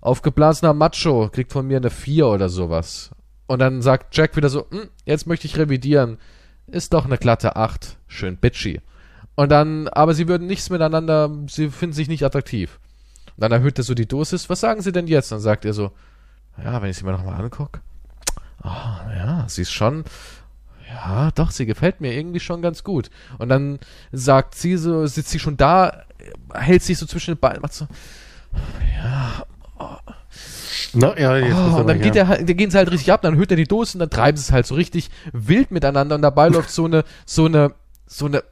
aufgeblasener 0.00 0.72
Macho, 0.72 1.28
kriegt 1.30 1.52
von 1.52 1.66
mir 1.66 1.76
eine 1.76 1.90
4 1.90 2.26
oder 2.26 2.48
sowas. 2.48 3.10
Und 3.46 3.58
dann 3.58 3.82
sagt 3.82 4.16
Jack 4.16 4.36
wieder 4.36 4.48
so, 4.48 4.66
hm, 4.70 4.88
jetzt 5.04 5.26
möchte 5.26 5.46
ich 5.46 5.58
revidieren. 5.58 6.18
Ist 6.66 6.94
doch 6.94 7.04
eine 7.04 7.18
glatte 7.18 7.56
8. 7.56 7.98
Schön 8.06 8.36
bitchy. 8.36 8.80
Und 9.34 9.50
dann, 9.50 9.88
aber 9.88 10.14
sie 10.14 10.28
würden 10.28 10.46
nichts 10.46 10.70
miteinander, 10.70 11.30
sie 11.48 11.70
finden 11.70 11.94
sich 11.94 12.08
nicht 12.08 12.24
attraktiv. 12.24 12.78
Und 13.36 13.42
dann 13.42 13.52
erhöht 13.52 13.78
er 13.78 13.84
so 13.84 13.94
die 13.94 14.06
Dosis. 14.06 14.48
Was 14.48 14.60
sagen 14.60 14.80
sie 14.80 14.92
denn 14.92 15.06
jetzt? 15.06 15.32
Dann 15.32 15.40
sagt 15.40 15.64
er 15.64 15.74
so, 15.74 15.92
ja, 16.62 16.80
wenn 16.80 16.90
ich 16.90 16.96
sie 16.96 17.04
mir 17.04 17.12
nochmal 17.12 17.40
angucke. 17.40 17.80
Oh, 18.62 18.68
ja, 18.68 19.44
sie 19.48 19.62
ist 19.62 19.72
schon, 19.72 20.04
ja, 20.88 21.30
doch, 21.32 21.50
sie 21.50 21.66
gefällt 21.66 22.00
mir 22.00 22.14
irgendwie 22.14 22.40
schon 22.40 22.62
ganz 22.62 22.84
gut. 22.84 23.10
Und 23.38 23.48
dann 23.48 23.78
sagt 24.12 24.54
sie 24.54 24.76
so, 24.76 25.06
sitzt 25.06 25.30
sie 25.30 25.40
schon 25.40 25.56
da, 25.56 26.04
hält 26.54 26.82
sich 26.82 26.96
so 26.96 27.06
zwischen 27.06 27.34
den 27.34 27.40
Beinen, 27.40 27.60
macht 27.60 27.74
so, 27.74 27.86
ja, 28.96 29.44
oh, 29.78 29.96
No, 30.94 31.14
ja, 31.16 31.36
jetzt 31.36 31.54
oh, 31.54 31.80
und 31.80 31.86
dann 31.86 32.00
geht 32.00 32.14
ja. 32.14 32.30
er, 32.30 32.44
dann 32.44 32.56
gehen 32.56 32.70
sie 32.70 32.78
halt 32.78 32.90
richtig 32.90 33.12
ab, 33.12 33.22
dann 33.22 33.36
hört 33.36 33.50
er 33.50 33.56
die 33.56 33.64
Dosen, 33.64 33.98
dann 33.98 34.10
treiben 34.10 34.36
sie 34.36 34.42
es 34.42 34.52
halt 34.52 34.66
so 34.66 34.74
richtig 34.74 35.10
wild 35.32 35.70
miteinander 35.70 36.14
und 36.14 36.22
dabei 36.22 36.48
läuft 36.48 36.70
so 36.70 36.84
eine, 36.84 37.04
so 37.26 37.46
eine, 37.46 37.74
so 38.06 38.26
eine 38.26 38.42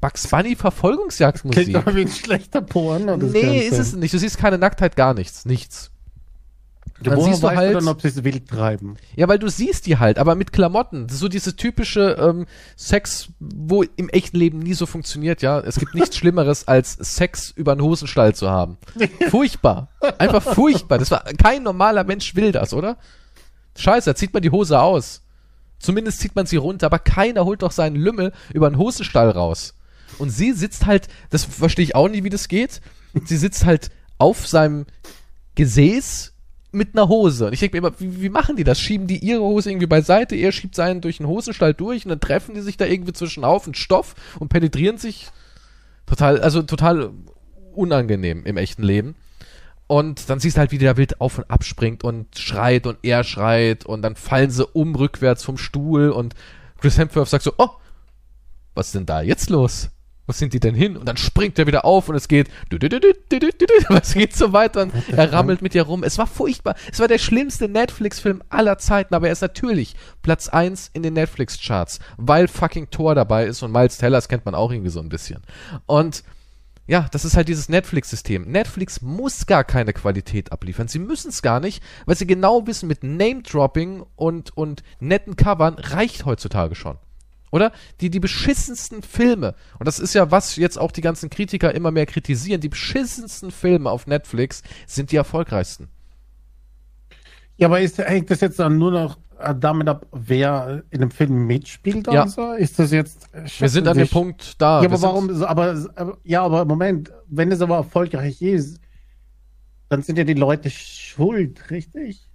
Bugs 0.00 0.28
Bunny 0.28 0.56
Verfolgungsjagdmusik. 0.56 1.64
Klingt 1.64 1.86
doch 1.86 1.94
wie 1.94 2.02
ein 2.02 2.08
schlechter 2.08 2.62
Porn. 2.62 3.30
Nee, 3.30 3.60
ist 3.60 3.78
es 3.78 3.94
nicht. 3.94 4.14
Du 4.14 4.18
siehst 4.18 4.38
keine 4.38 4.56
Nacktheit, 4.58 4.96
gar 4.96 5.14
nichts. 5.14 5.44
Nichts. 5.44 5.90
Dann 7.02 7.16
Woher 7.16 7.32
siehst 7.32 7.42
du 7.42 7.48
halt, 7.48 7.74
dann, 7.74 7.88
ob 7.88 8.02
sie 8.02 8.08
es 8.08 8.24
wild 8.24 8.46
treiben? 8.48 8.96
Ja, 9.16 9.26
weil 9.26 9.38
du 9.38 9.48
siehst 9.48 9.86
die 9.86 9.96
halt, 9.96 10.18
aber 10.18 10.34
mit 10.34 10.52
Klamotten. 10.52 11.06
Das 11.06 11.14
ist 11.14 11.20
so 11.20 11.28
diese 11.28 11.56
typische 11.56 12.16
ähm, 12.20 12.46
Sex, 12.76 13.30
wo 13.38 13.82
im 13.82 14.10
echten 14.10 14.36
Leben 14.36 14.58
nie 14.58 14.74
so 14.74 14.84
funktioniert, 14.84 15.40
ja. 15.40 15.60
Es 15.60 15.78
gibt 15.78 15.94
nichts 15.94 16.16
Schlimmeres, 16.18 16.68
als 16.68 16.92
Sex 16.92 17.50
über 17.56 17.72
einen 17.72 17.80
Hosenstall 17.80 18.34
zu 18.34 18.50
haben. 18.50 18.76
Furchtbar. 19.30 19.88
Einfach 20.18 20.42
furchtbar. 20.42 20.98
Das 20.98 21.10
war, 21.10 21.24
kein 21.42 21.62
normaler 21.62 22.04
Mensch 22.04 22.34
will 22.34 22.52
das, 22.52 22.74
oder? 22.74 22.98
Scheiße, 23.78 24.10
da 24.10 24.14
zieht 24.14 24.34
man 24.34 24.42
die 24.42 24.50
Hose 24.50 24.78
aus. 24.78 25.22
Zumindest 25.78 26.20
zieht 26.20 26.36
man 26.36 26.44
sie 26.44 26.56
runter, 26.56 26.86
aber 26.86 26.98
keiner 26.98 27.46
holt 27.46 27.62
doch 27.62 27.72
seinen 27.72 27.96
Lümmel 27.96 28.32
über 28.52 28.66
einen 28.66 28.76
Hosenstall 28.76 29.30
raus. 29.30 29.74
Und 30.18 30.28
sie 30.28 30.52
sitzt 30.52 30.84
halt, 30.84 31.08
das 31.30 31.44
verstehe 31.44 31.84
ich 31.84 31.94
auch 31.94 32.08
nicht, 32.08 32.24
wie 32.24 32.30
das 32.30 32.48
geht. 32.48 32.82
Sie 33.24 33.38
sitzt 33.38 33.64
halt 33.64 33.90
auf 34.18 34.46
seinem 34.46 34.84
Gesäß 35.54 36.29
mit 36.72 36.94
einer 36.94 37.08
Hose. 37.08 37.46
Und 37.46 37.52
ich 37.52 37.60
denke 37.60 37.80
mir 37.80 37.86
immer, 37.86 38.00
wie, 38.00 38.22
wie, 38.22 38.28
machen 38.28 38.56
die 38.56 38.64
das? 38.64 38.80
Schieben 38.80 39.06
die 39.06 39.18
ihre 39.18 39.42
Hose 39.42 39.70
irgendwie 39.70 39.86
beiseite, 39.86 40.36
er 40.36 40.52
schiebt 40.52 40.74
seinen 40.74 41.00
durch 41.00 41.18
den 41.18 41.26
Hosenstall 41.26 41.74
durch 41.74 42.04
und 42.04 42.10
dann 42.10 42.20
treffen 42.20 42.54
die 42.54 42.60
sich 42.60 42.76
da 42.76 42.86
irgendwie 42.86 43.12
zwischen 43.12 43.44
auf 43.44 43.66
und 43.66 43.76
Stoff 43.76 44.14
und 44.38 44.48
penetrieren 44.48 44.98
sich 44.98 45.28
total, 46.06 46.40
also 46.40 46.62
total 46.62 47.10
unangenehm 47.72 48.44
im 48.44 48.56
echten 48.56 48.82
Leben. 48.82 49.14
Und 49.86 50.30
dann 50.30 50.38
siehst 50.38 50.56
du 50.56 50.60
halt, 50.60 50.70
wie 50.70 50.78
der 50.78 50.96
wild 50.96 51.20
auf 51.20 51.38
und 51.38 51.50
ab 51.50 51.64
springt 51.64 52.04
und 52.04 52.38
schreit 52.38 52.86
und 52.86 52.98
er 53.02 53.24
schreit 53.24 53.84
und 53.84 54.02
dann 54.02 54.14
fallen 54.14 54.50
sie 54.50 54.64
um 54.64 54.94
rückwärts 54.94 55.42
vom 55.42 55.58
Stuhl 55.58 56.10
und 56.10 56.34
Chris 56.80 56.96
Hemsworth 56.96 57.28
sagt 57.28 57.44
so, 57.44 57.54
oh, 57.58 57.70
was 58.74 58.86
ist 58.86 58.94
denn 58.94 59.06
da 59.06 59.20
jetzt 59.20 59.50
los? 59.50 59.90
Was 60.30 60.38
sind 60.38 60.54
die 60.54 60.60
denn 60.60 60.74
hin? 60.74 60.96
Und 60.96 61.06
dann 61.06 61.16
springt 61.16 61.58
er 61.58 61.66
wieder 61.66 61.84
auf 61.84 62.08
und 62.08 62.14
es 62.14 62.28
geht, 62.28 62.48
es 62.70 64.14
geht 64.14 64.36
so 64.36 64.52
weiter 64.52 64.82
und 64.82 64.92
er 65.10 65.32
rammelt 65.32 65.60
mit 65.60 65.74
ihr 65.74 65.82
rum. 65.82 66.04
Es 66.04 66.18
war 66.18 66.28
furchtbar. 66.28 66.76
Es 66.90 67.00
war 67.00 67.08
der 67.08 67.18
schlimmste 67.18 67.68
Netflix-Film 67.68 68.42
aller 68.48 68.78
Zeiten, 68.78 69.14
aber 69.14 69.26
er 69.26 69.32
ist 69.32 69.42
natürlich 69.42 69.96
Platz 70.22 70.48
1 70.48 70.90
in 70.94 71.02
den 71.02 71.14
Netflix-Charts, 71.14 71.98
weil 72.16 72.46
fucking 72.46 72.90
Thor 72.90 73.16
dabei 73.16 73.44
ist 73.44 73.62
und 73.62 73.72
Miles 73.72 73.98
Tellers 73.98 74.28
kennt 74.28 74.44
man 74.46 74.54
auch 74.54 74.70
irgendwie 74.70 74.90
so 74.90 75.00
ein 75.00 75.08
bisschen. 75.08 75.42
Und 75.86 76.22
ja, 76.86 77.08
das 77.10 77.24
ist 77.24 77.36
halt 77.36 77.48
dieses 77.48 77.68
Netflix-System. 77.68 78.50
Netflix 78.50 79.00
muss 79.00 79.46
gar 79.46 79.64
keine 79.64 79.92
Qualität 79.92 80.52
abliefern. 80.52 80.86
Sie 80.88 81.00
müssen 81.00 81.30
es 81.30 81.42
gar 81.42 81.58
nicht, 81.58 81.82
weil 82.06 82.16
sie 82.16 82.26
genau 82.26 82.66
wissen, 82.68 82.86
mit 82.86 83.02
Name-Dropping 83.02 84.04
und, 84.14 84.56
und 84.56 84.84
netten 85.00 85.36
Covern 85.36 85.74
reicht 85.74 86.24
heutzutage 86.24 86.76
schon. 86.76 86.98
Oder? 87.50 87.72
Die, 88.00 88.10
die 88.10 88.20
beschissensten 88.20 89.02
Filme, 89.02 89.54
und 89.78 89.86
das 89.86 89.98
ist 89.98 90.14
ja, 90.14 90.30
was 90.30 90.56
jetzt 90.56 90.78
auch 90.78 90.92
die 90.92 91.00
ganzen 91.00 91.30
Kritiker 91.30 91.74
immer 91.74 91.90
mehr 91.90 92.06
kritisieren, 92.06 92.60
die 92.60 92.68
beschissensten 92.68 93.50
Filme 93.50 93.90
auf 93.90 94.06
Netflix 94.06 94.62
sind 94.86 95.10
die 95.12 95.16
erfolgreichsten. 95.16 95.88
Ja, 97.56 97.66
aber 97.66 97.80
ist, 97.80 97.98
hängt 97.98 98.30
das 98.30 98.40
jetzt 98.40 98.58
dann 98.58 98.78
nur 98.78 98.90
noch 98.90 99.18
damit 99.58 99.88
ab, 99.88 100.06
wer 100.12 100.82
in 100.90 101.00
dem 101.00 101.10
Film 101.10 101.46
mitspielt? 101.46 102.06
Ja. 102.06 102.22
Also? 102.22 102.52
Ist 102.52 102.78
das 102.78 102.90
jetzt. 102.90 103.28
Wir 103.58 103.68
sind 103.68 103.88
an 103.88 103.96
dem 103.96 104.08
Punkt 104.08 104.60
da. 104.60 104.82
Ja, 104.82 104.88
aber 104.88 105.02
warum? 105.02 105.42
Aber, 105.42 105.84
aber, 105.94 106.18
ja, 106.24 106.42
aber 106.42 106.64
Moment, 106.64 107.10
wenn 107.26 107.50
es 107.50 107.60
aber 107.60 107.76
erfolgreich 107.76 108.40
ist, 108.42 108.80
dann 109.88 110.02
sind 110.02 110.18
ja 110.18 110.24
die 110.24 110.34
Leute 110.34 110.70
schuld, 110.70 111.70
richtig? 111.70 112.28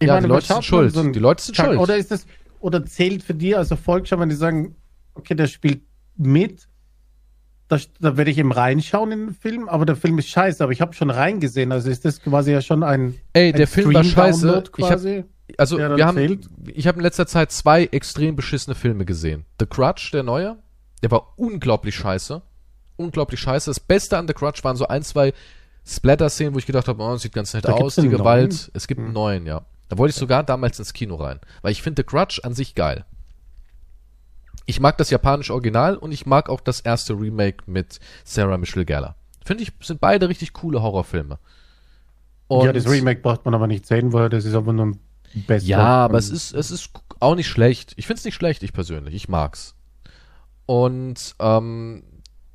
Ich 0.00 0.06
ja, 0.06 0.14
meine, 0.14 0.26
die 0.26 0.32
Leute 0.32 0.46
sind 0.46 0.64
schuld. 0.64 0.92
So 0.92 1.02
die 1.02 1.18
Leute 1.18 1.42
sind 1.42 1.56
schuld. 1.56 1.78
Oder 1.78 1.96
ist 1.96 2.10
das, 2.10 2.26
oder 2.60 2.84
zählt 2.84 3.22
für 3.22 3.34
die 3.34 3.56
als 3.56 3.70
Erfolg 3.70 4.06
schon, 4.06 4.20
wenn 4.20 4.28
die 4.28 4.34
sagen, 4.34 4.76
okay, 5.14 5.34
der 5.34 5.46
spielt 5.46 5.82
mit, 6.16 6.68
da, 7.68 7.78
da 8.00 8.16
werde 8.16 8.30
ich 8.30 8.38
eben 8.38 8.52
reinschauen 8.52 9.12
in 9.12 9.26
den 9.26 9.34
Film, 9.34 9.68
aber 9.68 9.86
der 9.86 9.96
Film 9.96 10.18
ist 10.18 10.28
scheiße, 10.28 10.62
aber 10.62 10.72
ich 10.72 10.80
habe 10.80 10.92
schon 10.92 11.10
reingesehen, 11.10 11.72
also 11.72 11.88
ist 11.88 12.04
das 12.04 12.20
quasi 12.20 12.52
ja 12.52 12.60
schon 12.60 12.82
ein 12.82 13.16
Ey, 13.32 13.52
der 13.52 13.66
Film 13.66 13.94
war 13.94 14.04
scheiße. 14.04 14.64
Quasi, 14.72 15.24
ich 15.46 15.54
hab, 15.54 15.60
also 15.60 15.78
wir 15.78 16.06
haben 16.06 16.16
zählt. 16.16 16.48
ich 16.66 16.86
habe 16.86 16.98
in 16.98 17.02
letzter 17.02 17.26
Zeit 17.26 17.52
zwei 17.52 17.84
extrem 17.84 18.36
beschissene 18.36 18.74
Filme 18.74 19.04
gesehen. 19.04 19.46
The 19.60 19.66
Crutch, 19.66 20.10
der 20.10 20.22
neue, 20.22 20.58
der 21.02 21.10
war 21.10 21.34
unglaublich 21.36 21.94
scheiße. 21.94 22.42
Unglaublich 22.96 23.40
scheiße. 23.40 23.70
Das 23.70 23.80
Beste 23.80 24.18
an 24.18 24.28
The 24.28 24.34
Crutch 24.34 24.62
waren 24.62 24.76
so 24.76 24.86
ein, 24.88 25.02
zwei 25.02 25.32
Splatter-Szenen, 25.86 26.54
wo 26.54 26.58
ich 26.58 26.66
gedacht 26.66 26.88
habe, 26.88 27.02
oh, 27.02 27.16
sieht 27.16 27.32
ganz 27.32 27.54
nett 27.54 27.64
da 27.64 27.72
aus, 27.72 27.94
die 27.94 28.08
Gewalt. 28.08 28.50
Neuen? 28.50 28.70
Es 28.74 28.86
gibt 28.86 28.98
hm. 28.98 29.06
einen 29.06 29.14
neuen, 29.14 29.46
ja. 29.46 29.64
Da 29.90 29.98
wollte 29.98 30.10
ich 30.10 30.16
sogar 30.16 30.44
damals 30.44 30.78
ins 30.78 30.92
Kino 30.92 31.16
rein, 31.16 31.40
weil 31.62 31.72
ich 31.72 31.82
finde 31.82 32.02
The 32.02 32.06
Grudge 32.06 32.40
an 32.44 32.54
sich 32.54 32.76
geil. 32.76 33.04
Ich 34.64 34.78
mag 34.78 34.96
das 34.98 35.10
japanische 35.10 35.52
Original 35.52 35.96
und 35.96 36.12
ich 36.12 36.26
mag 36.26 36.48
auch 36.48 36.60
das 36.60 36.80
erste 36.80 37.14
Remake 37.14 37.64
mit 37.66 37.98
Sarah 38.22 38.56
Michelle 38.56 38.86
Gellar. 38.86 39.16
Finde 39.44 39.64
ich, 39.64 39.72
sind 39.82 40.00
beide 40.00 40.28
richtig 40.28 40.52
coole 40.52 40.80
Horrorfilme. 40.80 41.40
Und 42.46 42.66
ja, 42.66 42.72
das 42.72 42.88
Remake 42.88 43.20
braucht 43.20 43.44
man 43.44 43.52
aber 43.52 43.66
nicht 43.66 43.84
sehen, 43.84 44.12
weil 44.12 44.28
das 44.28 44.44
ist 44.44 44.54
aber 44.54 44.72
nur 44.72 44.86
ein 44.86 45.00
Best 45.46 45.66
Ja, 45.66 46.04
aber 46.04 46.18
es 46.18 46.30
ist, 46.30 46.52
es 46.52 46.70
ist 46.70 46.90
auch 47.18 47.34
nicht 47.34 47.48
schlecht. 47.48 47.94
Ich 47.96 48.06
finde 48.06 48.18
es 48.18 48.24
nicht 48.24 48.36
schlecht, 48.36 48.62
ich 48.62 48.72
persönlich. 48.72 49.14
Ich 49.14 49.28
mag's. 49.28 49.74
Und 50.66 51.34
ähm, 51.40 52.04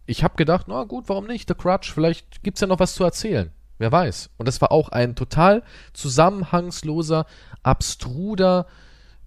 ich 0.06 0.24
habe 0.24 0.38
gedacht, 0.38 0.68
na 0.70 0.86
gut, 0.86 1.10
warum 1.10 1.28
nicht? 1.28 1.50
The 1.50 1.56
Crutch, 1.56 1.92
vielleicht 1.92 2.44
gibt's 2.44 2.62
ja 2.62 2.68
noch 2.68 2.80
was 2.80 2.96
zu 2.96 3.04
erzählen. 3.04 3.52
Wer 3.78 3.92
weiß. 3.92 4.30
Und 4.38 4.48
das 4.48 4.62
war 4.62 4.72
auch 4.72 4.90
ein 4.90 5.16
total 5.16 5.64
zusammenhangsloser, 5.94 7.26
abstruder, 7.64 8.68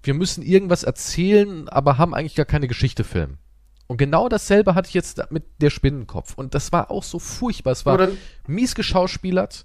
wir 0.03 0.15
müssen 0.15 0.43
irgendwas 0.43 0.85
erzählen, 0.85 1.69
aber 1.69 1.99
haben 1.99 2.15
eigentlich 2.15 2.35
gar 2.35 2.47
keine 2.47 2.69
Geschichte 2.69 3.05
filmen. 3.05 3.39
Und 3.87 3.97
genau 3.97 4.29
dasselbe 4.29 4.75
hatte 4.75 4.89
ich 4.89 4.95
jetzt 4.95 5.31
mit 5.31 5.45
der 5.61 5.71
Spinnenkopf. 5.71 6.35
Und 6.35 6.55
das 6.55 6.73
war 6.73 6.91
auch 6.91 7.03
so 7.03 7.19
furchtbar. 7.19 7.73
Es 7.73 7.87
war 7.87 7.95
Oder 7.95 8.11
mies 8.47 8.75
geschauspielert. 8.75 9.65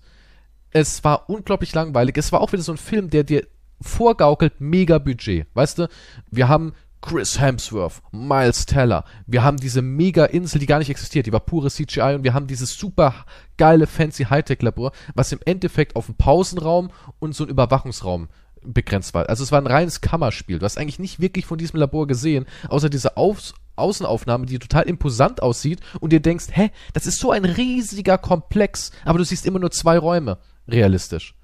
Es 0.72 1.04
war 1.04 1.30
unglaublich 1.30 1.74
langweilig. 1.74 2.18
Es 2.18 2.32
war 2.32 2.42
auch 2.42 2.52
wieder 2.54 2.64
so 2.64 2.72
ein 2.72 2.78
Film, 2.78 3.10
der 3.10 3.24
dir 3.24 3.46
vorgaukelt, 3.82 4.60
mega 4.60 4.98
Budget. 4.98 5.48
Weißt 5.54 5.78
du, 5.78 5.90
wir 6.32 6.48
haben 6.48 6.74
Chris 7.04 7.38
Hemsworth, 7.38 8.02
Miles 8.14 8.66
Teller. 8.66 9.04
Wir 9.28 9.44
haben 9.44 9.58
diese 9.58 9.82
Mega-Insel, 9.82 10.60
die 10.60 10.66
gar 10.66 10.80
nicht 10.80 10.90
existiert, 10.90 11.26
die 11.26 11.34
war 11.34 11.42
pure 11.42 11.70
CGI 11.70 12.16
und 12.16 12.24
wir 12.24 12.34
haben 12.34 12.48
dieses 12.48 12.78
super 12.78 13.26
geile, 13.58 13.88
fancy 13.88 14.24
Hightech-Labor, 14.24 14.94
was 15.14 15.34
im 15.34 15.40
Endeffekt 15.44 15.98
auf 15.98 16.08
einen 16.08 16.16
Pausenraum 16.16 16.92
und 17.20 17.36
so 17.36 17.44
einen 17.44 17.52
Überwachungsraum 17.52 18.30
begrenzt 18.64 19.14
war. 19.14 19.28
Also 19.28 19.44
es 19.44 19.52
war 19.52 19.60
ein 19.60 19.68
reines 19.68 20.00
Kammerspiel. 20.00 20.60
Du 20.60 20.66
hast 20.66 20.78
eigentlich 20.78 20.98
nicht 20.98 21.20
wirklich 21.20 21.46
von 21.46 21.58
diesem 21.58 21.78
Labor 21.78 22.08
gesehen, 22.08 22.46
außer 22.70 22.90
diese 22.90 23.18
Auf 23.18 23.54
Außenaufnahme, 23.76 24.46
die 24.46 24.58
total 24.58 24.84
imposant 24.84 25.44
aussieht 25.44 25.82
und 26.00 26.14
dir 26.14 26.22
denkst, 26.22 26.46
hä, 26.52 26.72
das 26.94 27.06
ist 27.06 27.20
so 27.20 27.32
ein 27.32 27.44
riesiger 27.44 28.18
Komplex, 28.18 28.92
aber 29.04 29.18
du 29.18 29.26
siehst 29.26 29.46
immer 29.46 29.60
nur 29.60 29.72
zwei 29.72 29.98
Räume, 29.98 30.38
realistisch. 30.70 31.36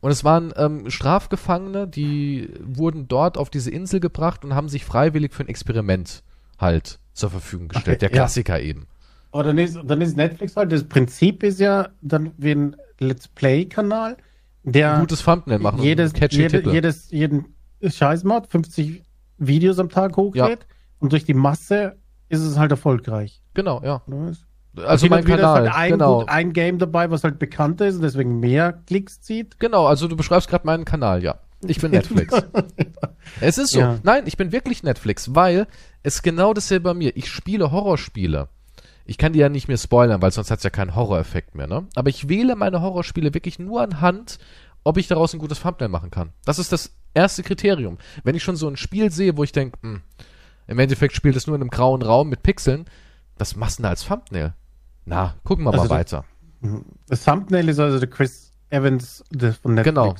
Und 0.00 0.10
es 0.10 0.24
waren 0.24 0.52
ähm, 0.56 0.90
Strafgefangene, 0.90 1.86
die 1.86 2.50
wurden 2.60 3.06
dort 3.08 3.36
auf 3.36 3.50
diese 3.50 3.70
Insel 3.70 4.00
gebracht 4.00 4.44
und 4.44 4.54
haben 4.54 4.68
sich 4.68 4.84
freiwillig 4.84 5.34
für 5.34 5.44
ein 5.44 5.48
Experiment 5.48 6.22
halt 6.58 6.98
zur 7.12 7.30
Verfügung 7.30 7.68
gestellt. 7.68 7.98
Okay, 7.98 7.98
Der 7.98 8.10
Klassiker 8.10 8.58
ja. 8.58 8.64
eben. 8.64 8.86
Aber 9.32 9.44
dann 9.44 9.58
ist, 9.58 9.78
dann 9.84 10.00
ist 10.00 10.16
Netflix 10.16 10.56
halt, 10.56 10.72
das 10.72 10.84
Prinzip 10.84 11.42
ist 11.42 11.60
ja 11.60 11.88
dann 12.00 12.32
wie 12.36 12.52
ein 12.52 12.76
Let's 12.98 13.28
Play-Kanal, 13.28 14.16
der 14.64 14.94
ein 14.94 15.00
gutes 15.00 15.22
Thumbnail 15.22 15.58
machen 15.58 15.82
jedes, 15.82 16.12
jede, 16.30 16.70
jedes, 16.70 17.10
jeden 17.10 17.54
Scheiß 17.82 18.24
macht, 18.24 18.50
50 18.50 19.02
Videos 19.38 19.78
am 19.78 19.88
Tag 19.88 20.16
hochlädt 20.16 20.60
ja. 20.60 20.76
und 20.98 21.12
durch 21.12 21.24
die 21.24 21.34
Masse 21.34 21.96
ist 22.28 22.40
es 22.40 22.58
halt 22.58 22.70
erfolgreich. 22.70 23.42
Genau, 23.54 23.82
ja. 23.82 24.02
Also 24.76 25.08
mein 25.08 25.24
Kanal, 25.24 25.64
halt 25.64 25.74
ein, 25.74 25.90
genau. 25.92 26.20
Gut, 26.20 26.28
ein 26.28 26.52
Game 26.52 26.78
dabei, 26.78 27.10
was 27.10 27.24
halt 27.24 27.38
bekannter 27.38 27.86
ist 27.86 27.96
und 27.96 28.02
deswegen 28.02 28.38
mehr 28.38 28.72
Klicks 28.72 29.20
zieht. 29.20 29.58
Genau, 29.58 29.86
also 29.86 30.06
du 30.06 30.16
beschreibst 30.16 30.48
gerade 30.48 30.66
meinen 30.66 30.84
Kanal, 30.84 31.22
ja. 31.22 31.36
Ich 31.66 31.80
bin 31.80 31.90
Netflix. 31.92 32.34
es 33.40 33.58
ist 33.58 33.72
so. 33.72 33.80
Ja. 33.80 33.98
Nein, 34.02 34.24
ich 34.26 34.36
bin 34.36 34.52
wirklich 34.52 34.82
Netflix, 34.82 35.34
weil 35.34 35.66
es 36.02 36.22
genau 36.22 36.54
dasselbe 36.54 36.90
bei 36.90 36.94
mir. 36.94 37.16
Ich 37.16 37.28
spiele 37.28 37.72
Horrorspiele. 37.72 38.48
Ich 39.04 39.18
kann 39.18 39.32
die 39.32 39.40
ja 39.40 39.48
nicht 39.48 39.66
mehr 39.66 39.76
spoilern, 39.76 40.22
weil 40.22 40.30
sonst 40.30 40.50
hat 40.50 40.58
es 40.58 40.64
ja 40.64 40.70
keinen 40.70 40.94
Horror-Effekt 40.94 41.56
mehr, 41.56 41.66
ne? 41.66 41.86
Aber 41.96 42.10
ich 42.10 42.28
wähle 42.28 42.54
meine 42.54 42.80
Horrorspiele 42.80 43.34
wirklich 43.34 43.58
nur 43.58 43.82
anhand, 43.82 44.38
ob 44.84 44.98
ich 44.98 45.08
daraus 45.08 45.34
ein 45.34 45.40
gutes 45.40 45.60
Thumbnail 45.60 45.88
machen 45.88 46.10
kann. 46.10 46.30
Das 46.44 46.60
ist 46.60 46.70
das 46.70 46.94
erste 47.12 47.42
Kriterium. 47.42 47.98
Wenn 48.22 48.36
ich 48.36 48.44
schon 48.44 48.56
so 48.56 48.68
ein 48.68 48.76
Spiel 48.76 49.10
sehe, 49.10 49.36
wo 49.36 49.42
ich 49.42 49.52
denke, 49.52 49.78
hm, 49.82 50.02
im 50.68 50.78
Endeffekt 50.78 51.14
spielt 51.14 51.34
es 51.34 51.48
nur 51.48 51.56
in 51.56 51.62
einem 51.62 51.70
grauen 51.70 52.02
Raum 52.02 52.28
mit 52.28 52.44
Pixeln, 52.44 52.84
das 53.36 53.56
machst 53.56 53.80
du 53.80 53.84
als 53.84 54.04
Thumbnail. 54.04 54.54
Na, 55.04 55.34
gucken 55.44 55.64
wir 55.64 55.72
also 55.72 55.84
mal 55.84 55.90
weiter. 55.90 56.24
Das 57.08 57.24
Thumbnail 57.24 57.68
ist 57.68 57.78
also 57.78 57.98
der 57.98 58.08
Chris 58.08 58.52
Evans 58.70 59.24
von 59.62 59.74
Netflix. 59.74 59.84
Genau. 59.84 60.14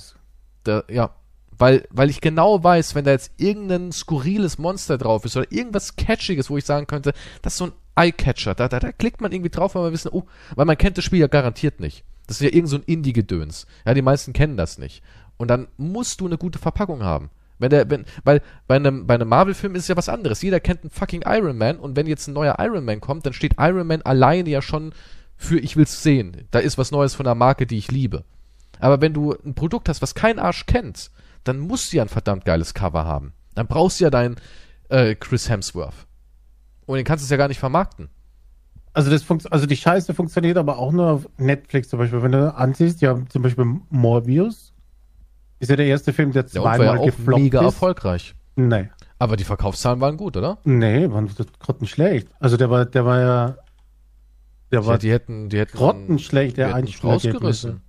Der, 0.66 0.84
ja. 0.88 1.10
Weil, 1.56 1.86
weil 1.90 2.08
ich 2.08 2.22
genau 2.22 2.64
weiß, 2.64 2.94
wenn 2.94 3.04
da 3.04 3.10
jetzt 3.10 3.32
irgendein 3.36 3.92
skurriles 3.92 4.56
Monster 4.56 4.96
drauf 4.96 5.26
ist 5.26 5.36
oder 5.36 5.50
irgendwas 5.52 5.96
Catchiges, 5.96 6.48
wo 6.48 6.56
ich 6.56 6.64
sagen 6.64 6.86
könnte, 6.86 7.12
das 7.42 7.52
ist 7.52 7.58
so 7.58 7.66
ein 7.66 7.72
Eye-Catcher, 7.96 8.54
da, 8.54 8.68
da, 8.68 8.80
da 8.80 8.92
klickt 8.92 9.20
man 9.20 9.30
irgendwie 9.30 9.50
drauf, 9.50 9.74
weil 9.74 9.82
man 9.82 9.92
wissen, 9.92 10.10
oh, 10.10 10.24
weil 10.54 10.64
man 10.64 10.78
kennt 10.78 10.96
das 10.96 11.04
Spiel 11.04 11.18
ja 11.20 11.26
garantiert 11.26 11.78
nicht. 11.80 12.04
Das 12.26 12.40
ist 12.40 12.46
ja 12.46 12.54
irgend 12.54 12.70
so 12.70 12.76
ein 12.76 12.84
Indie-Gedöns. 12.84 13.66
Ja, 13.84 13.92
die 13.92 14.00
meisten 14.00 14.32
kennen 14.32 14.56
das 14.56 14.78
nicht. 14.78 15.02
Und 15.36 15.48
dann 15.48 15.68
musst 15.76 16.20
du 16.20 16.26
eine 16.26 16.38
gute 16.38 16.58
Verpackung 16.58 17.02
haben. 17.02 17.30
Wenn 17.60 17.70
der, 17.70 17.88
wenn, 17.90 18.04
weil 18.24 18.42
bei 18.66 18.76
einem, 18.76 19.06
bei 19.06 19.14
einem 19.14 19.28
Marvel-Film 19.28 19.74
ist 19.74 19.82
es 19.82 19.88
ja 19.88 19.96
was 19.96 20.08
anderes. 20.08 20.42
Jeder 20.42 20.60
kennt 20.60 20.82
einen 20.82 20.90
fucking 20.90 21.22
Iron 21.26 21.58
Man 21.58 21.76
und 21.76 21.94
wenn 21.94 22.06
jetzt 22.06 22.26
ein 22.26 22.34
neuer 22.34 22.56
Iron 22.58 22.84
Man 22.84 23.00
kommt, 23.00 23.26
dann 23.26 23.34
steht 23.34 23.54
Iron 23.58 23.86
Man 23.86 24.02
alleine 24.02 24.48
ja 24.48 24.62
schon 24.62 24.92
für 25.36 25.58
ich 25.58 25.76
will's 25.76 26.02
sehen. 26.02 26.48
Da 26.50 26.58
ist 26.58 26.78
was 26.78 26.90
Neues 26.90 27.14
von 27.14 27.24
der 27.24 27.34
Marke, 27.34 27.66
die 27.66 27.78
ich 27.78 27.90
liebe. 27.90 28.24
Aber 28.78 29.00
wenn 29.00 29.14
du 29.14 29.34
ein 29.44 29.54
Produkt 29.54 29.88
hast, 29.88 30.02
was 30.02 30.14
kein 30.14 30.38
Arsch 30.38 30.66
kennt, 30.66 31.10
dann 31.44 31.58
musst 31.58 31.92
du 31.92 31.98
ja 31.98 32.02
ein 32.02 32.08
verdammt 32.08 32.44
geiles 32.44 32.74
Cover 32.74 33.04
haben. 33.04 33.32
Dann 33.54 33.66
brauchst 33.66 34.00
du 34.00 34.04
ja 34.04 34.10
deinen 34.10 34.36
äh, 34.88 35.14
Chris 35.14 35.48
Hemsworth. 35.48 36.06
Und 36.86 36.96
den 36.96 37.04
kannst 37.04 37.22
du 37.22 37.26
es 37.26 37.30
ja 37.30 37.36
gar 37.36 37.48
nicht 37.48 37.60
vermarkten. 37.60 38.08
Also 38.92 39.10
das 39.10 39.24
also 39.50 39.66
die 39.66 39.76
Scheiße 39.76 40.14
funktioniert 40.14 40.56
aber 40.56 40.78
auch 40.78 40.92
nur 40.92 41.06
auf 41.06 41.28
Netflix 41.36 41.88
zum 41.88 42.00
Beispiel. 42.00 42.22
Wenn 42.22 42.32
du 42.32 42.54
ansiehst, 42.54 43.00
ja 43.00 43.16
zum 43.28 43.42
Beispiel 43.42 43.64
Morbius, 43.88 44.72
ist 45.60 45.68
ja 45.68 45.76
der 45.76 45.86
erste 45.86 46.12
Film, 46.12 46.32
der 46.32 46.46
zweimal 46.46 46.78
der 46.78 46.88
war 46.88 46.94
ja 46.94 47.00
auch 47.00 47.06
gefloppt 47.06 47.42
mega 47.42 47.60
ist. 47.60 47.66
erfolgreich. 47.66 48.34
Nee. 48.56 48.88
Aber 49.18 49.36
die 49.36 49.44
Verkaufszahlen 49.44 50.00
waren 50.00 50.16
gut, 50.16 50.36
oder? 50.36 50.58
Nee, 50.64 51.10
waren 51.10 51.30
grottenschlecht. 51.60 52.28
Also 52.40 52.56
der 52.56 52.70
war, 52.70 52.86
der 52.86 53.04
war 53.04 53.20
ja, 53.20 53.56
der 54.72 54.86
war 54.86 54.98
die 54.98 55.10
hätten, 55.12 55.50
die 55.50 55.58
hätten 55.58 55.76
grottenschlecht, 55.76 56.56
der 56.56 56.74
Einspielergebnisse. 56.74 57.80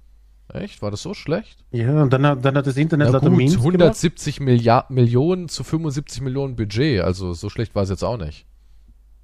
Echt? 0.53 0.82
War 0.82 0.91
das 0.91 1.01
so 1.01 1.13
schlecht? 1.13 1.63
Ja, 1.72 2.03
und 2.03 2.11
dann, 2.11 2.26
hat, 2.26 2.43
dann 2.43 2.57
hat 2.57 2.67
das 2.67 2.76
Internet 2.76 3.13
ja, 3.13 3.19
gut, 3.19 3.32
170 3.32 4.41
Milliard, 4.41 4.89
Millionen 4.89 5.47
zu 5.47 5.63
75 5.63 6.22
Millionen 6.22 6.57
Budget, 6.57 7.01
also 7.01 7.34
so 7.34 7.49
schlecht 7.49 7.74
war 7.74 7.84
es 7.84 7.89
jetzt 7.89 8.03
auch 8.03 8.17
nicht. 8.17 8.45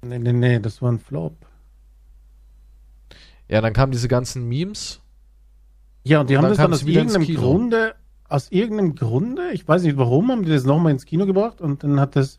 Nee, 0.00 0.18
nee, 0.18 0.32
nee, 0.32 0.58
das 0.60 0.80
war 0.80 0.90
ein 0.90 0.98
Flop. 0.98 1.36
Ja, 3.48 3.60
dann 3.60 3.74
kamen 3.74 3.92
diese 3.92 4.08
ganzen 4.08 4.48
Memes. 4.48 5.00
Ja, 6.04 6.20
und 6.20 6.30
die 6.30 6.36
und 6.36 6.42
haben 6.42 6.48
das 6.48 6.58
dann 6.58 6.72
aus 6.72 6.82
irgendeinem 6.84 7.34
Grunde 7.34 7.94
aus 8.28 8.50
irgendeinem 8.50 8.94
Grunde, 8.94 9.50
ich 9.52 9.66
weiß 9.66 9.82
nicht 9.82 9.96
warum, 9.96 10.30
haben 10.30 10.44
die 10.44 10.50
das 10.50 10.64
nochmal 10.64 10.92
ins 10.92 11.06
Kino 11.06 11.26
gebracht 11.26 11.60
und 11.60 11.82
dann 11.82 11.98
hat 11.98 12.16
das 12.16 12.36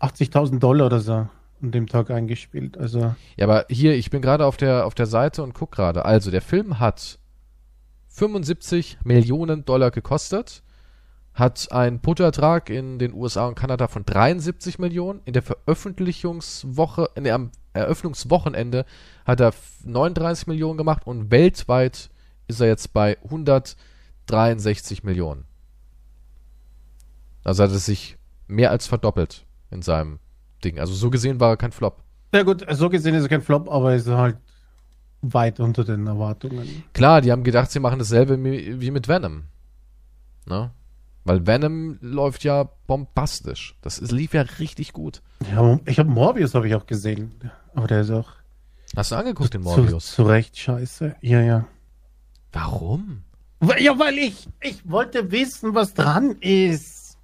80.000 0.00 0.58
Dollar 0.58 0.86
oder 0.86 1.00
so 1.00 1.28
an 1.62 1.70
dem 1.70 1.86
Tag 1.86 2.10
eingespielt. 2.10 2.78
Also 2.78 3.14
ja, 3.36 3.44
aber 3.44 3.66
hier, 3.68 3.94
ich 3.94 4.10
bin 4.10 4.22
gerade 4.22 4.46
auf 4.46 4.56
der, 4.56 4.86
auf 4.86 4.94
der 4.94 5.06
Seite 5.06 5.42
und 5.42 5.54
guck 5.54 5.72
gerade. 5.72 6.04
Also, 6.04 6.30
der 6.30 6.40
Film 6.40 6.78
hat 6.78 7.18
75 8.08 8.98
Millionen 9.04 9.64
Dollar 9.64 9.90
gekostet, 9.90 10.62
hat 11.34 11.70
einen 11.70 12.00
Bruttoertrag 12.00 12.70
in 12.70 12.98
den 12.98 13.12
USA 13.12 13.46
und 13.46 13.54
Kanada 13.54 13.88
von 13.88 14.04
73 14.04 14.78
Millionen. 14.78 15.20
In 15.24 15.32
der 15.32 15.42
Veröffentlichungswoche, 15.42 17.10
in 17.14 17.24
der, 17.24 17.34
am 17.34 17.50
Eröffnungswochenende 17.72 18.84
hat 19.24 19.40
er 19.40 19.52
39 19.84 20.48
Millionen 20.48 20.76
gemacht 20.76 21.06
und 21.06 21.30
weltweit 21.30 22.10
ist 22.48 22.60
er 22.60 22.66
jetzt 22.66 22.92
bei 22.92 23.16
100 23.22 23.76
63 24.30 25.02
Millionen. 25.04 25.44
Also 27.44 27.62
hat 27.62 27.70
es 27.70 27.86
sich 27.86 28.18
mehr 28.46 28.70
als 28.70 28.86
verdoppelt 28.86 29.46
in 29.70 29.82
seinem 29.82 30.18
Ding. 30.64 30.78
Also 30.78 30.94
so 30.94 31.10
gesehen 31.10 31.40
war 31.40 31.50
er 31.50 31.56
kein 31.56 31.72
Flop. 31.72 32.02
Ja 32.34 32.42
gut, 32.42 32.64
so 32.70 32.90
gesehen 32.90 33.14
ist 33.14 33.22
er 33.22 33.28
kein 33.28 33.42
Flop, 33.42 33.68
aber 33.68 33.94
ist 33.94 34.06
halt 34.06 34.36
weit 35.22 35.60
unter 35.60 35.84
den 35.84 36.06
Erwartungen. 36.06 36.84
Klar, 36.92 37.20
die 37.20 37.32
haben 37.32 37.44
gedacht, 37.44 37.70
sie 37.70 37.80
machen 37.80 37.98
dasselbe 37.98 38.42
wie 38.42 38.90
mit 38.90 39.08
Venom. 39.08 39.44
Ne? 40.46 40.70
Weil 41.24 41.46
Venom 41.46 41.98
läuft 42.00 42.44
ja 42.44 42.64
bombastisch. 42.86 43.76
Das 43.82 43.98
ist, 43.98 44.10
lief 44.12 44.32
ja 44.32 44.42
richtig 44.42 44.92
gut. 44.92 45.22
Ja, 45.50 45.78
ich 45.84 45.98
habe 45.98 46.08
Morbius 46.08 46.54
habe 46.54 46.68
ich 46.68 46.74
auch 46.74 46.86
gesehen, 46.86 47.34
aber 47.74 47.86
der 47.86 48.02
ist 48.02 48.10
auch. 48.10 48.30
Hast 48.96 49.12
du 49.12 49.16
angeguckt 49.16 49.54
den 49.54 49.62
Morbius? 49.62 50.06
Zu, 50.06 50.14
zu 50.14 50.22
Recht 50.24 50.58
scheiße. 50.58 51.16
Ja, 51.20 51.40
ja. 51.40 51.66
Warum? 52.52 53.22
Ja, 53.78 53.98
weil 53.98 54.18
ich, 54.18 54.48
ich 54.62 54.88
wollte 54.90 55.30
wissen, 55.30 55.74
was 55.74 55.92
dran 55.94 56.36
ist. 56.40 57.18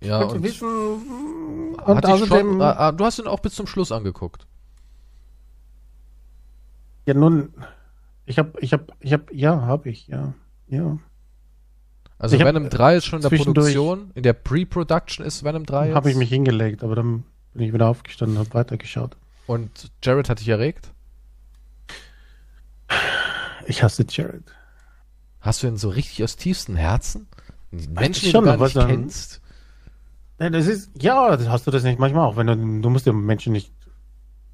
Ja, 0.00 0.20
ich 0.20 0.28
wollte 0.28 0.42
wissen. 0.42 1.74
Und 1.74 2.06
außerdem. 2.06 2.48
Schon, 2.52 2.60
äh, 2.60 2.92
du 2.92 3.04
hast 3.04 3.18
ihn 3.18 3.26
auch 3.26 3.40
bis 3.40 3.54
zum 3.54 3.66
Schluss 3.66 3.90
angeguckt. 3.90 4.46
Ja, 7.06 7.14
nun, 7.14 7.52
ich 8.26 8.38
hab, 8.38 8.62
ich 8.62 8.72
hab, 8.72 8.92
ich 9.00 9.12
hab, 9.12 9.32
ja, 9.32 9.62
hab 9.62 9.86
ich, 9.86 10.06
ja, 10.06 10.34
ja. 10.68 10.98
Also 12.18 12.36
ich 12.36 12.44
Venom 12.44 12.70
3 12.70 12.96
ist 12.96 13.06
schon 13.06 13.20
in 13.20 13.28
der 13.28 13.36
Produktion, 13.36 14.12
in 14.14 14.22
der 14.22 14.34
Pre-Production 14.34 15.26
ist 15.26 15.42
Venom 15.42 15.66
3 15.66 15.86
jetzt. 15.86 15.96
Habe 15.96 16.10
ich 16.10 16.16
mich 16.16 16.28
hingelegt, 16.28 16.84
aber 16.84 16.94
dann 16.94 17.24
bin 17.52 17.66
ich 17.66 17.72
wieder 17.72 17.88
aufgestanden 17.88 18.36
und 18.36 18.46
habe 18.46 18.54
weitergeschaut. 18.54 19.16
Und 19.48 19.90
Jared 20.04 20.28
hat 20.28 20.38
dich 20.38 20.48
erregt? 20.48 20.92
Ich 23.66 23.82
hasse 23.82 24.04
Jared. 24.08 24.44
Hast 25.42 25.62
du 25.62 25.66
ihn 25.66 25.76
so 25.76 25.90
richtig 25.90 26.22
aus 26.22 26.36
tiefstem 26.36 26.76
Herzen? 26.76 27.26
Menschen, 27.72 28.26
die 28.26 28.32
du 28.32 28.42
gar 28.42 28.56
nicht 28.56 28.74
kennst? 28.74 29.40
Ja, 30.38 30.50
das 30.50 30.66
ist, 30.66 30.90
ja, 31.00 31.36
hast 31.48 31.66
du 31.66 31.70
das 31.70 31.82
nicht 31.82 31.98
manchmal 31.98 32.26
auch, 32.26 32.36
wenn 32.36 32.46
du, 32.46 32.54
du 32.54 32.90
musst 32.90 33.06
ja 33.06 33.12
Menschen 33.12 33.52
nicht 33.52 33.72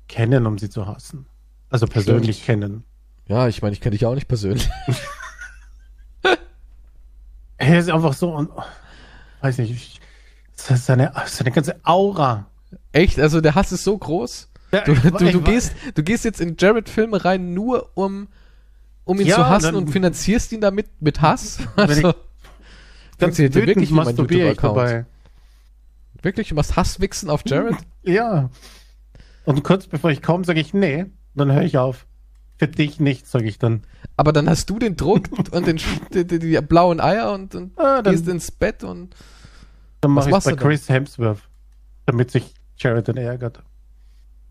kennen, 0.08 0.46
um 0.46 0.58
sie 0.58 0.70
zu 0.70 0.86
hassen. 0.86 1.26
Also 1.68 1.86
persönlich 1.86 2.42
Stimmt. 2.42 2.60
kennen. 2.60 2.84
Ja, 3.26 3.48
ich 3.48 3.60
meine, 3.60 3.74
ich 3.74 3.82
kenne 3.82 3.92
dich 3.92 4.06
auch 4.06 4.14
nicht 4.14 4.28
persönlich. 4.28 4.68
er 7.58 7.78
ist 7.78 7.90
einfach 7.90 8.14
so 8.14 8.34
und, 8.34 8.50
weiß 9.42 9.58
nicht, 9.58 10.00
das 10.56 10.70
ist 10.70 10.86
seine, 10.86 11.12
seine 11.26 11.50
ganze 11.50 11.76
Aura. 11.84 12.46
Echt? 12.92 13.18
Also 13.18 13.42
der 13.42 13.54
Hass 13.54 13.72
ist 13.72 13.84
so 13.84 13.96
groß? 13.98 14.48
Ja, 14.72 14.80
du, 14.84 14.94
du, 14.94 15.10
du, 15.10 15.40
gehst, 15.42 15.74
du 15.94 16.02
gehst 16.02 16.24
jetzt 16.24 16.40
in 16.40 16.56
Jared-Filme 16.58 17.24
rein, 17.24 17.52
nur 17.52 17.90
um 17.94 18.28
um 19.08 19.18
ihn 19.20 19.26
ja, 19.26 19.36
zu 19.36 19.48
hassen 19.48 19.74
und, 19.74 19.84
und, 19.84 19.90
finanzierst 19.90 20.52
ihn 20.52 20.60
damit 20.60 20.86
mit 21.00 21.22
Hass? 21.22 21.60
Also, 21.76 22.12
funktioniert 23.18 23.54
dir 23.54 23.66
wirklich 23.66 23.90
mein 23.90 24.14
YouTube-Account. 24.14 25.06
Wirklich? 26.20 26.48
Du 26.50 26.54
machst 26.54 26.76
Hasswichsen 26.76 27.30
auf 27.30 27.42
Jared? 27.46 27.76
Ja. 28.02 28.50
Und 29.46 29.64
kurz 29.64 29.86
bevor 29.86 30.10
ich 30.10 30.20
komme, 30.20 30.44
sage 30.44 30.60
ich, 30.60 30.74
nee, 30.74 31.06
dann 31.34 31.50
höre 31.50 31.62
ich 31.62 31.78
auf. 31.78 32.06
Für 32.58 32.68
dich 32.68 33.00
nicht, 33.00 33.26
sage 33.26 33.46
ich 33.46 33.58
dann. 33.58 33.82
Aber 34.16 34.32
dann 34.32 34.48
hast 34.48 34.68
du 34.68 34.78
den 34.78 34.96
Druck 34.96 35.28
und 35.52 35.66
den, 35.66 35.80
die, 36.12 36.26
die, 36.26 36.38
die, 36.38 36.60
blauen 36.60 37.00
Eier 37.00 37.32
und, 37.32 37.54
und 37.54 37.78
ah, 37.78 38.02
dann, 38.02 38.12
gehst 38.12 38.28
ins 38.28 38.50
Bett 38.50 38.84
und. 38.84 39.16
Dann 40.02 40.10
mache 40.10 40.28
ich 40.28 40.44
bei 40.44 40.52
Chris 40.54 40.88
Hemsworth, 40.88 41.40
damit 42.04 42.30
sich 42.30 42.52
Jared 42.76 43.08
dann 43.08 43.16
ärgert. 43.16 43.62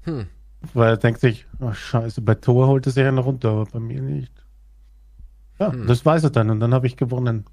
Hm. 0.02 0.28
Weil 0.74 0.94
er 0.94 0.98
denkt 0.98 1.22
sich, 1.22 1.46
oh 1.60 1.74
scheiße, 1.74 2.22
bei 2.22 2.34
Thor 2.34 2.68
holt 2.68 2.88
er 2.88 2.92
sich 2.92 3.04
ja 3.04 3.12
noch 3.12 3.26
runter, 3.26 3.50
aber 3.50 3.66
bei 3.66 3.80
mir 3.80 4.02
nicht. 4.02 4.32
Ja, 5.60 5.72
hm. 5.72 5.88
das 5.88 6.06
weiß 6.06 6.24
er 6.24 6.30
dann 6.30 6.50
und 6.50 6.60
dann 6.60 6.74
habe 6.74 6.88
ich 6.88 6.98
gewonnen. 6.98 7.46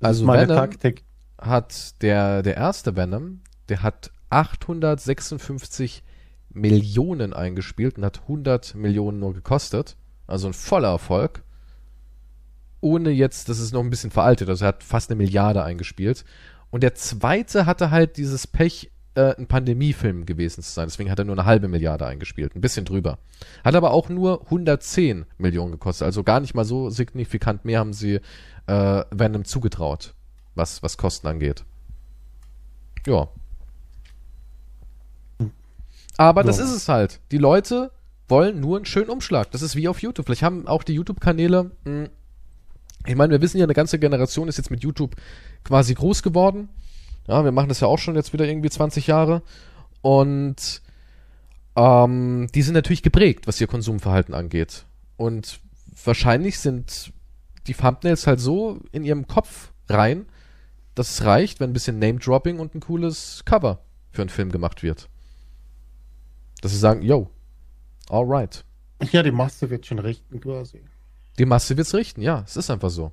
Also 0.00 0.22
ist 0.22 0.26
meine 0.26 0.42
Venom 0.42 0.56
Taktik. 0.56 1.04
hat 1.38 2.02
der, 2.02 2.42
der 2.42 2.56
erste 2.56 2.96
Venom, 2.96 3.40
der 3.68 3.82
hat 3.82 4.10
856 4.30 6.02
Millionen 6.50 7.32
eingespielt 7.32 7.98
und 7.98 8.04
hat 8.04 8.22
100 8.22 8.74
Millionen 8.74 9.20
nur 9.20 9.34
gekostet. 9.34 9.96
Also 10.26 10.48
ein 10.48 10.54
voller 10.54 10.88
Erfolg. 10.88 11.42
Ohne 12.80 13.10
jetzt, 13.10 13.48
das 13.48 13.58
ist 13.58 13.72
noch 13.72 13.82
ein 13.82 13.90
bisschen 13.90 14.10
veraltet, 14.10 14.48
also 14.48 14.64
er 14.64 14.68
hat 14.68 14.84
fast 14.84 15.10
eine 15.10 15.16
Milliarde 15.16 15.62
eingespielt. 15.62 16.24
Und 16.70 16.82
der 16.82 16.94
zweite 16.94 17.66
hatte 17.66 17.90
halt 17.90 18.16
dieses 18.16 18.46
Pech, 18.46 18.90
äh, 19.16 19.34
ein 19.36 19.46
Pandemiefilm 19.46 20.26
gewesen 20.26 20.62
zu 20.62 20.70
sein. 20.70 20.86
Deswegen 20.86 21.10
hat 21.10 21.18
er 21.18 21.24
nur 21.24 21.34
eine 21.36 21.44
halbe 21.46 21.68
Milliarde 21.68 22.06
eingespielt. 22.06 22.54
Ein 22.54 22.60
bisschen 22.60 22.84
drüber. 22.84 23.18
Hat 23.64 23.74
aber 23.74 23.90
auch 23.90 24.08
nur 24.08 24.42
110 24.44 25.26
Millionen 25.38 25.72
gekostet. 25.72 26.04
Also 26.06 26.22
gar 26.22 26.40
nicht 26.40 26.54
mal 26.54 26.64
so 26.64 26.90
signifikant 26.90 27.64
mehr 27.64 27.80
haben 27.80 27.92
sie 27.92 28.20
äh, 28.66 29.04
Venom 29.10 29.44
zugetraut, 29.44 30.14
was, 30.54 30.82
was 30.82 30.96
Kosten 30.98 31.26
angeht. 31.26 31.64
Ja. 33.06 33.28
Aber 36.16 36.42
das 36.42 36.58
Ja. 36.58 36.64
ist 36.64 36.72
es 36.72 36.88
halt. 36.88 37.20
Die 37.30 37.38
Leute 37.38 37.90
wollen 38.28 38.60
nur 38.60 38.76
einen 38.76 38.86
schönen 38.86 39.10
Umschlag. 39.10 39.50
Das 39.50 39.62
ist 39.62 39.76
wie 39.76 39.88
auf 39.88 40.00
YouTube. 40.02 40.26
Vielleicht 40.26 40.42
haben 40.42 40.66
auch 40.66 40.82
die 40.82 40.94
YouTube-Kanäle, 40.94 41.70
mh, 41.84 42.08
ich 43.06 43.14
meine, 43.14 43.32
wir 43.32 43.40
wissen 43.40 43.58
ja, 43.58 43.64
eine 43.64 43.74
ganze 43.74 43.98
Generation 43.98 44.48
ist 44.48 44.56
jetzt 44.56 44.70
mit 44.70 44.82
YouTube 44.82 45.14
quasi 45.62 45.94
groß 45.94 46.22
geworden. 46.22 46.68
Ja, 47.26 47.44
wir 47.44 47.52
machen 47.52 47.68
das 47.68 47.80
ja 47.80 47.88
auch 47.88 47.98
schon 47.98 48.14
jetzt 48.14 48.32
wieder 48.32 48.46
irgendwie 48.46 48.70
20 48.70 49.06
Jahre. 49.06 49.42
Und 50.00 50.82
ähm, 51.76 52.48
die 52.54 52.62
sind 52.62 52.74
natürlich 52.74 53.02
geprägt, 53.02 53.46
was 53.46 53.60
ihr 53.60 53.66
Konsumverhalten 53.66 54.34
angeht. 54.34 54.86
Und 55.16 55.60
wahrscheinlich 56.04 56.58
sind 56.58 57.12
die 57.66 57.74
Thumbnails 57.74 58.26
halt 58.26 58.40
so 58.40 58.80
in 58.92 59.04
ihrem 59.04 59.26
Kopf 59.26 59.72
rein, 59.88 60.26
dass 60.94 61.10
es 61.10 61.24
reicht, 61.24 61.60
wenn 61.60 61.70
ein 61.70 61.74
bisschen 61.74 61.98
Name-Dropping 61.98 62.58
und 62.58 62.74
ein 62.74 62.80
cooles 62.80 63.42
Cover 63.44 63.80
für 64.10 64.22
einen 64.22 64.30
Film 64.30 64.50
gemacht 64.50 64.82
wird. 64.82 65.08
Dass 66.62 66.72
sie 66.72 66.78
sagen, 66.78 67.02
yo, 67.02 67.30
alright. 68.08 68.64
Ja, 69.12 69.22
die 69.22 69.30
Masse 69.30 69.68
wird 69.68 69.84
schon 69.84 69.98
richten 69.98 70.40
quasi. 70.40 70.82
Die 71.38 71.44
Masse 71.44 71.76
wird's 71.76 71.92
richten, 71.92 72.22
ja, 72.22 72.42
es 72.46 72.56
ist 72.56 72.70
einfach 72.70 72.88
so. 72.88 73.12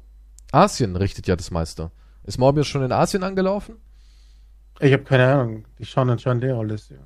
Asien 0.52 0.96
richtet 0.96 1.28
ja 1.28 1.36
das 1.36 1.52
meiste. 1.52 1.92
Ist 2.24 2.38
Morbius 2.38 2.68
schon 2.68 2.84
in 2.84 2.94
Asien 2.94 3.24
angelaufen? 3.24 3.76
Ich 4.80 4.92
habe 4.94 5.04
keine 5.04 5.26
Ahnung. 5.28 5.66
Die 5.80 5.86
schauen 5.86 6.10
anscheinend 6.10 6.44
eh 6.44 6.52
alles, 6.52 6.90
ja. 6.90 6.98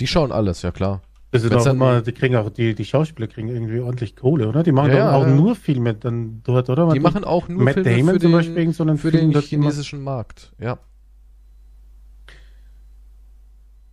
Die 0.00 0.06
schauen 0.06 0.32
alles, 0.32 0.62
ja 0.62 0.70
klar. 0.70 1.02
Das 1.30 1.44
ist 1.44 1.54
auch 1.54 1.64
dann- 1.64 1.76
immer, 1.76 2.02
die 2.02 2.12
kriegen 2.12 2.36
auch, 2.36 2.50
die, 2.50 2.74
die 2.74 2.84
Schauspieler 2.84 3.26
kriegen 3.26 3.48
irgendwie 3.48 3.80
ordentlich 3.80 4.16
Kohle, 4.16 4.48
oder? 4.48 4.62
Die 4.62 4.72
machen 4.72 4.90
Ja, 4.92 5.06
doch 5.12 5.20
auch 5.22 5.26
ja. 5.26 5.32
nur 5.34 5.56
Filme 5.56 5.94
dann 5.94 6.42
dort, 6.44 6.68
oder? 6.68 6.90
Die 6.92 7.00
machen 7.00 7.24
auch 7.24 7.48
nur 7.48 7.62
Matt 7.62 7.74
Filme 7.74 7.90
Damon 7.90 8.14
für 8.14 8.20
zum 8.20 8.30
den, 8.30 8.38
Beispiel, 8.38 8.72
so 8.72 8.84
für 8.84 8.96
Film, 9.10 9.32
den 9.32 9.40
chinesischen 9.40 10.02
Markt. 10.02 10.52
Ja. 10.58 10.78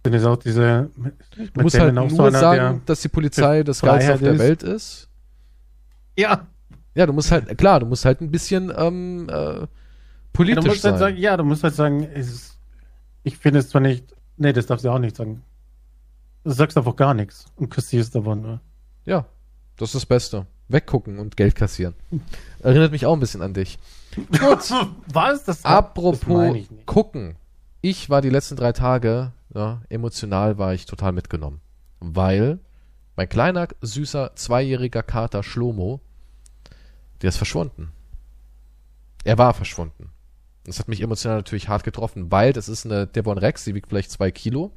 Dann 0.04 0.14
ist 0.14 0.26
auch 0.26 0.38
diese. 0.38 0.90
Du 1.54 1.62
musst 1.62 1.80
halt 1.80 1.94
nur 1.94 2.32
sagen, 2.32 2.82
dass 2.86 3.02
die 3.02 3.10
Polizei 3.10 3.64
das 3.64 3.82
Geilste 3.82 4.14
auf 4.16 4.20
der 4.20 4.34
ist. 4.34 4.40
Welt 4.40 4.64
ist. 4.64 5.10
ja. 6.18 6.48
Ja, 6.96 7.06
du 7.06 7.14
musst 7.14 7.32
halt, 7.32 7.56
klar, 7.58 7.80
du 7.80 7.86
musst 7.86 8.04
halt 8.04 8.20
ein 8.20 8.32
bisschen 8.32 8.74
ähm, 8.76 9.30
äh, 9.30 9.68
ja. 10.30 10.34
politisch 10.34 10.64
Du 10.64 10.70
musst 10.70 10.82
sein. 10.82 10.92
halt 10.92 11.00
sagen, 11.00 11.18
ja, 11.18 11.38
du 11.38 11.44
musst 11.44 11.64
halt 11.64 11.76
sagen, 11.76 12.04
ist, 12.04 12.58
ich 13.24 13.38
finde 13.38 13.60
es 13.60 13.70
zwar 13.70 13.82
nicht. 13.82 14.16
Nee, 14.38 14.54
das 14.54 14.66
darfst 14.68 14.86
du 14.86 14.90
auch 14.90 15.00
nicht 15.00 15.16
sagen. 15.16 15.44
Du 16.44 16.52
sagst 16.52 16.78
einfach 16.78 16.96
gar 16.96 17.14
nichts 17.14 17.46
und 17.56 17.70
kassierst 17.70 18.16
davon. 18.16 18.42
Ne? 18.42 18.60
Ja, 19.06 19.26
das 19.78 19.90
ist 19.90 19.96
das 19.96 20.06
Beste. 20.06 20.48
Weggucken 20.70 21.20
und 21.20 21.36
Geld 21.36 21.56
kassieren. 21.56 21.96
Erinnert 22.60 22.92
mich 22.92 23.06
auch 23.06 23.14
ein 23.14 23.20
bisschen 23.20 23.42
an 23.42 23.54
dich. 23.54 23.80
Gut. 24.16 24.40
Was? 25.12 25.44
Das, 25.44 25.62
das 25.62 25.66
Apropos 25.66 26.28
meine 26.28 26.60
ich 26.60 26.70
gucken. 26.86 27.36
Ich 27.82 28.10
war 28.10 28.22
die 28.22 28.30
letzten 28.30 28.56
drei 28.56 28.72
Tage, 28.72 29.32
ja, 29.54 29.82
emotional 29.90 30.58
war 30.58 30.74
ich 30.74 30.86
total 30.86 31.12
mitgenommen. 31.12 31.62
Weil 32.00 32.60
mein 33.16 33.28
kleiner, 33.28 33.68
süßer, 33.82 34.36
zweijähriger 34.36 35.04
Kater 35.04 35.44
Schlomo, 35.44 36.02
der 37.22 37.30
ist 37.30 37.38
verschwunden. 37.38 37.92
Er 39.24 39.38
war 39.38 39.54
verschwunden. 39.54 40.12
Das 40.66 40.80
hat 40.80 40.88
mich 40.88 41.02
emotional 41.02 41.38
natürlich 41.38 41.70
hart 41.70 41.84
getroffen, 41.84 42.32
weil 42.32 42.54
das 42.54 42.70
ist 42.70 42.86
eine 42.86 43.08
Devon 43.08 43.38
Rex, 43.38 43.64
die 43.64 43.76
wiegt 43.76 43.90
vielleicht 43.90 44.12
zwei 44.12 44.30
Kilo. 44.32 44.72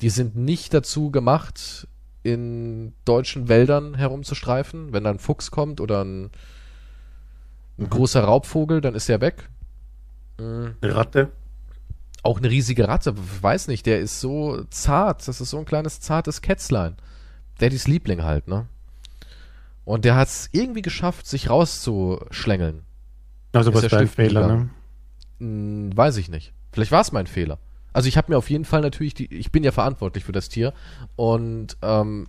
Die 0.00 0.10
sind 0.10 0.36
nicht 0.36 0.72
dazu 0.72 1.10
gemacht, 1.10 1.86
in 2.22 2.92
deutschen 3.04 3.48
Wäldern 3.48 3.94
herumzustreifen. 3.94 4.92
Wenn 4.92 5.04
da 5.04 5.10
ein 5.10 5.18
Fuchs 5.18 5.50
kommt 5.50 5.80
oder 5.80 6.04
ein, 6.04 6.24
ein 6.24 7.84
Mhm. 7.84 7.90
großer 7.90 8.22
Raubvogel, 8.22 8.80
dann 8.80 8.94
ist 8.94 9.08
er 9.08 9.20
weg. 9.20 9.48
Mhm. 10.38 10.74
Eine 10.80 10.94
Ratte. 10.94 11.30
Auch 12.22 12.38
eine 12.38 12.50
riesige 12.50 12.86
Ratte, 12.88 13.14
weiß 13.42 13.68
nicht, 13.68 13.86
der 13.86 14.00
ist 14.00 14.20
so 14.20 14.64
zart, 14.64 15.26
das 15.26 15.40
ist 15.40 15.50
so 15.50 15.58
ein 15.58 15.64
kleines 15.64 16.00
zartes 16.00 16.42
Kätzlein. 16.42 16.96
Daddys 17.60 17.88
Liebling 17.88 18.22
halt, 18.22 18.46
ne? 18.46 18.66
Und 19.86 20.04
der 20.04 20.16
hat 20.16 20.28
es 20.28 20.48
irgendwie 20.52 20.82
geschafft, 20.82 21.26
sich 21.26 21.48
rauszuschlängeln. 21.48 22.82
Also 23.52 23.70
Ist 23.70 23.76
was 23.76 23.82
ja 23.84 23.88
für 23.88 23.98
ein 23.98 24.06
stiften 24.06 24.26
Fehler, 24.26 24.46
ne? 24.46 24.70
Hm, 25.38 25.96
weiß 25.96 26.16
ich 26.18 26.28
nicht. 26.28 26.52
Vielleicht 26.72 26.92
war 26.92 27.00
es 27.00 27.12
mein 27.12 27.26
Fehler. 27.26 27.58
Also 27.92 28.08
ich 28.08 28.16
habe 28.16 28.30
mir 28.30 28.38
auf 28.38 28.50
jeden 28.50 28.64
Fall 28.64 28.82
natürlich, 28.82 29.14
die, 29.14 29.32
ich 29.34 29.50
bin 29.50 29.64
ja 29.64 29.72
verantwortlich 29.72 30.24
für 30.24 30.32
das 30.32 30.48
Tier 30.48 30.72
und 31.16 31.76
ähm, 31.82 32.28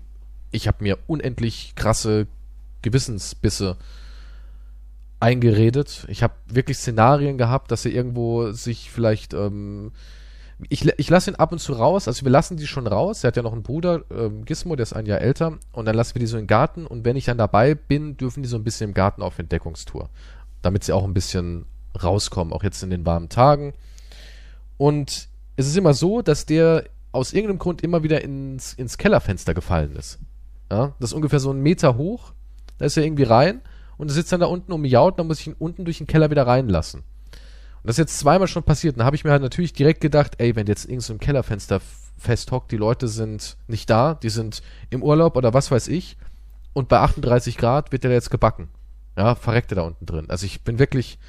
ich 0.50 0.68
habe 0.68 0.84
mir 0.84 0.98
unendlich 1.06 1.74
krasse 1.76 2.28
Gewissensbisse 2.82 3.78
eingeredet. 5.20 6.06
Ich 6.08 6.24
habe 6.24 6.34
wirklich 6.48 6.78
Szenarien 6.78 7.38
gehabt, 7.38 7.70
dass 7.72 7.86
er 7.86 7.92
irgendwo 7.92 8.52
sich 8.52 8.90
vielleicht 8.90 9.36
ähm, 9.36 9.92
ich, 10.70 10.86
ich 10.98 11.10
lasse 11.10 11.32
ihn 11.32 11.36
ab 11.36 11.52
und 11.52 11.60
zu 11.60 11.74
raus, 11.74 12.08
also 12.08 12.24
wir 12.24 12.32
lassen 12.32 12.58
die 12.58 12.68
schon 12.68 12.88
raus. 12.88 13.24
Er 13.24 13.30
hat 13.30 13.38
ja 13.38 13.44
noch 13.44 13.54
einen 13.54 13.64
Bruder, 13.64 14.04
ähm, 14.12 14.46
Gizmo, 14.46 14.76
der 14.76 14.84
ist 14.84 14.94
ein 14.94 15.06
Jahr 15.06 15.22
älter. 15.22 15.58
Und 15.72 15.86
dann 15.86 15.96
lassen 15.96 16.16
wir 16.16 16.20
die 16.20 16.28
so 16.28 16.38
im 16.38 16.48
Garten. 16.48 16.86
Und 16.86 17.06
wenn 17.06 17.16
ich 17.16 17.26
dann 17.26 17.38
dabei 17.38 17.76
bin, 17.76 18.18
dürfen 18.18 18.44
die 18.44 18.50
so 18.50 18.58
ein 18.58 18.64
bisschen 18.64 18.90
im 18.90 18.94
Garten 18.94 19.22
auf 19.22 19.40
Entdeckungstour. 19.40 20.10
Damit 20.62 20.84
sie 20.84 20.94
auch 20.94 21.04
ein 21.04 21.14
bisschen 21.14 21.66
rauskommen, 22.02 22.54
auch 22.54 22.64
jetzt 22.64 22.84
in 22.84 22.90
den 22.90 23.06
warmen 23.06 23.30
Tagen. 23.30 23.74
Und 24.78 25.28
es 25.56 25.68
ist 25.68 25.78
immer 25.78 25.94
so, 25.94 26.22
dass 26.22 26.46
der 26.46 26.86
aus 27.12 27.34
irgendeinem 27.34 27.60
Grund 27.60 27.82
immer 27.84 28.04
wieder 28.04 28.22
ins, 28.24 28.74
ins 28.74 28.98
Kellerfenster 28.98 29.54
gefallen 29.54 29.96
ist. 29.96 30.20
Ja, 30.72 30.96
das 31.00 31.10
ist 31.12 31.14
ungefähr 31.14 31.40
so 31.40 31.50
einen 31.50 31.62
Meter 31.62 31.98
hoch. 31.98 32.34
Da 32.78 32.86
ist 32.86 32.98
er 32.98 33.04
irgendwie 33.04 33.24
rein 33.24 33.62
und 33.98 34.10
er 34.10 34.14
sitzt 34.14 34.32
dann 34.32 34.40
da 34.40 34.46
unten 34.48 34.72
und 34.72 34.82
miaut, 34.82 35.20
dann 35.20 35.28
muss 35.28 35.40
ich 35.42 35.48
ihn 35.48 35.56
unten 35.60 35.84
durch 35.86 35.98
den 35.98 36.08
Keller 36.08 36.32
wieder 36.32 36.48
reinlassen. 36.48 37.02
Und 37.02 37.88
das 37.88 37.96
ist 37.96 38.00
jetzt 38.00 38.20
zweimal 38.20 38.48
schon 38.48 38.64
passiert. 38.64 38.96
Und 38.96 39.00
da 39.00 39.06
habe 39.06 39.16
ich 39.16 39.24
mir 39.24 39.32
halt 39.32 39.42
natürlich 39.42 39.74
direkt 39.74 40.02
gedacht, 40.02 40.36
ey, 40.38 40.56
wenn 40.56 40.68
jetzt 40.68 40.86
in 40.86 40.92
irgendeinem 40.92 41.20
Kellerfenster 41.20 41.76
f- 41.78 42.12
festhockt, 42.18 42.72
die 42.72 42.78
Leute 42.78 43.08
sind 43.08 43.58
nicht 43.68 43.90
da, 43.90 44.14
die 44.16 44.30
sind 44.30 44.62
im 44.90 45.04
Urlaub 45.04 45.36
oder 45.36 45.54
was 45.54 45.70
weiß 45.72 45.90
ich. 45.90 46.18
Und 46.74 46.88
bei 46.88 47.00
38 47.00 47.58
Grad 47.58 47.92
wird 47.92 48.04
der 48.06 48.12
jetzt 48.12 48.32
gebacken. 48.32 48.70
Ja, 49.18 49.36
verreckt 49.36 49.72
er 49.72 49.76
da 49.76 49.82
unten 49.82 50.06
drin. 50.06 50.30
Also 50.30 50.46
ich 50.46 50.62
bin 50.64 50.80
wirklich 50.80 51.20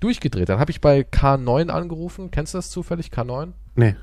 durchgedreht. 0.00 0.48
Dann 0.48 0.58
habe 0.58 0.70
ich 0.70 0.80
bei 0.80 1.00
K9 1.00 1.68
angerufen. 1.68 2.30
Kennst 2.30 2.54
du 2.54 2.58
das 2.58 2.70
zufällig, 2.70 3.08
K9? 3.08 3.52
Nee, 3.76 3.96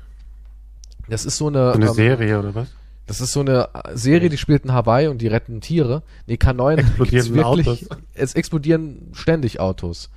Das 1.08 1.24
ist 1.24 1.36
so 1.36 1.48
eine, 1.48 1.72
so 1.72 1.78
eine 1.78 1.86
ähm, 1.86 1.94
Serie 1.94 2.38
oder 2.38 2.54
was? 2.54 2.68
das 3.08 3.22
ist 3.22 3.32
so 3.32 3.40
eine 3.40 3.70
Serie, 3.94 4.28
die 4.28 4.36
spielt 4.36 4.64
in 4.64 4.72
Hawaii 4.72 5.08
und 5.08 5.18
die 5.22 5.28
retten 5.28 5.60
Tiere. 5.60 6.02
Nee, 6.26 6.34
K9 6.34 6.76
Explodieren 6.78 7.34
wirklich, 7.34 7.90
Autos. 7.90 7.98
es 8.14 8.34
explodieren 8.34 9.08
ständig 9.12 9.60
Autos. 9.60 10.10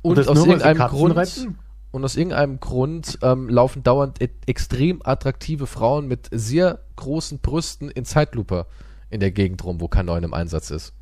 Und, 0.00 0.16
das 0.16 0.26
aus 0.26 0.38
nur, 0.38 0.46
irgendeinem 0.48 0.88
Grund 0.88 1.16
retten? 1.16 1.58
und 1.92 2.04
aus 2.04 2.16
irgendeinem 2.16 2.60
Grund 2.60 3.18
ähm, 3.22 3.48
laufen 3.48 3.82
dauernd 3.82 4.20
e 4.22 4.30
extrem 4.46 5.02
attraktive 5.04 5.66
Frauen 5.66 6.08
mit 6.08 6.28
sehr 6.32 6.80
großen 6.96 7.40
Brüsten 7.40 7.90
in 7.90 8.06
Zeitlupe 8.06 8.66
in 9.10 9.20
der 9.20 9.30
Gegend 9.30 9.62
rum, 9.62 9.80
wo 9.80 9.86
K9 9.86 10.24
im 10.24 10.34
Einsatz 10.34 10.70
ist. 10.70 10.94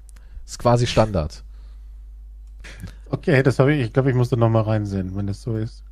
Ist 0.47 0.59
quasi 0.59 0.86
Standard. 0.86 1.45
Okay, 3.11 3.43
das 3.43 3.59
habe 3.59 3.74
ich, 3.74 3.86
ich 3.86 3.93
glaube, 3.93 4.11
ich 4.11 4.16
muss 4.16 4.28
da 4.28 4.36
nochmal 4.36 4.62
reinsehen, 4.62 5.16
wenn 5.16 5.26
das 5.26 5.43
so 5.43 5.57
ist. 5.57 5.82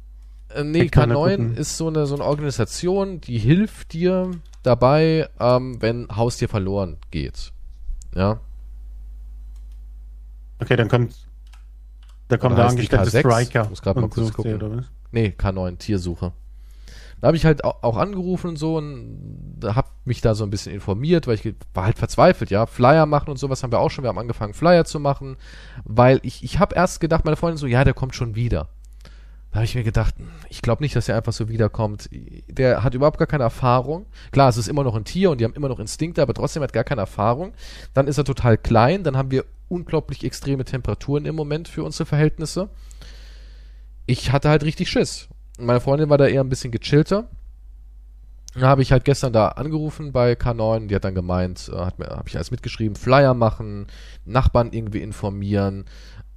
Äh, 0.51 0.65
nee, 0.65 0.83
Ich 0.83 0.91
kann 0.91 1.11
da 1.11 1.17
K9 1.17 1.31
gucken. 1.37 1.57
ist 1.57 1.77
so 1.77 1.89
eine, 1.89 2.07
so 2.07 2.15
eine 2.15 2.25
Organisation, 2.25 3.21
die 3.21 3.39
hilft 3.39 3.93
dir 3.93 4.31
dabei, 4.63 5.29
ähm, 5.41 5.81
wenn 5.81 6.09
Haustier 6.15 6.49
verloren 6.49 6.97
geht. 7.11 7.53
Ja. 8.15 8.41
Okay, 10.61 10.77
dann 10.77 10.89
kommt, 10.89 11.15
da 12.29 12.37
kommt 12.37 12.59
der 12.59 12.67
angestellte 12.69 13.11
K6? 13.11 13.19
Striker. 13.21 13.63
Ich 13.65 13.71
muss 13.71 13.83
grad 13.83 13.97
mal 13.97 14.09
kurz 14.09 14.33
gucken. 14.33 14.87
Nee, 15.13 15.35
K9, 15.37 15.79
Tiersuche. 15.79 16.33
Da 17.21 17.29
habe 17.29 17.37
ich 17.37 17.45
halt 17.45 17.65
auch, 17.65 17.97
angerufen 17.97 18.51
und 18.51 18.57
so 18.57 18.77
und 18.77 19.57
da 19.59 19.75
hab 19.75 19.93
mich 20.05 20.21
da 20.21 20.35
so 20.35 20.45
ein 20.45 20.51
bisschen 20.51 20.73
informiert, 20.73 21.27
weil 21.27 21.35
ich 21.35 21.55
war 21.75 21.85
halt 21.85 21.99
verzweifelt, 21.99 22.51
ja. 22.51 22.67
Flyer 22.67 23.07
machen 23.07 23.31
und 23.31 23.39
sowas 23.39 23.63
haben 23.63 23.73
wir 23.73 23.81
auch 23.81 23.91
schon. 23.91 24.05
Wir 24.05 24.09
haben 24.09 24.19
angefangen, 24.19 24.55
Flyer 24.55 24.85
zu 24.85 25.01
machen, 25.01 25.37
weil 25.85 26.21
ich, 26.23 26.45
ich 26.45 26.59
habe 26.59 26.77
erst 26.77 27.01
gedacht, 27.01 27.25
meine 27.25 27.37
Freundin 27.37 27.59
so, 27.59 27.67
ja, 27.67 27.83
der 27.83 27.95
kommt 27.95 28.15
schon 28.15 28.37
wieder. 28.37 28.69
Da 29.51 29.57
habe 29.57 29.65
ich 29.65 29.75
mir 29.75 29.83
gedacht, 29.83 30.17
hm, 30.19 30.29
ich 30.49 30.63
glaube 30.63 30.83
nicht, 30.83 30.95
dass 30.95 31.09
er 31.09 31.17
einfach 31.17 31.33
so 31.33 31.49
wiederkommt. 31.49 32.09
Der 32.49 32.85
hat 32.85 32.95
überhaupt 32.95 33.19
gar 33.19 33.27
keine 33.27 33.45
Erfahrung. 33.45 34.07
Klar, 34.31 34.49
es 34.49 34.57
ist 34.57 34.69
immer 34.69 34.85
noch 34.85 34.95
ein 34.95 35.05
Tier 35.05 35.31
und 35.31 35.41
die 35.41 35.45
haben 35.45 35.55
immer 35.55 35.69
noch 35.69 35.81
Instinkte, 35.81 36.23
aber 36.23 36.35
trotzdem 36.35 36.63
hat 36.63 36.73
gar 36.73 36.85
keine 36.85 37.01
Erfahrung. 37.01 37.55
Dann 37.95 38.07
ist 38.07 38.19
er 38.19 38.25
total 38.25 38.59
klein, 38.59 39.05
dann 39.05 39.17
haben 39.17 39.31
wir 39.31 39.45
unglaublich 39.69 40.25
extreme 40.25 40.65
Temperaturen 40.65 41.25
im 41.25 41.35
Moment 41.35 41.69
für 41.69 41.83
unsere 41.83 42.07
Verhältnisse. 42.07 42.69
Ich 44.07 44.33
hatte 44.33 44.49
halt 44.49 44.65
richtig 44.65 44.89
Schiss. 44.89 45.29
Meine 45.59 45.81
Freundin 45.81 46.09
war 46.09 46.19
da 46.19 46.27
eher 46.27 46.43
ein 46.43 46.49
bisschen 46.49 46.71
gechillter. 46.71 47.29
Da 48.55 48.67
habe 48.69 48.83
ich 48.83 48.93
halt 48.93 49.05
gestern 49.05 49.33
da 49.33 49.49
angerufen 49.49 50.13
bei 50.13 50.33
K9, 50.33 50.87
die 50.87 50.95
hat 50.95 51.05
dann 51.05 51.15
gemeint, 51.15 51.71
äh, 51.73 51.77
hat 51.77 51.99
mir, 51.99 52.07
habe 52.07 52.29
ich 52.29 52.37
alles 52.37 52.51
mitgeschrieben, 52.51 52.97
Flyer 52.97 53.35
machen, 53.35 53.87
Nachbarn 54.25 54.73
irgendwie 54.73 55.03
informieren, 55.03 55.85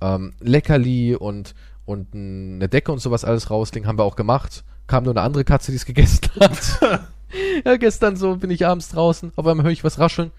ähm, 0.02 0.34
Leckerli 0.40 1.16
und, 1.16 1.56
und 1.86 2.14
eine 2.14 2.68
Decke 2.68 2.92
und 2.92 3.00
sowas 3.00 3.24
alles 3.24 3.50
rauslegen, 3.50 3.88
haben 3.88 3.98
wir 3.98 4.04
auch 4.04 4.16
gemacht. 4.16 4.64
Kam 4.88 5.04
nur 5.04 5.14
eine 5.14 5.22
andere 5.22 5.46
Katze, 5.46 5.72
die 5.72 5.78
es 5.78 5.86
gegessen 5.86 6.28
hat. 6.40 6.80
ja, 7.66 7.78
gestern 7.78 8.18
so 8.18 8.36
bin 8.36 8.52
ich 8.52 8.66
abends 8.66 8.90
draußen, 8.90 9.32
auf 9.36 9.48
einmal 9.48 9.64
höre 9.64 9.72
ich 9.72 9.84
was 9.84 10.00
rascheln. 10.00 10.32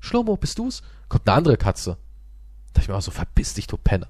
Schlomo, 0.00 0.36
bist 0.36 0.58
du's? 0.58 0.82
Kommt 1.08 1.28
eine 1.28 1.36
andere 1.36 1.56
Katze. 1.56 1.98
Da 2.72 2.80
ich 2.80 2.88
mir 2.88 2.94
auch 2.94 3.02
so, 3.02 3.10
verpiss 3.10 3.54
dich, 3.54 3.66
du 3.66 3.76
Penner. 3.76 4.08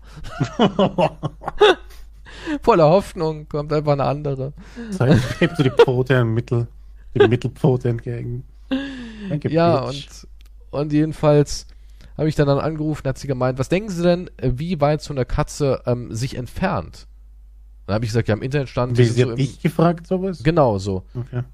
Voller 2.62 2.88
Hoffnung, 2.88 3.48
kommt 3.48 3.72
einfach 3.72 3.92
eine 3.92 4.04
andere. 4.04 4.52
Sein 4.90 5.20
hebt 5.38 5.58
du 5.58 5.62
die 5.62 5.70
Pfote 5.70 6.14
im 6.14 6.34
Mittel, 6.34 6.66
die 7.14 7.26
Mittelpfote 7.26 7.88
entgegen. 7.88 8.44
Danke, 9.28 9.50
ja, 9.50 9.86
Bitch. 9.86 10.24
und, 10.70 10.80
und 10.82 10.92
jedenfalls 10.92 11.66
habe 12.16 12.28
ich 12.28 12.34
dann, 12.34 12.48
dann 12.48 12.58
angerufen, 12.58 13.06
hat 13.06 13.18
sie 13.18 13.28
gemeint, 13.28 13.58
was 13.58 13.68
denken 13.68 13.90
Sie 13.90 14.02
denn, 14.02 14.28
wie 14.42 14.80
weit 14.80 15.00
so 15.02 15.14
eine 15.14 15.24
Katze 15.24 15.82
ähm, 15.86 16.12
sich 16.12 16.36
entfernt? 16.36 17.06
Dann 17.86 17.94
habe 17.94 18.04
ich 18.04 18.10
gesagt, 18.10 18.28
ja, 18.28 18.34
im 18.34 18.42
Internet 18.42 18.68
stand... 18.68 18.98
Wie, 18.98 19.04
sie 19.04 19.22
so 19.22 19.30
hat 19.30 19.38
dich 19.38 19.60
gefragt, 19.62 20.08
sowas? 20.08 20.42
Genau, 20.42 20.78
so. 20.78 21.04
Okay. 21.14 21.44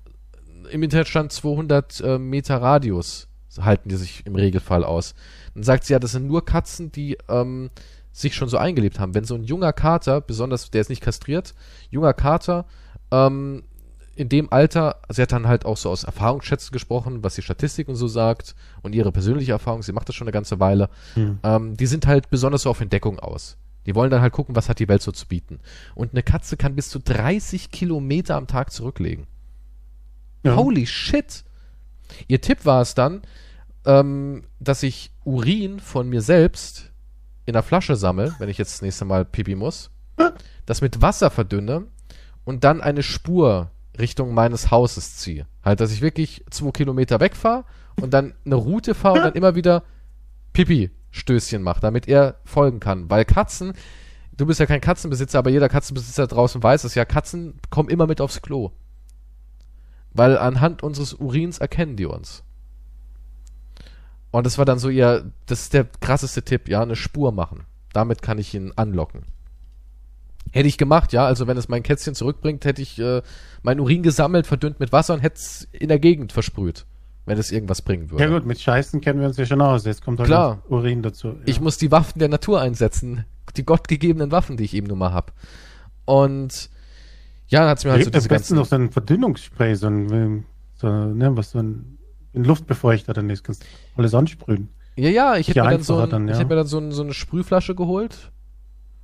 Im 0.70 0.82
Internet 0.82 1.06
stand 1.06 1.32
200 1.32 2.00
äh, 2.00 2.18
Meter 2.18 2.56
Radius, 2.56 3.28
halten 3.60 3.90
die 3.90 3.96
sich 3.96 4.24
im 4.24 4.34
Regelfall 4.34 4.84
aus. 4.84 5.14
Dann 5.52 5.62
sagt 5.62 5.84
sie, 5.84 5.92
ja, 5.92 5.98
das 5.98 6.12
sind 6.12 6.26
nur 6.26 6.44
Katzen, 6.44 6.90
die 6.90 7.18
ähm, 7.28 7.70
sich 8.14 8.34
schon 8.34 8.48
so 8.48 8.56
eingelebt 8.56 9.00
haben. 9.00 9.14
Wenn 9.14 9.24
so 9.24 9.34
ein 9.34 9.42
junger 9.42 9.72
Kater, 9.72 10.20
besonders, 10.20 10.70
der 10.70 10.80
ist 10.80 10.88
nicht 10.88 11.02
kastriert, 11.02 11.54
junger 11.90 12.14
Kater, 12.14 12.64
ähm, 13.10 13.64
in 14.14 14.28
dem 14.28 14.52
Alter, 14.52 15.00
sie 15.08 15.20
hat 15.20 15.32
dann 15.32 15.48
halt 15.48 15.64
auch 15.64 15.76
so 15.76 15.90
aus 15.90 16.04
Erfahrungsschätzen 16.04 16.72
gesprochen, 16.72 17.24
was 17.24 17.34
die 17.34 17.42
Statistik 17.42 17.88
und 17.88 17.96
so 17.96 18.06
sagt 18.06 18.54
und 18.82 18.94
ihre 18.94 19.10
persönliche 19.10 19.50
Erfahrung, 19.50 19.82
sie 19.82 19.92
macht 19.92 20.08
das 20.08 20.14
schon 20.14 20.28
eine 20.28 20.32
ganze 20.32 20.60
Weile, 20.60 20.88
hm. 21.14 21.40
ähm, 21.42 21.76
die 21.76 21.86
sind 21.86 22.06
halt 22.06 22.30
besonders 22.30 22.62
so 22.62 22.70
auf 22.70 22.80
Entdeckung 22.80 23.18
aus. 23.18 23.56
Die 23.86 23.96
wollen 23.96 24.10
dann 24.10 24.22
halt 24.22 24.32
gucken, 24.32 24.54
was 24.54 24.68
hat 24.68 24.78
die 24.78 24.88
Welt 24.88 25.02
so 25.02 25.10
zu 25.10 25.26
bieten. 25.26 25.58
Und 25.96 26.12
eine 26.12 26.22
Katze 26.22 26.56
kann 26.56 26.76
bis 26.76 26.88
zu 26.88 27.00
30 27.00 27.72
Kilometer 27.72 28.36
am 28.36 28.46
Tag 28.46 28.72
zurücklegen. 28.72 29.26
Ja. 30.44 30.54
Holy 30.54 30.86
shit! 30.86 31.44
Ihr 32.28 32.40
Tipp 32.40 32.64
war 32.64 32.80
es 32.80 32.94
dann, 32.94 33.22
ähm, 33.84 34.44
dass 34.60 34.84
ich 34.84 35.10
Urin 35.24 35.80
von 35.80 36.08
mir 36.08 36.22
selbst 36.22 36.92
in 37.46 37.52
der 37.52 37.62
Flasche 37.62 37.96
sammle, 37.96 38.34
wenn 38.38 38.48
ich 38.48 38.58
jetzt 38.58 38.74
das 38.74 38.82
nächste 38.82 39.04
Mal 39.04 39.24
pipi 39.24 39.54
muss, 39.54 39.90
das 40.66 40.80
mit 40.80 41.02
Wasser 41.02 41.30
verdünne 41.30 41.86
und 42.44 42.64
dann 42.64 42.80
eine 42.80 43.02
Spur 43.02 43.70
Richtung 43.98 44.34
meines 44.34 44.70
Hauses 44.70 45.16
ziehe. 45.16 45.46
Halt, 45.62 45.80
dass 45.80 45.92
ich 45.92 46.00
wirklich 46.00 46.44
zwei 46.50 46.70
Kilometer 46.70 47.20
wegfahre 47.20 47.64
und 48.00 48.12
dann 48.12 48.34
eine 48.44 48.56
Route 48.56 48.94
fahre 48.94 49.18
und 49.18 49.24
dann 49.24 49.34
immer 49.34 49.54
wieder 49.54 49.84
Pipi-Stößchen 50.52 51.62
mache, 51.62 51.80
damit 51.80 52.08
er 52.08 52.36
folgen 52.44 52.80
kann. 52.80 53.08
Weil 53.10 53.24
Katzen, 53.24 53.74
du 54.36 54.46
bist 54.46 54.60
ja 54.60 54.66
kein 54.66 54.80
Katzenbesitzer, 54.80 55.38
aber 55.38 55.50
jeder 55.50 55.68
Katzenbesitzer 55.68 56.26
draußen 56.26 56.62
weiß 56.62 56.84
es 56.84 56.94
ja, 56.94 57.04
Katzen 57.04 57.60
kommen 57.70 57.88
immer 57.88 58.06
mit 58.06 58.20
aufs 58.20 58.42
Klo. 58.42 58.72
Weil 60.12 60.38
anhand 60.38 60.82
unseres 60.82 61.14
Urins 61.14 61.58
erkennen 61.58 61.96
die 61.96 62.06
uns. 62.06 62.43
Und 64.34 64.44
das 64.46 64.58
war 64.58 64.64
dann 64.64 64.80
so 64.80 64.88
ihr, 64.88 65.30
das 65.46 65.60
ist 65.60 65.74
der 65.74 65.84
krasseste 65.84 66.42
Tipp, 66.42 66.68
ja, 66.68 66.82
eine 66.82 66.96
Spur 66.96 67.30
machen. 67.30 67.66
Damit 67.92 68.20
kann 68.20 68.36
ich 68.36 68.52
ihn 68.52 68.72
anlocken. 68.74 69.26
Hätte 70.50 70.66
ich 70.66 70.76
gemacht, 70.76 71.12
ja. 71.12 71.24
Also 71.24 71.46
wenn 71.46 71.56
es 71.56 71.68
mein 71.68 71.84
Kätzchen 71.84 72.16
zurückbringt, 72.16 72.64
hätte 72.64 72.82
ich 72.82 72.98
äh, 72.98 73.22
mein 73.62 73.78
Urin 73.78 74.02
gesammelt, 74.02 74.48
verdünnt 74.48 74.80
mit 74.80 74.90
Wasser 74.90 75.14
und 75.14 75.20
hätte 75.20 75.36
es 75.36 75.68
in 75.70 75.86
der 75.86 76.00
Gegend 76.00 76.32
versprüht, 76.32 76.84
wenn 77.26 77.38
es 77.38 77.52
irgendwas 77.52 77.82
bringen 77.82 78.10
würde. 78.10 78.24
Ja 78.24 78.28
gut, 78.28 78.44
mit 78.44 78.60
Scheißen 78.60 79.00
kennen 79.00 79.20
wir 79.20 79.28
uns 79.28 79.36
ja 79.36 79.46
schon 79.46 79.60
aus. 79.60 79.84
Jetzt 79.84 80.04
kommt 80.04 80.18
halt 80.18 80.26
Klar. 80.26 80.62
Urin 80.68 81.02
dazu. 81.02 81.28
Ja. 81.28 81.34
Ich 81.44 81.60
muss 81.60 81.78
die 81.78 81.92
Waffen 81.92 82.18
der 82.18 82.28
Natur 82.28 82.60
einsetzen. 82.60 83.26
Die 83.56 83.64
gottgegebenen 83.64 84.32
Waffen, 84.32 84.56
die 84.56 84.64
ich 84.64 84.74
eben 84.74 84.88
nur 84.88 84.96
mal 84.96 85.12
hab. 85.12 85.32
Und 86.06 86.70
ja, 87.46 87.60
dann 87.60 87.68
hat 87.68 87.78
es 87.78 87.84
mir 87.84 87.92
halt 87.92 88.02
so 88.02 88.10
diese 88.10 88.28
ganzen... 88.28 88.56
noch 88.56 88.66
so 88.66 88.74
ein 88.74 88.90
Verdünnungsspray, 88.90 89.76
so 89.76 89.86
ein, 89.86 90.44
so, 90.74 90.88
ne, 90.88 91.36
was 91.36 91.52
so 91.52 91.60
ein, 91.60 91.98
ein 92.34 92.44
Luftbefeuchter 92.44 93.12
dann 93.12 93.30
ist. 93.30 93.44
Kannst 93.44 93.64
alles 93.96 94.14
ansprühen. 94.14 94.68
Ja, 94.96 95.08
ja, 95.08 95.36
ich 95.36 95.48
hätte 95.48 95.62
mir 95.62 95.70
dann 95.70 95.82
so, 95.82 95.98
ein, 95.98 96.10
dann, 96.10 96.28
ja. 96.28 96.34
ich 96.34 96.38
hätte 96.38 96.48
mir 96.48 96.56
dann 96.56 96.66
so, 96.66 96.78
ein, 96.78 96.92
so 96.92 97.02
eine 97.02 97.14
Sprühflasche 97.14 97.74
geholt. 97.74 98.30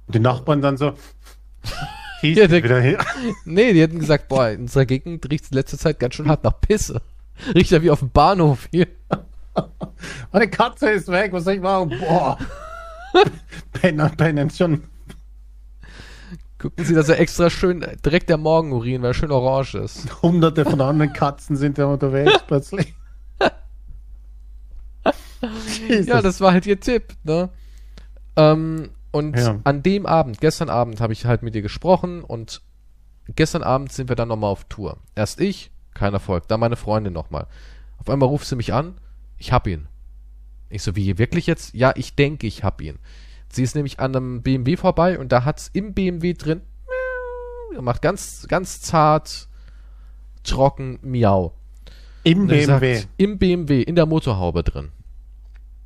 Und 0.06 0.14
die 0.14 0.20
Nachbarn 0.20 0.60
dann 0.60 0.76
so, 0.76 0.94
ja, 2.22 2.46
der, 2.46 2.62
wieder 2.62 2.80
her. 2.80 2.98
Nee, 3.44 3.72
die 3.72 3.80
hätten 3.80 3.98
gesagt, 3.98 4.28
boah, 4.28 4.50
in 4.50 4.62
unserer 4.62 4.86
Gegend 4.86 5.28
riecht 5.30 5.44
es 5.44 5.50
letzte 5.50 5.78
Zeit 5.78 5.98
ganz 5.98 6.14
schön 6.14 6.28
hart 6.28 6.44
nach 6.44 6.60
Pisse. 6.60 7.00
Riecht 7.54 7.70
ja 7.70 7.80
wie 7.82 7.90
auf 7.90 8.00
dem 8.00 8.10
Bahnhof 8.10 8.68
hier. 8.70 8.86
Meine 10.30 10.48
Katze 10.48 10.90
ist 10.90 11.08
weg, 11.08 11.32
was 11.32 11.44
soll 11.44 11.54
ich 11.54 11.60
machen? 11.60 11.96
Boah. 11.98 12.36
Penner, 13.72 14.10
pennen 14.10 14.50
schon. 14.50 14.84
Gucken 16.58 16.84
Sie, 16.84 16.94
dass 16.94 17.08
er 17.08 17.18
extra 17.18 17.48
schön 17.48 17.84
direkt 18.04 18.28
der 18.28 18.36
Morgenurin, 18.36 19.00
weil 19.00 19.12
er 19.12 19.14
schön 19.14 19.30
orange 19.30 19.76
ist. 19.76 20.22
Hunderte 20.22 20.66
von 20.66 20.80
anderen 20.82 21.14
Katzen 21.14 21.56
sind 21.56 21.78
ja 21.78 21.86
unterwegs 21.86 22.44
plötzlich. 22.46 22.94
ja, 25.88 26.22
das 26.22 26.40
war 26.40 26.52
halt 26.52 26.66
ihr 26.66 26.80
Tipp, 26.80 27.14
ne? 27.24 27.50
Ähm, 28.36 28.90
und 29.10 29.36
ja. 29.36 29.58
an 29.64 29.82
dem 29.82 30.06
Abend, 30.06 30.40
gestern 30.40 30.70
Abend, 30.70 31.00
habe 31.00 31.12
ich 31.12 31.24
halt 31.24 31.42
mit 31.42 31.54
ihr 31.54 31.62
gesprochen 31.62 32.22
und 32.22 32.62
gestern 33.34 33.62
Abend 33.62 33.92
sind 33.92 34.08
wir 34.08 34.16
dann 34.16 34.28
nochmal 34.28 34.50
auf 34.50 34.64
Tour. 34.64 34.98
Erst 35.14 35.40
ich, 35.40 35.70
kein 35.94 36.12
Erfolg, 36.12 36.46
dann 36.48 36.60
meine 36.60 36.76
Freundin 36.76 37.12
nochmal. 37.12 37.46
Auf 37.98 38.08
einmal 38.08 38.28
ruft 38.28 38.46
sie 38.46 38.56
mich 38.56 38.72
an, 38.72 38.94
ich 39.36 39.52
hab 39.52 39.66
ihn. 39.66 39.88
Ich 40.68 40.82
so, 40.82 40.94
wie, 40.94 41.18
wirklich 41.18 41.46
jetzt? 41.46 41.74
Ja, 41.74 41.92
ich 41.96 42.14
denke, 42.14 42.46
ich 42.46 42.62
hab 42.62 42.80
ihn. 42.80 42.98
Sie 43.48 43.64
ist 43.64 43.74
nämlich 43.74 43.98
an 43.98 44.14
einem 44.14 44.42
BMW 44.42 44.76
vorbei 44.76 45.18
und 45.18 45.32
da 45.32 45.44
hat's 45.44 45.68
im 45.72 45.94
BMW 45.94 46.34
drin 46.34 46.62
macht 47.78 48.02
ganz, 48.02 48.46
ganz 48.48 48.80
zart, 48.80 49.48
trocken, 50.42 50.98
miau. 51.02 51.54
Im 52.24 52.46
BMW? 52.46 52.94
Sagt, 52.96 53.08
Im 53.16 53.38
BMW, 53.38 53.82
in 53.82 53.94
der 53.94 54.06
Motorhaube 54.06 54.62
drin. 54.62 54.90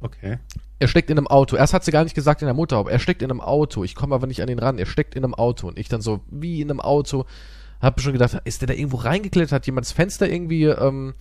Okay. 0.04 0.38
Er 0.80 0.88
steckt 0.88 1.08
in 1.08 1.16
einem 1.16 1.26
Auto. 1.26 1.56
Erst 1.56 1.72
hat 1.72 1.82
sie 1.82 1.90
gar 1.90 2.04
nicht 2.04 2.14
gesagt 2.14 2.42
in 2.42 2.46
der 2.46 2.54
Motorhaube. 2.54 2.90
Er 2.90 2.98
steckt 2.98 3.22
in 3.22 3.30
einem 3.30 3.40
Auto. 3.40 3.84
Ich 3.84 3.94
komme 3.94 4.14
aber 4.14 4.26
nicht 4.26 4.42
an 4.42 4.50
ihn 4.50 4.58
ran. 4.58 4.78
Er 4.78 4.84
steckt 4.84 5.14
in 5.14 5.24
einem 5.24 5.32
Auto. 5.32 5.66
Und 5.66 5.78
ich 5.78 5.88
dann 5.88 6.02
so, 6.02 6.20
wie 6.30 6.60
in 6.60 6.70
einem 6.70 6.80
Auto. 6.80 7.24
Hab 7.80 7.98
schon 8.02 8.12
gedacht, 8.12 8.38
ist 8.44 8.60
der 8.60 8.68
da 8.68 8.74
irgendwo 8.74 8.98
reingeklettert? 8.98 9.52
Hat 9.52 9.66
jemand 9.66 9.86
das 9.86 9.92
Fenster 9.92 10.28
irgendwie 10.28 10.64
ähm, 10.64 11.14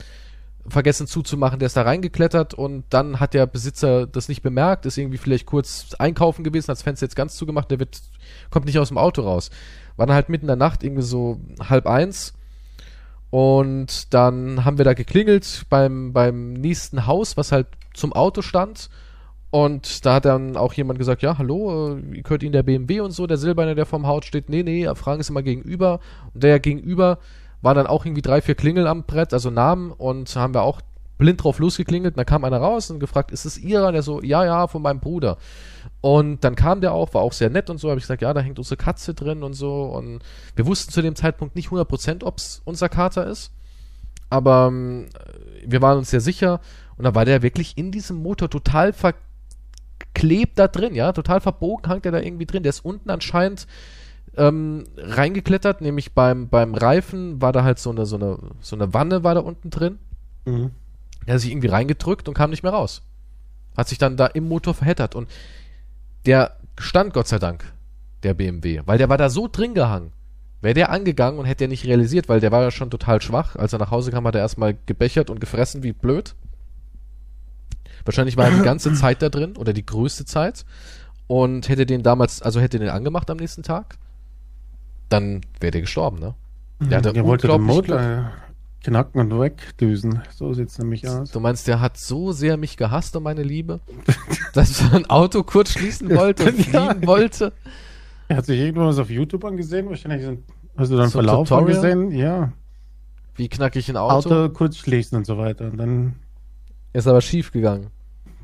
vergessen 0.68 1.08
zuzumachen? 1.08 1.60
Der 1.60 1.68
ist 1.68 1.78
da 1.78 1.84
reingeklettert 1.84 2.54
und 2.54 2.84
dann 2.90 3.22
hat 3.22 3.34
der 3.34 3.46
Besitzer 3.48 4.06
das 4.06 4.28
nicht 4.28 4.42
bemerkt, 4.44 4.86
ist 4.86 4.98
irgendwie 4.98 5.18
vielleicht 5.18 5.46
kurz 5.46 5.96
einkaufen 6.00 6.44
gewesen, 6.44 6.68
hat 6.68 6.78
das 6.78 6.84
Fenster 6.84 7.06
jetzt 7.06 7.16
ganz 7.16 7.36
zugemacht, 7.36 7.72
der 7.72 7.80
wird, 7.80 8.02
kommt 8.50 8.66
nicht 8.66 8.80
aus 8.80 8.90
dem 8.90 8.98
Auto 8.98 9.22
raus. 9.22 9.50
War 9.96 10.08
dann 10.08 10.16
halt 10.16 10.30
mitten 10.30 10.46
in 10.46 10.48
der 10.48 10.56
Nacht, 10.56 10.84
irgendwie 10.84 11.04
so 11.04 11.40
halb 11.60 11.88
eins. 11.88 12.34
Und 13.34 14.14
dann 14.14 14.64
haben 14.64 14.78
wir 14.78 14.86
da 14.86 14.94
geklingelt 14.94 15.66
beim, 15.68 16.14
beim 16.14 16.54
nächsten 16.54 17.08
Haus, 17.08 17.36
was 17.36 17.52
halt 17.52 17.66
zum 17.96 18.14
Auto 18.14 18.44
stand. 18.44 18.92
Und 19.50 20.06
da 20.06 20.14
hat 20.14 20.26
dann 20.26 20.56
auch 20.56 20.74
jemand 20.74 21.00
gesagt, 21.00 21.24
ja, 21.24 21.40
hallo, 21.40 21.98
äh, 21.98 22.22
gehört 22.22 22.44
Ihnen 22.44 22.52
der 22.52 22.62
BMW 22.62 23.00
und 23.00 23.10
so, 23.10 23.26
der 23.26 23.38
Silberne, 23.38 23.74
der 23.74 23.88
vorm 23.88 24.06
Haus 24.06 24.26
steht. 24.26 24.50
Nee, 24.50 24.62
nee, 24.62 24.88
fragen 24.94 25.24
Sie 25.24 25.34
mal 25.34 25.42
gegenüber. 25.42 26.00
Und 26.36 26.44
der 26.44 26.60
gegenüber 26.60 27.18
war 27.64 27.74
dann 27.74 27.88
auch 27.88 28.06
irgendwie 28.06 28.22
drei, 28.22 28.40
vier 28.40 28.54
Klingel 28.54 28.86
am 28.86 29.02
Brett, 29.06 29.34
also 29.34 29.50
Namen. 29.50 29.90
Und 29.90 30.36
haben 30.36 30.54
wir 30.54 30.62
auch 30.62 30.82
blind 31.18 31.44
drauf 31.44 31.60
losgeklingelt. 31.60 32.16
Und 32.16 32.18
da 32.18 32.24
kam 32.24 32.44
einer 32.44 32.58
raus 32.58 32.90
und 32.90 33.00
gefragt, 33.00 33.32
ist 33.32 33.46
es 33.46 33.58
Ihrer? 33.58 33.92
Der 33.92 34.04
so, 34.04 34.22
ja, 34.22 34.46
ja, 34.46 34.68
von 34.68 34.82
meinem 34.82 35.00
Bruder. 35.00 35.38
Und 36.02 36.44
dann 36.44 36.56
kam 36.56 36.82
der 36.82 36.94
auch, 36.94 37.14
war 37.14 37.22
auch 37.22 37.34
sehr 37.34 37.50
nett 37.50 37.70
und 37.70 37.78
so. 37.78 37.90
Habe 37.90 38.00
ich 38.00 38.04
gesagt, 38.04 38.22
ja, 38.22 38.34
da 38.34 38.42
hängt 38.42 38.60
unsere 38.60 38.78
Katze 38.78 39.14
drin 39.14 39.44
und 39.44 39.54
so. 39.54 39.84
Und 39.86 40.20
wir 40.56 40.66
wussten 40.66 40.92
zu 40.92 41.02
dem 41.02 41.16
Zeitpunkt 41.16 41.56
nicht 41.56 41.70
100%, 41.70 42.24
ob 42.24 42.38
es 42.38 42.62
unser 42.66 42.90
Kater 42.90 43.28
ist. 43.28 43.52
Aber 44.30 44.68
ähm, 44.68 45.08
wir 45.66 45.82
waren 45.82 45.98
uns 45.98 46.10
sehr 46.10 46.22
sicher. 46.22 46.60
Und 46.98 47.06
da 47.06 47.16
war 47.16 47.26
der 47.26 47.42
wirklich 47.42 47.78
in 47.78 47.92
diesem 47.92 48.18
Motor 48.18 48.50
total 48.50 48.94
ver 48.94 49.14
klebt 50.14 50.60
da 50.60 50.68
drin, 50.68 50.94
ja, 50.94 51.12
total 51.12 51.42
verbogen 51.42 51.90
hangt 51.90 52.06
er 52.06 52.12
da 52.12 52.20
irgendwie 52.20 52.46
drin. 52.46 52.64
Der 52.64 52.70
ist 52.70 52.86
unten 52.86 53.10
anscheinend 53.10 53.68
ähm, 54.38 54.84
reingeklettert, 54.98 55.82
nämlich 55.82 56.14
beim, 56.14 56.50
beim 56.50 56.76
Reifen 56.76 57.42
war 57.42 57.52
da 57.52 57.64
halt 57.64 57.80
so 57.80 57.90
eine, 57.90 58.06
so 58.06 58.16
eine, 58.16 58.38
so 58.62 58.76
eine 58.76 58.94
Wanne 58.94 59.24
war 59.24 59.36
da 59.36 59.42
unten 59.42 59.70
drin. 59.70 60.00
Mhm. 60.46 60.72
Er 61.26 61.36
hat 61.36 61.42
sich 61.42 61.52
irgendwie 61.52 61.68
reingedrückt 61.68 62.28
und 62.28 62.34
kam 62.34 62.50
nicht 62.50 62.64
mehr 62.64 62.74
raus. 62.74 63.02
Hat 63.78 63.88
sich 63.88 63.98
dann 63.98 64.18
da 64.18 64.28
im 64.28 64.48
Motor 64.48 64.74
verheddert 64.74 65.16
und 65.16 65.30
der 66.26 66.58
stand 66.78 67.14
Gott 67.14 67.28
sei 67.28 67.40
Dank, 67.40 67.66
der 68.24 68.34
BMW, 68.34 68.82
weil 68.86 68.98
der 68.98 69.10
war 69.10 69.18
da 69.18 69.30
so 69.30 69.48
drin 69.52 69.74
gehangen. 69.74 70.12
Wäre 70.62 70.74
der 70.74 70.92
angegangen 70.92 71.40
und 71.40 71.46
hätte 71.46 71.60
der 71.60 71.68
nicht 71.68 71.86
realisiert, 71.86 72.30
weil 72.30 72.40
der 72.40 72.52
war 72.52 72.62
ja 72.62 72.72
schon 72.72 72.90
total 72.90 73.22
schwach. 73.22 73.58
Als 73.58 73.74
er 73.74 73.80
nach 73.80 73.92
Hause 73.92 74.12
kam, 74.12 74.26
hat 74.26 74.36
er 74.36 74.42
erstmal 74.42 74.78
gebechert 74.86 75.30
und 75.30 75.42
gefressen 75.42 75.84
wie 75.84 75.92
blöd 75.92 76.36
Wahrscheinlich 78.06 78.38
war 78.38 78.46
er 78.46 78.52
die 78.52 78.64
ganze 78.64 78.94
Zeit 78.96 79.22
da 79.22 79.30
drin 79.30 79.56
oder 79.58 79.74
die 79.74 79.86
größte 79.86 80.26
Zeit 80.26 80.66
und 81.28 81.70
hätte 81.70 81.86
den 81.86 82.04
damals, 82.04 82.42
also 82.42 82.60
hätte 82.60 82.80
den 82.80 82.90
angemacht 82.90 83.30
am 83.30 83.38
nächsten 83.38 83.64
Tag, 83.64 83.98
dann 85.10 85.42
wäre 85.60 85.72
der 85.72 85.82
gestorben, 85.82 86.20
ne? 86.20 86.36
Der 86.80 86.98
hatte 86.98 87.14
Der 87.14 87.24
wollte 87.24 87.48
den 87.48 87.62
Motor 87.62 88.32
knacken 88.84 89.20
und 89.22 89.40
wegdüsen. 89.40 90.22
So 90.36 90.54
sieht's 90.54 90.78
nämlich 90.78 91.08
aus. 91.08 91.32
Du 91.32 91.40
meinst, 91.40 91.68
der 91.68 91.80
hat 91.80 91.98
so 91.98 92.32
sehr 92.32 92.58
mich 92.58 92.78
gehasst 92.78 93.16
um 93.16 93.24
meine 93.24 93.44
Liebe, 93.44 93.80
dass 94.54 94.82
er 94.82 94.94
ein 94.94 95.10
Auto 95.10 95.44
kurz 95.44 95.72
schließen 95.72 96.10
wollte 96.16 96.46
und 96.52 96.58
Ja. 96.74 96.90
fliegen 96.90 97.08
wollte? 97.08 97.54
Er 98.28 98.38
hat 98.38 98.46
sich 98.46 98.60
irgendwo 98.60 98.86
was 98.86 99.00
auf 99.00 99.10
YouTube 99.10 99.44
angesehen. 99.46 99.90
Wahrscheinlich 99.90 100.24
sind, 100.24 100.44
hast 100.78 100.92
du 100.92 100.98
dann 100.98 101.08
So 101.10 101.20
Verlauf 101.20 101.48
Tutorial? 101.50 101.78
angesehen. 101.86 102.12
Ja. 102.12 102.54
Wie 103.36 103.50
knack 103.50 103.76
ich 103.76 103.90
ein 103.90 103.98
Auto. 103.98 104.30
Auto? 104.30 104.50
kurz 104.54 104.78
schließen 104.78 105.18
und 105.18 105.26
so 105.26 105.38
weiter. 105.38 105.66
Und 105.72 105.78
dann, 105.78 106.14
Ist 106.94 107.08
aber 107.08 107.22
schief 107.22 107.52
gegangen. 107.52 107.88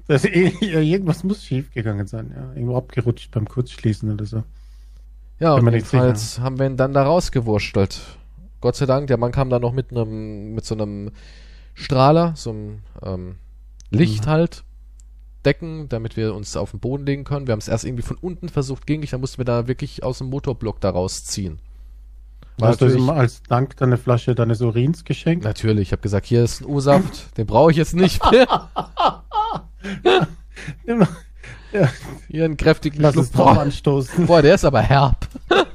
das, 0.07 0.23
ja, 0.23 0.79
irgendwas 0.79 1.23
muss 1.23 1.43
schief 1.43 1.71
gegangen 1.71 2.07
sein. 2.07 2.33
Ja. 2.35 2.53
Irgendwo 2.53 2.77
abgerutscht 2.77 3.29
beim 3.31 3.47
Kurzschließen 3.47 4.11
oder 4.11 4.25
so. 4.25 4.43
Ja, 5.39 5.53
und 5.53 5.71
jedenfalls 5.71 6.39
haben 6.39 6.59
wir 6.59 6.65
ihn 6.65 6.75
dann 6.75 6.93
da 6.93 7.03
rausgewurschtelt. 7.03 8.01
Gott 8.61 8.75
sei 8.75 8.85
Dank, 8.85 9.07
der 9.07 9.17
Mann 9.17 9.31
kam 9.31 9.49
dann 9.49 9.61
noch 9.61 9.73
mit 9.73 9.91
einem, 9.91 10.53
mit 10.53 10.65
so 10.65 10.75
einem 10.75 11.11
Strahler, 11.73 12.33
so 12.35 12.49
einem 12.51 12.79
ähm, 13.03 13.35
Licht 13.89 14.25
Mhm. 14.25 14.29
halt, 14.29 14.63
decken, 15.45 15.87
damit 15.87 16.17
wir 16.17 16.35
uns 16.35 16.57
auf 16.57 16.71
den 16.71 16.81
Boden 16.81 17.05
legen 17.05 17.23
können. 17.23 17.47
Wir 17.47 17.53
haben 17.53 17.59
es 17.59 17.69
erst 17.69 17.85
irgendwie 17.85 18.03
von 18.03 18.17
unten 18.17 18.49
versucht, 18.49 18.85
ging 18.85 18.99
nicht, 18.99 19.13
dann 19.13 19.21
mussten 19.21 19.37
wir 19.37 19.45
da 19.45 19.67
wirklich 19.67 20.03
aus 20.03 20.17
dem 20.17 20.27
Motorblock 20.29 20.81
da 20.81 20.89
rausziehen. 20.89 21.59
Hast 22.61 22.81
du 22.81 22.87
ihm 22.93 23.09
als 23.09 23.41
Dank 23.43 23.77
deine 23.77 23.97
Flasche 23.97 24.35
deines 24.35 24.59
Urins 24.59 25.05
geschenkt? 25.05 25.45
natürlich, 25.45 25.83
ich 25.83 25.91
habe 25.93 26.01
gesagt, 26.01 26.25
hier 26.25 26.43
ist 26.43 26.59
ein 26.59 26.65
U-Saft, 26.65 27.29
den 27.37 27.47
brauche 27.47 27.71
ich 27.71 27.77
jetzt 27.77 27.95
nicht 27.95 28.21
mehr. 28.31 28.69
Ja, 31.71 31.87
Hier 32.27 32.45
einen 32.45 32.57
kräftigen 32.57 32.99
lass 32.99 33.15
es 33.15 33.29
Schluck. 33.29 33.45
Boah, 33.45 33.59
anstoßen. 33.61 34.25
boah, 34.25 34.41
der 34.41 34.55
ist 34.55 34.65
aber 34.65 34.81
herb. 34.81 35.27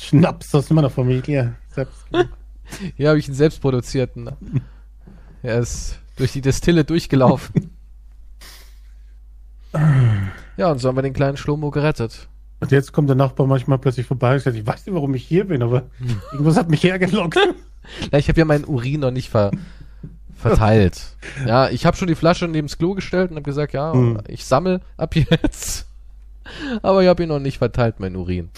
Schnaps 0.00 0.54
aus 0.54 0.70
meiner 0.70 0.90
Familie. 0.90 1.56
Selbst. 1.70 2.04
Hier 2.96 3.08
habe 3.08 3.18
ich 3.18 3.26
einen 3.26 3.34
selbstproduzierten. 3.36 4.30
Er 5.42 5.58
ist 5.58 5.98
durch 6.16 6.32
die 6.32 6.40
Destille 6.40 6.84
durchgelaufen. 6.84 7.70
Ja, 10.56 10.70
und 10.70 10.78
so 10.78 10.88
haben 10.88 10.96
wir 10.96 11.02
den 11.02 11.12
kleinen 11.12 11.36
Schlomo 11.36 11.70
gerettet. 11.70 12.28
Und 12.60 12.72
jetzt 12.72 12.92
kommt 12.92 13.08
der 13.08 13.16
Nachbar 13.16 13.46
manchmal 13.46 13.78
plötzlich 13.78 14.06
vorbei 14.06 14.34
und 14.34 14.40
sagt, 14.40 14.56
ich 14.56 14.66
weiß 14.66 14.86
nicht, 14.86 14.94
warum 14.94 15.14
ich 15.14 15.24
hier 15.24 15.46
bin, 15.46 15.62
aber 15.62 15.84
irgendwas 16.32 16.56
hat 16.56 16.68
mich 16.70 16.82
hergelockt. 16.82 17.38
Ja, 18.10 18.18
ich 18.18 18.28
habe 18.28 18.38
ja 18.40 18.44
meinen 18.44 18.64
Urin 18.64 19.00
noch 19.00 19.10
nicht 19.12 19.30
ver 19.30 19.50
verteilt. 20.36 21.16
Ja, 21.46 21.68
ich 21.68 21.84
habe 21.84 21.96
schon 21.96 22.06
die 22.08 22.14
Flasche 22.14 22.46
neben 22.46 22.68
das 22.68 22.78
Klo 22.78 22.94
gestellt 22.94 23.30
und 23.30 23.36
habe 23.36 23.44
gesagt, 23.44 23.72
ja, 23.72 23.92
Hm. 23.92 24.20
ich 24.28 24.44
sammel 24.44 24.80
ab 24.96 25.14
jetzt. 25.16 25.86
Aber 26.82 27.02
ich 27.02 27.08
habe 27.08 27.22
ihn 27.24 27.28
noch 27.28 27.40
nicht 27.40 27.58
verteilt, 27.58 27.98
mein 27.98 28.14
Urin. 28.16 28.50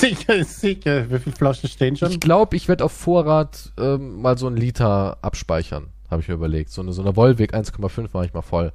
Sicher 0.00 0.34
ist 0.34 0.60
sicher. 0.60 1.10
Wie 1.10 1.18
viele 1.18 1.36
Flaschen 1.36 1.68
stehen 1.68 1.96
schon? 1.96 2.10
Ich 2.10 2.20
glaube, 2.20 2.56
ich 2.56 2.68
werde 2.68 2.84
auf 2.84 2.92
Vorrat 2.92 3.72
ähm, 3.78 4.20
mal 4.20 4.36
so 4.38 4.46
einen 4.46 4.56
Liter 4.56 5.18
abspeichern, 5.22 5.88
habe 6.10 6.22
ich 6.22 6.28
mir 6.28 6.34
überlegt. 6.34 6.70
So 6.70 6.82
eine, 6.82 6.92
so 6.92 7.02
eine 7.02 7.16
Volvic 7.16 7.54
1,5 7.54 8.08
mache 8.12 8.26
ich 8.26 8.34
mal 8.34 8.42
voll. 8.42 8.72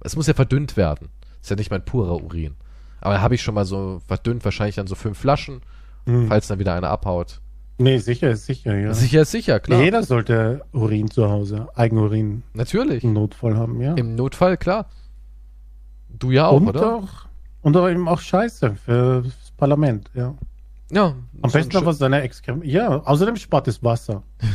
Es 0.00 0.16
muss 0.16 0.26
ja 0.26 0.34
verdünnt 0.34 0.76
werden. 0.76 1.08
Ist 1.40 1.50
ja 1.50 1.56
nicht 1.56 1.70
mein 1.70 1.84
purer 1.84 2.22
Urin. 2.22 2.54
Aber 3.00 3.14
da 3.14 3.20
habe 3.20 3.34
ich 3.34 3.42
schon 3.42 3.54
mal 3.54 3.64
so 3.64 4.00
verdünnt, 4.06 4.44
wahrscheinlich 4.44 4.76
dann 4.76 4.86
so 4.86 4.94
fünf 4.94 5.18
Flaschen, 5.18 5.62
Hm. 6.06 6.28
falls 6.28 6.48
dann 6.48 6.58
wieder 6.58 6.74
eine 6.74 6.88
abhaut. 6.88 7.40
Nee, 7.76 7.98
sicher 7.98 8.30
ist 8.30 8.46
sicher, 8.46 8.76
ja. 8.76 8.92
Sicher 8.94 9.22
ist 9.22 9.30
sicher, 9.30 9.58
klar. 9.60 9.82
Jeder 9.82 10.02
sollte 10.02 10.62
Urin 10.72 11.10
zu 11.10 11.28
Hause, 11.30 11.68
Eigenurin 11.74 12.42
Natürlich. 12.52 13.04
im 13.04 13.12
Notfall 13.14 13.56
haben, 13.56 13.80
ja. 13.80 13.94
Im 13.94 14.14
Notfall, 14.16 14.56
klar. 14.58 14.86
Du 16.08 16.30
ja 16.30 16.46
auch, 16.48 16.56
und 16.60 16.68
oder? 16.68 16.96
auch 16.96 17.08
und 17.62 17.76
auch 17.76 17.88
eben 17.88 18.08
auch 18.08 18.20
Scheiße 18.20 18.74
für 18.84 19.22
das 19.22 19.50
Parlament, 19.56 20.10
ja. 20.14 20.34
Ja. 20.90 21.14
Am 21.42 21.50
besten 21.50 21.76
ein 21.76 21.82
aber 21.82 21.92
seine 21.94 22.22
Exkrement. 22.22 22.64
Ja, 22.64 22.98
außerdem 22.98 23.36
spart 23.36 23.68
es 23.68 23.82
Wasser. 23.82 24.22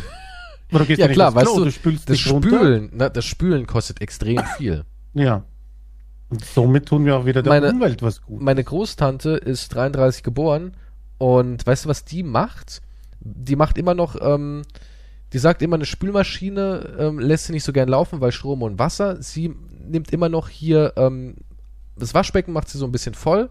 Ja, 0.71 1.07
klar, 1.07 1.33
weißt 1.33 1.45
Klo, 1.45 1.59
du, 1.59 1.65
du 1.65 1.71
spülst 1.71 2.09
Das. 2.09 2.17
Spülen, 2.19 2.89
na, 2.93 3.07
das 3.07 3.23
Spülen 3.23 3.67
kostet 3.67 4.01
extrem 4.01 4.43
viel. 4.57 4.83
Ja. 5.13 5.43
Und 6.29 6.43
somit 6.43 6.87
tun 6.87 7.05
wir 7.05 7.15
auch 7.17 7.25
wieder 7.25 7.43
der 7.43 7.53
Meine- 7.53 7.69
Umwelt 7.69 8.01
was 8.01 8.21
gut. 8.23 8.41
Meine 8.41 8.63
Großtante 8.63 9.29
ist 9.31 9.73
33 9.73 10.23
geboren 10.23 10.73
und 11.19 11.65
weißt 11.65 11.85
du, 11.85 11.89
was 11.89 12.03
die 12.03 12.23
macht? 12.23 12.81
Die 13.19 13.55
macht 13.55 13.77
immer 13.77 13.93
noch, 13.93 14.17
ähm, 14.19 14.63
die 15.33 15.39
sagt 15.39 15.61
immer, 15.61 15.75
eine 15.75 15.85
Spülmaschine 15.85 16.95
ähm, 16.97 17.19
lässt 17.19 17.45
sie 17.45 17.53
nicht 17.53 17.63
so 17.63 17.71
gern 17.71 17.87
laufen, 17.87 18.19
weil 18.19 18.31
Strom 18.31 18.63
und 18.63 18.79
Wasser. 18.79 19.21
Sie 19.21 19.53
nimmt 19.87 20.11
immer 20.11 20.29
noch 20.29 20.49
hier, 20.49 20.93
ähm, 20.97 21.35
das 21.95 22.13
Waschbecken 22.15 22.53
macht 22.53 22.69
sie 22.69 22.79
so 22.79 22.85
ein 22.85 22.91
bisschen 22.91 23.13
voll, 23.13 23.49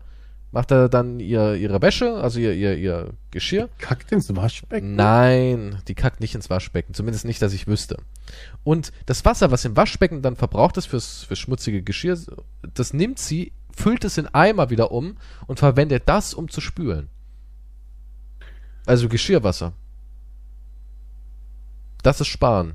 macht 0.54 0.70
da 0.70 0.86
dann 0.86 1.18
ihr, 1.18 1.56
ihre 1.56 1.82
Wäsche, 1.82 2.14
also 2.14 2.38
ihr, 2.38 2.54
ihr, 2.54 2.78
ihr 2.78 3.12
Geschirr. 3.32 3.68
Kackt 3.78 4.12
ins 4.12 4.34
Waschbecken. 4.34 4.94
Nein, 4.94 5.82
die 5.88 5.96
kackt 5.96 6.20
nicht 6.20 6.36
ins 6.36 6.48
Waschbecken. 6.48 6.94
Zumindest 6.94 7.24
nicht, 7.24 7.42
dass 7.42 7.52
ich 7.52 7.66
wüsste. 7.66 7.98
Und 8.62 8.92
das 9.06 9.24
Wasser, 9.24 9.50
was 9.50 9.64
im 9.64 9.76
Waschbecken 9.76 10.22
dann 10.22 10.36
verbraucht 10.36 10.76
ist 10.76 10.86
fürs, 10.86 11.24
fürs 11.24 11.40
schmutzige 11.40 11.82
Geschirr, 11.82 12.16
das 12.72 12.92
nimmt 12.92 13.18
sie, 13.18 13.52
füllt 13.76 14.04
es 14.04 14.16
in 14.16 14.28
Eimer 14.28 14.70
wieder 14.70 14.92
um 14.92 15.16
und 15.48 15.58
verwendet 15.58 16.04
das, 16.06 16.34
um 16.34 16.48
zu 16.48 16.60
spülen. 16.60 17.08
Also 18.86 19.08
Geschirrwasser. 19.08 19.72
Das 22.04 22.20
ist 22.20 22.28
Sparen. 22.28 22.74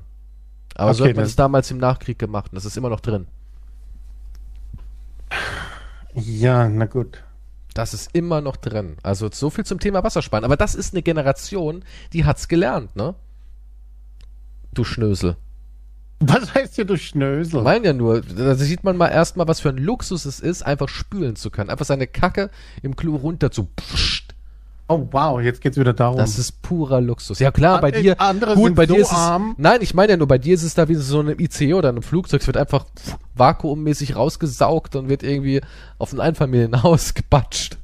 Aber 0.74 0.92
so 0.92 1.04
Okay, 1.04 1.10
hat 1.10 1.16
man 1.16 1.24
es 1.24 1.36
damals 1.36 1.70
im 1.70 1.78
Nachkrieg 1.78 2.18
gemacht 2.18 2.52
und 2.52 2.56
das 2.56 2.66
ist 2.66 2.76
immer 2.76 2.90
noch 2.90 3.00
drin. 3.00 3.26
Ja, 6.14 6.68
na 6.68 6.84
gut. 6.84 7.24
Das 7.74 7.94
ist 7.94 8.10
immer 8.14 8.40
noch 8.40 8.56
drin. 8.56 8.96
Also 9.02 9.28
so 9.32 9.50
viel 9.50 9.64
zum 9.64 9.80
Thema 9.80 10.02
Wassersparen. 10.02 10.44
Aber 10.44 10.56
das 10.56 10.74
ist 10.74 10.94
eine 10.94 11.02
Generation, 11.02 11.84
die 12.12 12.24
hat's 12.24 12.48
gelernt, 12.48 12.96
ne? 12.96 13.14
Du 14.72 14.84
Schnösel. 14.84 15.36
Was 16.22 16.54
heißt 16.54 16.74
hier, 16.74 16.84
du 16.84 16.98
Schnösel? 16.98 17.62
Mein 17.62 17.82
ja 17.82 17.94
nur, 17.94 18.20
da 18.20 18.54
sieht 18.54 18.84
man 18.84 18.98
mal 18.98 19.08
erstmal, 19.08 19.48
was 19.48 19.60
für 19.60 19.70
ein 19.70 19.78
Luxus 19.78 20.26
es 20.26 20.38
ist, 20.38 20.62
einfach 20.62 20.88
spülen 20.88 21.34
zu 21.34 21.50
können. 21.50 21.70
Einfach 21.70 21.86
seine 21.86 22.06
Kacke 22.06 22.50
im 22.82 22.94
Klo 22.94 23.16
runter 23.16 23.50
zu 23.50 23.64
pssst. 23.64 24.19
Oh 24.92 25.06
wow, 25.12 25.40
jetzt 25.40 25.60
geht's 25.60 25.76
wieder 25.78 25.92
darum. 25.92 26.16
Das 26.18 26.36
ist 26.36 26.62
purer 26.62 27.00
Luxus. 27.00 27.38
Ja 27.38 27.52
klar, 27.52 27.80
bei 27.80 27.94
An- 27.94 28.02
dir, 28.02 28.20
andere 28.20 28.54
gut, 28.56 28.64
sind 28.66 28.74
bei 28.74 28.86
so 28.86 28.94
dir 28.94 29.00
ist 29.02 29.12
es, 29.12 29.16
arm. 29.16 29.54
nein, 29.56 29.78
ich 29.82 29.94
meine 29.94 30.12
ja 30.12 30.16
nur, 30.16 30.26
bei 30.26 30.38
dir 30.38 30.52
ist 30.54 30.64
es 30.64 30.74
da 30.74 30.88
wie 30.88 30.96
so 30.96 31.20
eine 31.20 31.40
ICE 31.40 31.74
oder 31.74 31.90
einem 31.90 32.02
Flugzeug, 32.02 32.40
es 32.40 32.46
wird 32.48 32.56
einfach 32.56 32.86
vakuummäßig 33.36 34.16
rausgesaugt 34.16 34.96
und 34.96 35.08
wird 35.08 35.22
irgendwie 35.22 35.60
auf 35.98 36.12
ein 36.12 36.20
Einfamilienhaus 36.20 37.14
gebatscht. 37.14 37.78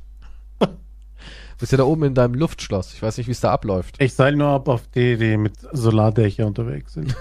Du 0.59 1.61
bist 1.61 1.73
ja 1.73 1.79
da 1.79 1.85
oben 1.85 2.03
in 2.05 2.15
deinem 2.15 2.35
Luftschloss. 2.35 2.93
Ich 2.93 3.01
weiß 3.03 3.17
nicht, 3.17 3.29
wie 3.29 3.33
es 3.33 3.41
da 3.41 3.51
abläuft. 3.53 3.95
ich 4.03 4.13
seil 4.13 4.37
nur 4.37 4.49
ab 4.49 4.69
auf 4.69 4.83
die, 4.95 5.17
die 5.17 5.37
mit 5.39 5.55
Solardächer 5.73 6.47
unterwegs 6.47 6.93
sind. 6.95 7.17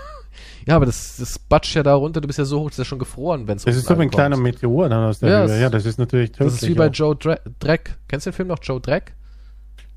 Ja, 0.67 0.75
aber 0.75 0.87
das, 0.87 1.17
das 1.17 1.37
batscht 1.39 1.75
ja 1.75 1.83
da 1.83 1.93
runter, 1.93 2.19
du 2.21 2.27
bist 2.27 2.39
ja 2.39 2.43
so 2.45 2.59
hoch, 2.61 2.65
das 2.69 2.73
ist 2.73 2.77
ja 2.79 2.85
schon 2.85 2.99
gefroren, 2.99 3.47
wenn 3.47 3.57
es 3.57 3.63
Das 3.65 3.75
ist 3.75 3.85
so 3.85 3.97
wie 3.97 4.01
ein 4.01 4.09
kleiner 4.09 4.35
Meteor 4.35 4.89
dann 4.89 5.05
aus 5.05 5.19
der 5.19 5.29
Ja, 5.29 5.45
Ja, 5.55 5.69
das 5.69 5.85
ist 5.85 5.99
natürlich 5.99 6.31
tödlich. 6.31 6.53
Das 6.53 6.61
ist 6.63 6.67
wie 6.67 6.73
bei. 6.73 6.87
Joe 6.87 7.15
Dre 7.15 7.39
Dreck. 7.59 7.95
Kennst 8.07 8.25
du 8.25 8.31
den 8.31 8.35
Film 8.35 8.47
noch, 8.47 8.57
Joe 8.61 8.81
Dreck? 8.81 9.13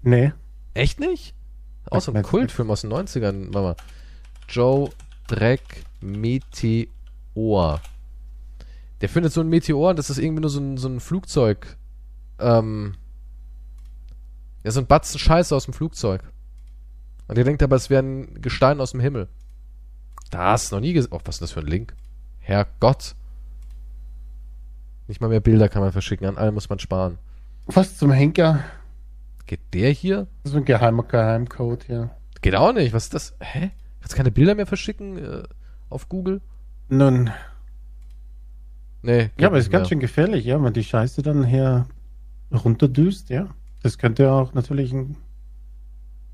Nee. 0.03 0.33
Echt 0.75 1.01
nicht? 1.01 1.35
Auch 1.91 2.01
so 2.01 2.13
ein 2.13 2.23
Kultfilm 2.23 2.71
aus 2.71 2.83
den 2.83 2.93
90ern. 2.93 3.53
Warte 3.53 3.61
mal. 3.61 3.77
Joe 4.49 4.91
Dreck 5.27 5.85
Meteor. 6.01 7.81
Der 9.01 9.09
findet 9.09 9.33
so 9.33 9.41
ein 9.41 9.49
Meteor 9.49 9.91
und 9.91 9.99
das 9.99 10.11
ist 10.11 10.19
irgendwie 10.19 10.41
nur 10.41 10.51
so 10.51 10.61
ein, 10.61 10.77
so 10.77 10.89
ein 10.89 11.01
Flugzeug. 11.01 11.77
Ähm. 12.39 12.95
Ja, 14.65 14.71
so 14.71 14.81
ein 14.81 14.87
Batzen 14.87 15.19
Scheiße 15.19 15.55
aus 15.55 15.65
dem 15.65 15.75
Flugzeug. 15.75 16.23
Und 17.29 17.37
der 17.37 17.45
denkt 17.45 17.63
aber, 17.63 17.77
es 17.77 17.91
wäre 17.91 18.03
ein 18.03 18.41
Gestein 18.41 18.81
aus 18.81 18.93
dem 18.93 19.01
Himmel. 19.01 19.29
Da 20.31 20.53
hast 20.53 20.73
du 20.73 20.77
noch 20.77 20.81
nie 20.81 20.93
gesehen. 20.93 21.13
Oh, 21.13 21.21
was 21.25 21.37
ist 21.37 21.43
das 21.43 21.53
für 21.53 21.61
ein 21.61 21.67
Link? 21.67 21.95
Herrgott. 22.41 23.15
Nicht 25.07 25.21
mal 25.21 25.29
mehr 25.29 25.41
Bilder 25.41 25.69
kann 25.69 25.83
man 25.83 25.93
verschicken. 25.93 26.27
An 26.27 26.37
allem 26.37 26.55
muss 26.55 26.69
man 26.69 26.79
sparen. 26.79 27.19
Was 27.67 27.97
zum 27.97 28.11
Henker? 28.11 28.65
Geht 29.49 29.75
der 29.75 29.91
hier? 29.91 30.29
Das 30.45 30.53
ist 30.53 30.59
ein 30.59 30.65
geheimer 30.65 31.03
Geheimcode 31.03 31.83
hier. 31.85 32.11
Geht 32.41 32.55
auch 32.55 32.73
nicht. 32.73 32.93
Was 32.93 33.05
ist 33.05 33.15
das? 33.15 33.35
Hä? 33.41 33.73
Kannst 34.01 34.15
keine 34.15 34.31
Bilder 34.31 34.55
mehr 34.55 34.67
verschicken 34.67 35.19
äh, 35.19 35.43
auf 35.89 36.09
Google? 36.09 36.41
Nun, 36.89 37.31
Nee. 39.03 39.31
ja, 39.39 39.49
aber 39.49 39.59
ist 39.59 39.71
ganz 39.71 39.89
schön 39.89 40.01
gefährlich, 40.01 40.45
ja, 40.45 40.63
wenn 40.63 40.73
die 40.73 40.85
Scheiße 40.85 41.23
dann 41.23 41.45
her 41.45 41.87
runterdüst, 42.53 43.31
ja. 43.31 43.49
Das 43.83 43.99
könnte 43.99 44.33
auch 44.33 44.55
natürlich 44.55 44.93
ein, 44.93 45.17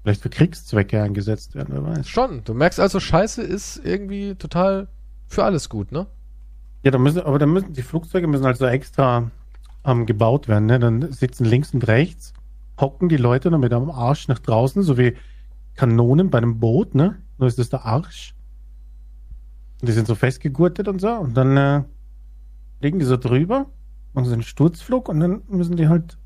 vielleicht 0.03 0.23
für 0.23 0.31
Kriegszwecke 0.31 1.03
eingesetzt 1.03 1.55
werden, 1.55 1.75
wer 1.75 1.85
weiß. 1.85 2.09
Schon. 2.09 2.43
Du 2.45 2.55
merkst 2.55 2.81
also, 2.81 3.01
Scheiße 3.01 3.43
ist 3.43 3.81
irgendwie 3.85 4.35
total 4.35 4.89
für 5.29 5.45
alles 5.45 5.69
gut, 5.69 5.93
ne? 5.93 6.07
Ja, 6.83 6.91
da 6.91 6.99
müssen, 6.99 7.21
aber 7.21 7.39
da 7.39 7.47
müssen 7.47 7.73
die 7.75 7.83
Flugzeuge 7.83 8.27
müssen 8.27 8.47
also 8.47 8.67
extra 8.67 9.31
ähm, 9.85 10.07
gebaut 10.07 10.49
werden, 10.49 10.67
ne? 10.67 10.79
Dann 10.79 11.13
sitzen 11.13 11.45
links 11.45 11.75
und 11.75 11.87
rechts, 11.87 12.33
hocken 12.81 13.09
die 13.09 13.17
Leute 13.17 13.51
dann 13.51 13.61
mit 13.61 13.73
am 13.73 13.91
Arsch 13.91 14.29
nach 14.29 14.39
draußen, 14.39 14.83
so 14.83 14.99
wie 14.99 15.17
Kanonen 15.75 16.31
bei 16.31 16.39
einem 16.39 16.61
Boot, 16.61 16.95
ne? 16.95 17.17
Nur 17.39 17.49
ist 17.49 17.59
das 17.59 17.69
der 17.69 17.85
Arsch. 17.85 18.35
Und 19.81 19.89
die 19.89 19.93
sind 19.93 20.07
so 20.07 20.15
festgegurtet 20.15 20.89
und 20.89 21.01
so. 21.01 21.11
Und 21.11 21.37
dann 21.37 21.57
äh, 21.57 21.83
fliegen 22.81 22.99
die 22.99 23.05
so 23.05 23.17
drüber 23.17 23.67
und 24.13 24.25
sind 24.25 24.45
Sturzflug 24.45 25.09
und 25.09 25.21
dann 25.21 25.43
müssen 25.49 25.77
die 25.77 25.89
halt 25.89 26.19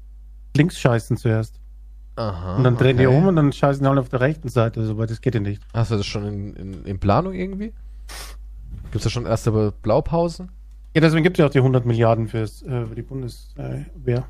links 0.57 0.79
scheißen 0.79 1.17
zuerst. 1.17 1.61
Aha. 2.17 2.57
Und 2.57 2.65
dann 2.65 2.77
drehen 2.77 2.97
die 2.97 3.07
okay. 3.07 3.17
um 3.17 3.27
und 3.27 3.37
dann 3.37 3.53
scheißen 3.53 3.83
die 3.83 3.89
halt 3.89 3.99
auf 3.99 4.09
der 4.09 4.21
rechten 4.21 4.49
Seite, 4.49 4.85
so, 4.85 4.99
weil 4.99 5.07
das 5.07 5.21
geht 5.21 5.35
ja 5.35 5.41
nicht. 5.41 5.63
Hast 5.73 5.91
du 5.91 5.97
das 5.97 6.07
schon 6.07 6.27
in, 6.27 6.55
in, 6.55 6.85
in 6.85 6.99
Planung 6.99 7.33
irgendwie? 7.33 7.73
Gibt 8.85 8.97
es 8.97 9.03
da 9.05 9.11
schon 9.11 9.27
erste 9.27 9.73
Blaupausen? 9.83 10.51
Ja, 10.95 11.01
deswegen 11.01 11.23
gibt 11.23 11.39
es 11.39 11.41
ja 11.41 11.47
auch 11.47 11.51
die 11.51 11.59
100 11.59 11.87
Milliarden 11.87 12.27
fürs, 12.27 12.63
äh, 12.63 12.87
für 12.87 12.95
die 12.95 13.03
Bundeswehr. 13.03 14.25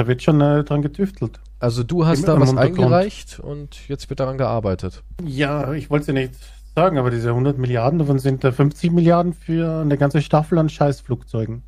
Da 0.00 0.06
wird 0.06 0.22
schon 0.22 0.40
äh, 0.40 0.64
dran 0.64 0.80
getüftelt. 0.80 1.40
Also 1.58 1.82
du 1.82 2.06
hast 2.06 2.20
Im- 2.20 2.24
da 2.24 2.34
im 2.36 2.40
was 2.40 2.48
Untergrund. 2.50 2.78
eingereicht 2.78 3.38
und 3.38 3.86
jetzt 3.86 4.08
wird 4.08 4.18
daran 4.20 4.38
gearbeitet. 4.38 5.02
Ja, 5.22 5.74
ich 5.74 5.90
wollte 5.90 6.00
es 6.04 6.06
ja 6.06 6.14
nicht 6.14 6.32
sagen, 6.74 6.96
aber 6.96 7.10
diese 7.10 7.28
100 7.28 7.58
Milliarden, 7.58 7.98
davon 7.98 8.18
sind 8.18 8.42
da 8.42 8.50
50 8.50 8.92
Milliarden 8.92 9.34
für 9.34 9.82
eine 9.82 9.98
ganze 9.98 10.22
Staffel 10.22 10.56
an 10.56 10.70
Scheißflugzeugen. 10.70 11.62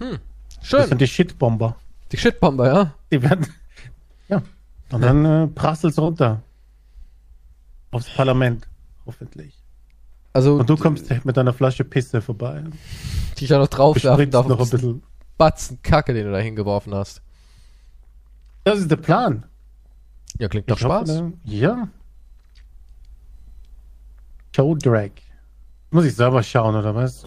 Das 0.00 0.08
Schön. 0.62 0.84
sind 0.88 1.00
die 1.00 1.06
Shitbomber. 1.06 1.76
Die 2.10 2.16
Shitbomber, 2.16 2.66
ja? 2.66 2.94
Die 3.12 3.22
werden. 3.22 3.46
Ja. 4.28 4.42
Und 4.90 5.02
dann 5.02 5.24
äh, 5.24 5.46
prasselt's 5.46 5.96
runter. 5.96 6.42
Aufs 7.92 8.12
Parlament, 8.12 8.66
hoffentlich. 9.06 9.54
Also 10.32 10.56
Und 10.56 10.68
du 10.68 10.76
kommst 10.76 11.08
mit 11.24 11.36
deiner 11.36 11.52
Flasche 11.52 11.84
Pisse 11.84 12.20
vorbei. 12.20 12.64
dich 13.38 13.48
da 13.48 13.58
noch 13.58 13.68
draufwerfen 13.68 14.16
Bespritzt 14.16 14.34
darf 14.34 14.48
noch 14.48 14.58
ein 14.60 14.70
bisschen. 14.70 15.02
Batzen 15.38 15.78
Kacke, 15.82 16.14
den 16.14 16.26
du 16.26 16.32
da 16.32 16.38
hingeworfen 16.38 16.94
hast. 16.94 17.22
Das 18.64 18.78
ist 18.78 18.90
der 18.90 18.96
Plan. 18.96 19.44
Ja, 20.38 20.48
klingt 20.48 20.70
doch 20.70 20.76
Ich 20.78 20.84
hoffe, 20.84 21.06
Spaß. 21.06 21.20
ne? 21.20 21.32
Ja. 21.44 21.88
Joe 24.54 24.76
Drag. 24.76 25.10
Muss 25.90 26.04
ich 26.04 26.14
selber 26.14 26.42
schauen, 26.42 26.74
oder 26.74 26.94
was? 26.94 27.24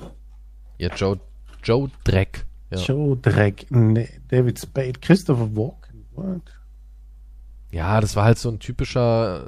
Ja, 0.77 0.89
Joe, 0.93 1.19
Joe 1.63 1.89
Dreck. 2.03 2.45
Ja. 2.71 2.79
Joe 2.79 3.17
Drag. 3.17 3.53
Nee, 3.69 4.09
David 4.29 4.59
Spade. 4.59 4.93
Christopher 4.99 5.55
Walken. 5.55 6.05
What? 6.15 6.41
ja, 7.71 7.99
das 7.99 8.15
war 8.15 8.25
halt 8.25 8.37
so 8.37 8.49
ein 8.49 8.59
typischer, 8.59 9.47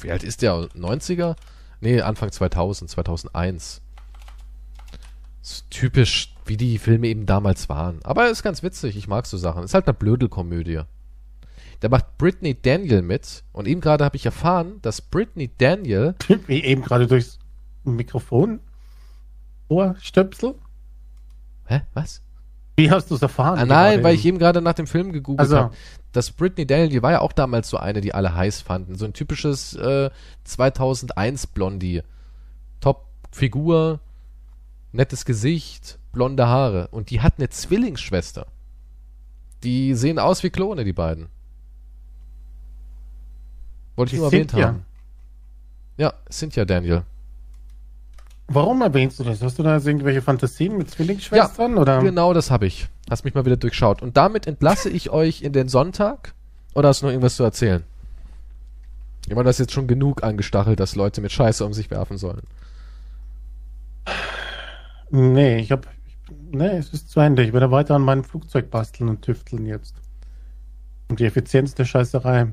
wie 0.00 0.10
alt 0.10 0.22
ist 0.22 0.40
der? 0.40 0.52
90er? 0.74 1.36
Nee, 1.80 2.00
Anfang 2.00 2.32
2000, 2.32 2.90
2001. 2.90 3.82
So 5.42 5.62
typisch, 5.68 6.34
wie 6.46 6.56
die 6.56 6.78
Filme 6.78 7.06
eben 7.08 7.26
damals 7.26 7.68
waren. 7.68 8.00
Aber 8.02 8.30
ist 8.30 8.42
ganz 8.42 8.62
witzig, 8.62 8.96
ich 8.96 9.08
mag 9.08 9.26
so 9.26 9.36
Sachen. 9.36 9.62
Ist 9.64 9.74
halt 9.74 9.86
eine 9.86 9.92
Blödelkomödie. 9.92 10.80
Da 11.84 11.90
macht 11.90 12.16
Britney 12.16 12.54
Daniel 12.54 13.02
mit. 13.02 13.44
Und 13.52 13.68
eben 13.68 13.82
gerade 13.82 14.06
habe 14.06 14.16
ich 14.16 14.24
erfahren, 14.24 14.78
dass 14.80 15.02
Britney 15.02 15.50
Daniel 15.58 16.14
Wie 16.46 16.64
eben 16.64 16.80
gerade 16.80 17.06
durchs 17.06 17.38
Mikrofon. 17.84 18.60
Ohrstöpsel. 19.68 20.54
Hä? 21.66 21.82
Was? 21.92 22.22
Wie 22.76 22.90
hast 22.90 23.10
du 23.10 23.16
es 23.16 23.20
erfahren? 23.20 23.58
Ah, 23.58 23.66
nein, 23.66 24.02
weil 24.02 24.14
ich 24.14 24.24
eben 24.24 24.38
gerade 24.38 24.62
nach 24.62 24.72
dem 24.72 24.86
Film 24.86 25.12
gegoogelt 25.12 25.40
Also. 25.40 25.56
habe. 25.58 25.74
Das 26.12 26.30
Britney 26.30 26.66
Daniel, 26.66 26.88
die 26.88 27.02
war 27.02 27.12
ja 27.12 27.20
auch 27.20 27.32
damals 27.32 27.68
so 27.68 27.76
eine, 27.76 28.00
die 28.00 28.14
alle 28.14 28.34
heiß 28.34 28.62
fanden. 28.62 28.96
So 28.96 29.04
ein 29.04 29.12
typisches 29.12 29.74
äh, 29.74 30.08
2001 30.44 31.48
Blondie. 31.48 32.00
Top-Figur, 32.80 34.00
nettes 34.92 35.26
Gesicht, 35.26 35.98
blonde 36.12 36.46
Haare. 36.46 36.88
Und 36.92 37.10
die 37.10 37.20
hat 37.20 37.34
eine 37.36 37.50
Zwillingsschwester. 37.50 38.46
Die 39.62 39.92
sehen 39.92 40.18
aus 40.18 40.42
wie 40.42 40.48
Klone, 40.48 40.84
die 40.84 40.94
beiden. 40.94 41.28
Wollte 43.96 44.10
ich 44.10 44.16
Die 44.16 44.16
nur 44.18 44.26
erwähnt 44.26 44.50
Cynthia. 44.50 44.66
haben. 44.68 44.84
Ja, 45.96 46.12
Cynthia 46.30 46.64
Daniel. 46.64 47.02
Warum 48.48 48.82
erwähnst 48.82 49.18
du 49.20 49.24
das? 49.24 49.40
Hast 49.42 49.58
du 49.58 49.62
da 49.62 49.76
jetzt 49.76 49.86
irgendwelche 49.86 50.20
Fantasien 50.20 50.76
mit 50.76 50.90
Zwillingsschwestern? 50.90 51.78
oder? 51.78 52.00
Genau 52.02 52.34
das 52.34 52.50
habe 52.50 52.66
ich. 52.66 52.88
Hast 53.08 53.24
mich 53.24 53.34
mal 53.34 53.44
wieder 53.46 53.56
durchschaut. 53.56 54.02
Und 54.02 54.16
damit 54.16 54.46
entlasse 54.46 54.90
ich 54.90 55.10
euch 55.10 55.42
in 55.42 55.52
den 55.52 55.68
Sonntag. 55.68 56.34
Oder 56.74 56.88
hast 56.88 57.00
du 57.02 57.06
noch 57.06 57.12
irgendwas 57.12 57.36
zu 57.36 57.42
erzählen? 57.44 57.84
Ich 59.26 59.34
meine, 59.34 59.44
das 59.44 59.56
ist 59.56 59.60
jetzt 59.66 59.72
schon 59.72 59.86
genug 59.86 60.22
angestachelt, 60.22 60.78
dass 60.80 60.94
Leute 60.96 61.20
mit 61.22 61.32
Scheiße 61.32 61.64
um 61.64 61.72
sich 61.72 61.90
werfen 61.90 62.18
sollen. 62.18 62.42
Nee, 65.10 65.58
ich 65.58 65.72
hab. 65.72 65.86
Nee, 66.50 66.76
es 66.76 66.92
ist 66.92 67.10
zu 67.10 67.20
Ende. 67.20 67.42
Ich 67.44 67.52
werde 67.52 67.70
weiter 67.70 67.94
an 67.94 68.02
meinem 68.02 68.24
Flugzeug 68.24 68.70
basteln 68.70 69.08
und 69.08 69.22
tüfteln 69.22 69.66
jetzt. 69.66 69.94
Und 71.08 71.20
die 71.20 71.24
Effizienz 71.24 71.74
der 71.74 71.84
Scheißerei. 71.84 72.48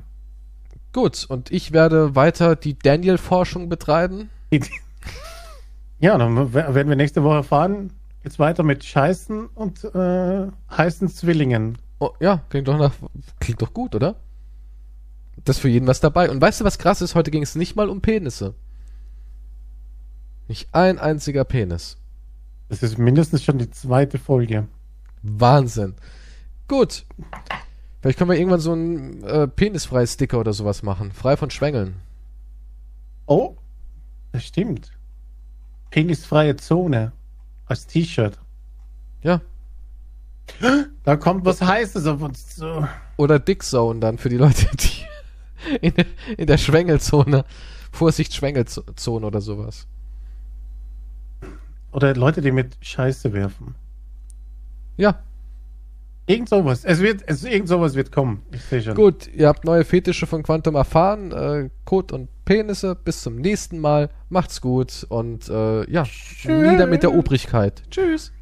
Gut, 0.92 1.24
und 1.28 1.50
ich 1.50 1.72
werde 1.72 2.14
weiter 2.14 2.54
die 2.54 2.78
Daniel-Forschung 2.78 3.68
betreiben. 3.68 4.28
Ja, 5.98 6.18
dann 6.18 6.52
werden 6.52 6.88
wir 6.88 6.96
nächste 6.96 7.22
Woche 7.22 7.42
fahren. 7.44 7.92
Geht's 8.22 8.38
weiter 8.38 8.62
mit 8.62 8.84
Scheißen 8.84 9.46
und 9.46 9.84
äh, 9.84 10.48
heißen 10.70 11.08
Zwillingen. 11.08 11.78
Oh, 11.98 12.10
ja, 12.20 12.42
klingt 12.50 12.68
doch 12.68 12.78
nach, 12.78 12.92
klingt 13.40 13.62
doch 13.62 13.72
gut, 13.72 13.94
oder? 13.94 14.16
Das 15.44 15.56
ist 15.56 15.62
für 15.62 15.68
jeden 15.68 15.86
was 15.86 16.00
dabei. 16.00 16.30
Und 16.30 16.40
weißt 16.40 16.60
du, 16.60 16.64
was 16.64 16.78
krass 16.78 17.00
ist? 17.02 17.14
Heute 17.14 17.30
ging 17.30 17.42
es 17.42 17.54
nicht 17.54 17.74
mal 17.74 17.88
um 17.88 18.00
Penisse. 18.00 18.54
Nicht 20.48 20.74
ein 20.74 20.98
einziger 20.98 21.44
Penis. 21.44 21.96
Das 22.68 22.82
ist 22.82 22.98
mindestens 22.98 23.42
schon 23.42 23.58
die 23.58 23.70
zweite 23.70 24.18
Folge. 24.18 24.66
Wahnsinn. 25.22 25.94
Gut. 26.68 27.06
Vielleicht 28.02 28.18
können 28.18 28.30
wir 28.30 28.36
irgendwann 28.38 28.60
so 28.60 28.72
einen 28.72 29.22
äh, 29.22 29.46
penisfreie 29.48 30.06
Sticker 30.06 30.40
oder 30.40 30.52
sowas 30.52 30.82
machen. 30.82 31.12
Frei 31.12 31.36
von 31.36 31.50
Schwängeln. 31.50 31.94
Oh, 33.26 33.56
das 34.32 34.44
stimmt. 34.44 34.92
Penisfreie 35.90 36.56
Zone 36.56 37.12
als 37.66 37.86
T-Shirt. 37.86 38.38
Ja. 39.22 39.40
Da 41.04 41.16
kommt 41.16 41.44
was 41.44 41.60
Heißes 41.60 42.06
auf 42.06 42.22
uns 42.22 42.54
zu. 42.56 42.86
Oder 43.16 43.40
Dickzone 43.40 43.98
dann 43.98 44.18
für 44.18 44.28
die 44.28 44.36
Leute, 44.36 44.66
die 44.76 45.76
in, 45.80 45.94
der- 45.94 46.06
in 46.36 46.46
der 46.46 46.58
Schwängelzone. 46.58 47.44
Vorsicht, 47.90 48.32
Schwängelzone 48.34 49.26
oder 49.26 49.40
sowas. 49.40 49.86
Oder 51.92 52.14
Leute, 52.14 52.40
die 52.40 52.52
mit 52.52 52.76
Scheiße 52.80 53.32
werfen. 53.32 53.74
Ja, 54.96 55.22
Irgend 56.26 56.48
sowas. 56.48 56.84
Es 56.84 57.00
wird, 57.00 57.22
es, 57.26 57.44
irgend 57.44 57.68
sowas 57.68 57.94
wird 57.94 58.12
kommen. 58.12 58.42
Ich 58.52 58.62
sehe 58.62 58.80
schon. 58.80 58.94
gut. 58.94 59.28
Ihr 59.34 59.48
habt 59.48 59.64
neue 59.64 59.84
Fetische 59.84 60.26
von 60.26 60.42
Quantum 60.42 60.76
erfahren. 60.76 61.32
Äh, 61.32 61.70
Kot 61.84 62.12
und 62.12 62.28
Penisse. 62.44 62.94
Bis 62.94 63.22
zum 63.22 63.36
nächsten 63.36 63.78
Mal. 63.78 64.08
Macht's 64.28 64.60
gut. 64.60 65.04
Und 65.08 65.48
äh, 65.48 65.90
ja, 65.90 66.04
Tschüss. 66.04 66.70
nieder 66.70 66.86
mit 66.86 67.02
der 67.02 67.14
Obrigkeit. 67.14 67.82
Tschüss. 67.90 68.32